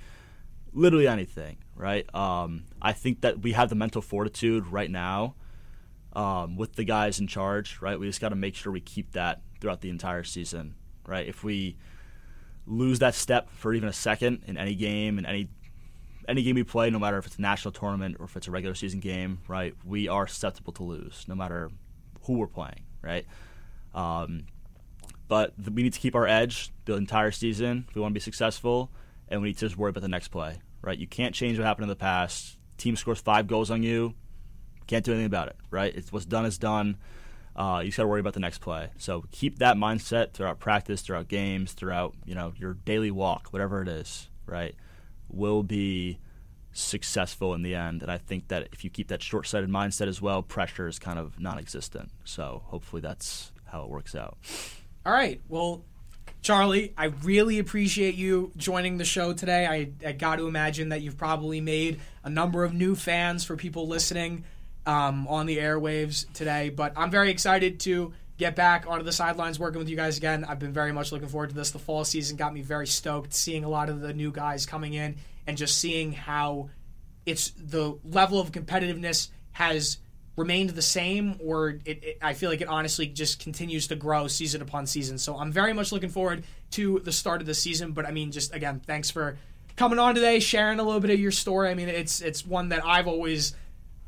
literally 0.73 1.07
anything, 1.07 1.59
right? 1.77 2.07
Um, 2.15 2.65
I 2.81 2.93
think 2.93 3.21
that 3.21 3.41
we 3.43 3.53
have 3.53 3.69
the 3.69 3.75
mental 3.75 4.01
fortitude 4.01 4.67
right 4.67 4.91
now 4.91 5.35
um, 6.15 6.57
with 6.57 6.75
the 6.75 6.85
guys 6.85 7.21
in 7.21 7.27
charge, 7.27 7.81
right? 7.83 7.99
We 7.99 8.07
just 8.07 8.21
got 8.21 8.31
to 8.31 8.37
make 8.37 8.55
sure 8.55 8.73
we 8.73 8.81
keep 8.81 9.13
that 9.13 9.43
throughout 9.61 9.83
the 9.83 9.91
entire 9.91 10.25
season, 10.25 10.75
right? 11.07 11.27
If 11.27 11.45
we 11.45 11.77
lose 12.67 12.99
that 13.01 13.15
step 13.15 13.51
for 13.51 13.75
even 13.75 13.89
a 13.89 13.93
second 13.93 14.45
in 14.47 14.57
any 14.57 14.75
game 14.75 15.19
in 15.19 15.27
any 15.27 15.49
any 16.29 16.43
game 16.43 16.55
we 16.55 16.63
play, 16.63 16.91
no 16.91 16.99
matter 16.99 17.19
if 17.19 17.27
it's 17.27 17.37
a 17.37 17.41
national 17.41 17.73
tournament 17.73 18.17
or 18.21 18.25
if 18.25 18.37
it's 18.37 18.47
a 18.47 18.51
regular 18.51 18.75
season 18.75 19.01
game, 19.01 19.41
right? 19.49 19.75
We 19.85 20.09
are 20.09 20.27
susceptible 20.27 20.73
to 20.75 20.85
lose, 20.85 21.25
no 21.27 21.35
matter 21.35 21.71
who 22.23 22.35
we're 22.35 22.47
playing, 22.47 22.85
right? 23.03 23.27
Um, 23.95 24.45
but 25.27 25.53
the, 25.59 25.73
we 25.73 25.83
need 25.83 25.93
to 25.95 25.99
keep 25.99 26.15
our 26.15 26.27
edge 26.27 26.71
the 26.85 26.95
entire 26.95 27.33
season 27.33 27.87
if 27.89 27.95
we 27.95 28.01
want 28.01 28.13
to 28.13 28.15
be 28.15 28.21
successful, 28.21 28.93
and 29.29 29.43
we 29.43 29.49
need 29.49 29.59
to 29.59 29.67
just 29.67 29.77
worry 29.77 29.91
about 29.91 30.03
the 30.03 30.09
next 30.09 30.29
play, 30.29 30.61
right? 30.83 30.99
You 30.99 31.09
can't 31.09 31.35
change 31.35 31.59
what 31.59 31.67
happened 31.67 31.85
in 31.85 31.89
the 31.89 31.97
past. 31.97 32.59
Team 32.79 32.95
scores 32.95 33.21
five 33.21 33.47
goals 33.47 33.71
on 33.71 33.83
you, 33.83 34.15
can't 34.87 35.05
do 35.05 35.13
anything 35.13 35.27
about 35.27 35.49
it, 35.49 35.57
right? 35.71 35.95
It's 35.95 36.13
what's 36.13 36.27
done 36.27 36.45
is 36.45 36.59
done. 36.59 36.97
Uh, 37.57 37.81
you 37.83 37.89
just 37.89 37.97
got 37.97 38.05
to 38.05 38.09
worry 38.09 38.21
about 38.21 38.35
the 38.35 38.41
next 38.41 38.59
play. 38.59 38.91
So 38.99 39.25
keep 39.33 39.59
that 39.59 39.77
mindset 39.77 40.33
throughout 40.33 40.61
practice, 40.61 41.03
throughout 41.03 41.29
games, 41.29 41.73
throughout 41.73 42.15
you 42.25 42.35
know 42.35 42.53
your 42.57 42.75
daily 42.75 43.11
walk, 43.11 43.49
whatever 43.51 43.83
it 43.83 43.89
is, 43.89 44.29
right? 44.47 44.75
Will 45.29 45.63
be 45.63 46.19
successful 46.73 47.55
in 47.55 47.63
the 47.63 47.75
end. 47.75 48.03
And 48.03 48.11
I 48.11 48.19
think 48.19 48.49
that 48.49 48.69
if 48.73 48.85
you 48.85 48.91
keep 48.91 49.09
that 49.09 49.23
short 49.23 49.47
sighted 49.47 49.71
mindset 49.71 50.07
as 50.07 50.23
well, 50.23 50.43
pressure 50.43 50.87
is 50.87 50.99
kind 50.99 51.19
of 51.19 51.39
non 51.41 51.59
existent. 51.59 52.11
So 52.25 52.63
hopefully 52.67 53.03
that's 53.03 53.53
how 53.67 53.83
it 53.83 53.89
works 53.89 54.15
out. 54.15 54.39
All 55.05 55.13
right. 55.13 55.41
Well, 55.49 55.85
Charlie, 56.43 56.95
I 56.97 57.07
really 57.07 57.59
appreciate 57.59 58.15
you 58.15 58.53
joining 58.57 58.99
the 58.99 59.05
show 59.05 59.33
today. 59.33 59.67
I, 59.67 59.91
I 60.07 60.13
got 60.13 60.37
to 60.37 60.47
imagine 60.47 60.91
that 60.91 61.03
you've 61.03 61.19
probably 61.19 61.61
made 61.61 62.01
a 62.25 62.31
number 62.31 62.65
of 62.65 62.73
new 62.73 62.95
fans 62.95 63.45
for 63.45 63.57
people 63.57 63.87
listening 63.87 64.45
um, 64.87 65.27
on 65.29 65.47
the 65.47 65.59
airwaves 65.59 66.31
today. 66.33 66.71
But 66.71 66.93
I'm 66.97 67.11
very 67.11 67.31
excited 67.31 67.81
to 67.81 68.13
get 68.39 68.57
back 68.57 68.87
onto 68.89 69.05
the 69.05 69.13
sidelines 69.13 69.59
working 69.59 69.79
with 69.79 69.89
you 69.89 69.97
guys 69.97 70.17
again. 70.17 70.45
I've 70.45 70.59
been 70.59 70.73
very 70.73 70.93
much 70.93 71.13
looking 71.13 71.29
forward 71.29 71.51
to 71.51 71.55
this. 71.55 71.71
The 71.73 71.79
fall 71.79 72.05
season 72.05 72.37
got 72.37 72.55
me 72.55 72.63
very 72.63 72.87
stoked 72.87 73.35
seeing 73.35 73.65
a 73.65 73.69
lot 73.69 73.91
of 73.91 74.01
the 74.01 74.15
new 74.15 74.33
guys 74.33 74.65
coming 74.65 74.95
in 74.95 75.17
and 75.47 75.59
just 75.59 75.79
seeing 75.79 76.13
how 76.13 76.71
it's 77.27 77.51
the 77.51 77.99
level 78.05 78.41
of 78.41 78.51
competitiveness 78.51 79.29
has 79.53 79.99
remained 80.37 80.71
the 80.71 80.83
same, 80.83 81.39
or 81.45 81.81
it, 81.85 82.03
it, 82.03 82.19
I 82.23 82.33
feel 82.33 82.49
like 82.49 82.63
it 82.63 82.69
honestly 82.69 83.07
just 83.07 83.41
continues 83.41 83.89
to 83.89 83.97
grow 83.97 84.27
season 84.27 84.63
upon 84.63 84.87
season. 84.87 85.19
So 85.19 85.37
I'm 85.37 85.53
very 85.53 85.75
much 85.75 85.93
looking 85.93 86.09
forward 86.09 86.45
to 86.73 87.01
the 87.01 87.13
start 87.13 87.43
of 87.43 87.47
the 87.47 87.55
season. 87.55 87.93
But 87.93 88.07
I 88.07 88.11
mean, 88.11 88.33
just 88.33 88.55
again, 88.55 88.81
thanks 88.87 89.11
for 89.11 89.37
coming 89.77 89.99
on 89.99 90.15
today, 90.15 90.41
sharing 90.41 90.79
a 90.79 90.83
little 90.83 91.01
bit 91.01 91.11
of 91.11 91.21
your 91.21 91.31
story. 91.31 91.69
I 91.69 91.75
mean, 91.75 91.89
it's 91.89 92.23
it's 92.23 92.47
one 92.47 92.71
that 92.71 92.85
I've 92.85 93.07
always 93.07 93.55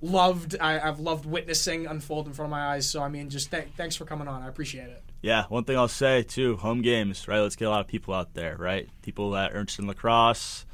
loved. 0.02 0.56
I, 0.60 0.78
have 0.78 1.00
loved 1.00 1.24
witnessing 1.24 1.86
unfold 1.86 2.26
in 2.26 2.34
front 2.34 2.48
of 2.48 2.50
my 2.50 2.74
eyes. 2.74 2.88
So 2.88 3.02
I 3.02 3.08
mean, 3.08 3.30
just 3.30 3.50
th- 3.50 3.68
thanks 3.76 3.96
for 3.96 4.04
coming 4.04 4.28
on. 4.28 4.42
I 4.42 4.48
appreciate 4.48 4.88
it. 4.88 5.02
Yeah, 5.22 5.44
one 5.48 5.64
thing 5.64 5.78
I'll 5.78 5.88
say 5.88 6.22
too: 6.22 6.56
home 6.56 6.82
games, 6.82 7.26
right? 7.28 7.40
Let's 7.40 7.56
get 7.56 7.66
a 7.66 7.70
lot 7.70 7.80
of 7.80 7.86
people 7.86 8.12
out 8.12 8.34
there, 8.34 8.56
right? 8.56 8.88
People 9.02 9.30
that 9.30 9.52
are 9.52 9.60
interested 9.60 9.82
in 9.82 9.88
lacrosse, 9.88 10.66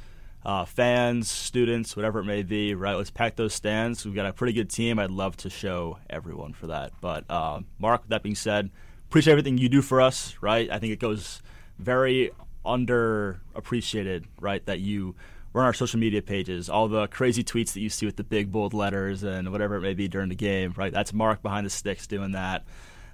uh, 0.43 0.65
fans, 0.65 1.29
students, 1.29 1.95
whatever 1.95 2.19
it 2.19 2.25
may 2.25 2.43
be, 2.43 2.73
right? 2.73 2.95
Let's 2.95 3.11
pack 3.11 3.35
those 3.35 3.53
stands. 3.53 4.05
We've 4.05 4.15
got 4.15 4.25
a 4.25 4.33
pretty 4.33 4.53
good 4.53 4.69
team. 4.69 4.99
I'd 4.99 5.11
love 5.11 5.37
to 5.37 5.49
show 5.49 5.99
everyone 6.09 6.53
for 6.53 6.67
that. 6.67 6.93
But 6.99 7.25
uh, 7.29 7.61
Mark, 7.77 8.07
that 8.09 8.23
being 8.23 8.35
said, 8.35 8.71
appreciate 9.07 9.31
everything 9.33 9.57
you 9.57 9.69
do 9.69 9.81
for 9.81 10.01
us, 10.01 10.35
right? 10.41 10.69
I 10.71 10.79
think 10.79 10.93
it 10.93 10.99
goes 10.99 11.41
very 11.77 12.31
underappreciated, 12.65 14.25
right? 14.39 14.65
That 14.65 14.79
you 14.79 15.15
we're 15.53 15.61
on 15.61 15.67
our 15.67 15.73
social 15.73 15.99
media 15.99 16.21
pages, 16.21 16.69
all 16.69 16.87
the 16.87 17.07
crazy 17.07 17.43
tweets 17.43 17.73
that 17.73 17.81
you 17.81 17.89
see 17.89 18.05
with 18.05 18.15
the 18.15 18.23
big 18.23 18.51
bold 18.51 18.73
letters 18.73 19.23
and 19.23 19.51
whatever 19.51 19.75
it 19.77 19.81
may 19.81 19.93
be 19.93 20.07
during 20.07 20.29
the 20.29 20.35
game, 20.35 20.73
right? 20.77 20.93
That's 20.93 21.13
Mark 21.13 21.41
behind 21.41 21.65
the 21.65 21.71
sticks 21.71 22.05
doing 22.05 22.31
that, 22.31 22.65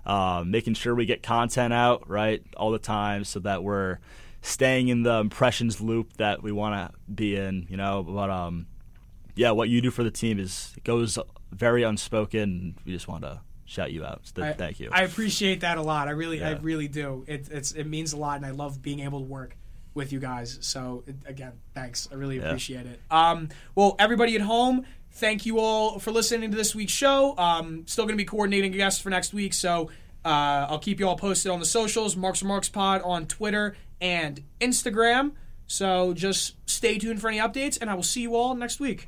uh, 0.06 0.44
making 0.46 0.74
sure 0.74 0.94
we 0.94 1.06
get 1.06 1.24
content 1.24 1.74
out 1.74 2.10
right 2.10 2.44
all 2.58 2.72
the 2.72 2.80
time 2.80 3.24
so 3.24 3.40
that 3.40 3.64
we're 3.64 4.00
staying 4.42 4.90
in 4.90 5.04
the 5.04 5.20
impressions 5.20 5.80
loop 5.82 6.14
that 6.18 6.44
we 6.44 6.52
want 6.52 6.76
to 6.76 6.98
be 7.12 7.36
in, 7.36 7.68
you 7.70 7.78
know. 7.78 8.04
But 8.04 8.30
um, 8.30 8.68
yeah, 9.36 9.52
what 9.52 9.70
you 9.70 9.82
do 9.82 9.92
for 9.92 10.04
the 10.04 10.12
team 10.12 10.38
is 10.38 10.74
it 10.76 10.84
goes 10.84 11.18
very 11.52 11.84
unspoken. 11.84 12.76
We 12.86 12.92
just 12.92 13.08
want 13.08 13.24
to 13.24 13.42
shout 13.66 13.92
you 13.92 14.06
out. 14.06 14.22
So 14.24 14.44
I, 14.44 14.54
thank 14.54 14.80
you. 14.80 14.90
I 14.92 15.04
appreciate 15.04 15.62
that 15.62 15.78
a 15.78 15.82
lot. 15.82 16.10
I 16.10 16.12
really, 16.12 16.44
I 16.44 16.52
really 16.52 16.88
do. 16.90 17.24
It, 17.28 17.50
it's 17.50 17.72
it 17.72 17.86
means 17.86 18.12
a 18.12 18.18
lot, 18.18 18.38
and 18.38 18.46
I 18.46 18.52
love 18.52 18.82
being 18.82 19.00
able 19.00 19.20
to 19.20 19.26
work 19.26 19.56
with 19.96 20.14
you 20.14 20.20
guys. 20.20 20.60
So 20.62 21.04
again, 21.26 21.54
thanks. 21.74 22.08
I 22.12 22.16
really 22.16 22.38
Yeah. 22.38 22.44
appreciate 22.50 22.86
it. 22.86 23.00
Um, 23.10 23.50
well, 23.74 23.96
everybody 23.98 24.36
at 24.36 24.42
home, 24.42 24.86
thank 25.14 25.46
you 25.46 25.58
all 25.60 25.98
for 25.98 26.12
listening 26.12 26.52
to 26.52 26.58
this 26.58 26.76
week's 26.76 26.94
show. 26.94 27.36
Um, 27.38 27.84
still 27.88 28.04
going 28.06 28.14
to 28.18 28.22
be 28.22 28.26
coordinating 28.26 28.72
guests 28.74 29.02
for 29.02 29.10
next 29.10 29.34
week, 29.34 29.54
so 29.54 29.90
uh, 30.24 30.68
I'll 30.70 30.80
keep 30.80 31.00
you 31.00 31.08
all 31.08 31.16
posted 31.18 31.52
on 31.52 31.60
the 31.60 31.66
socials. 31.66 32.16
Mark's 32.16 32.42
Remarks 32.42 32.70
Pod 32.70 33.02
on 33.04 33.26
Twitter 33.26 33.76
and 34.02 34.44
Instagram. 34.62 35.32
So 35.68 36.14
just 36.14 36.56
stay 36.70 36.98
tuned 37.00 37.20
for 37.22 37.28
any 37.30 37.40
updates, 37.40 37.78
and 37.82 37.90
I 37.90 37.94
will 37.96 38.04
see 38.04 38.22
you 38.22 38.36
all 38.36 38.54
next 38.56 38.80
week. 38.80 39.04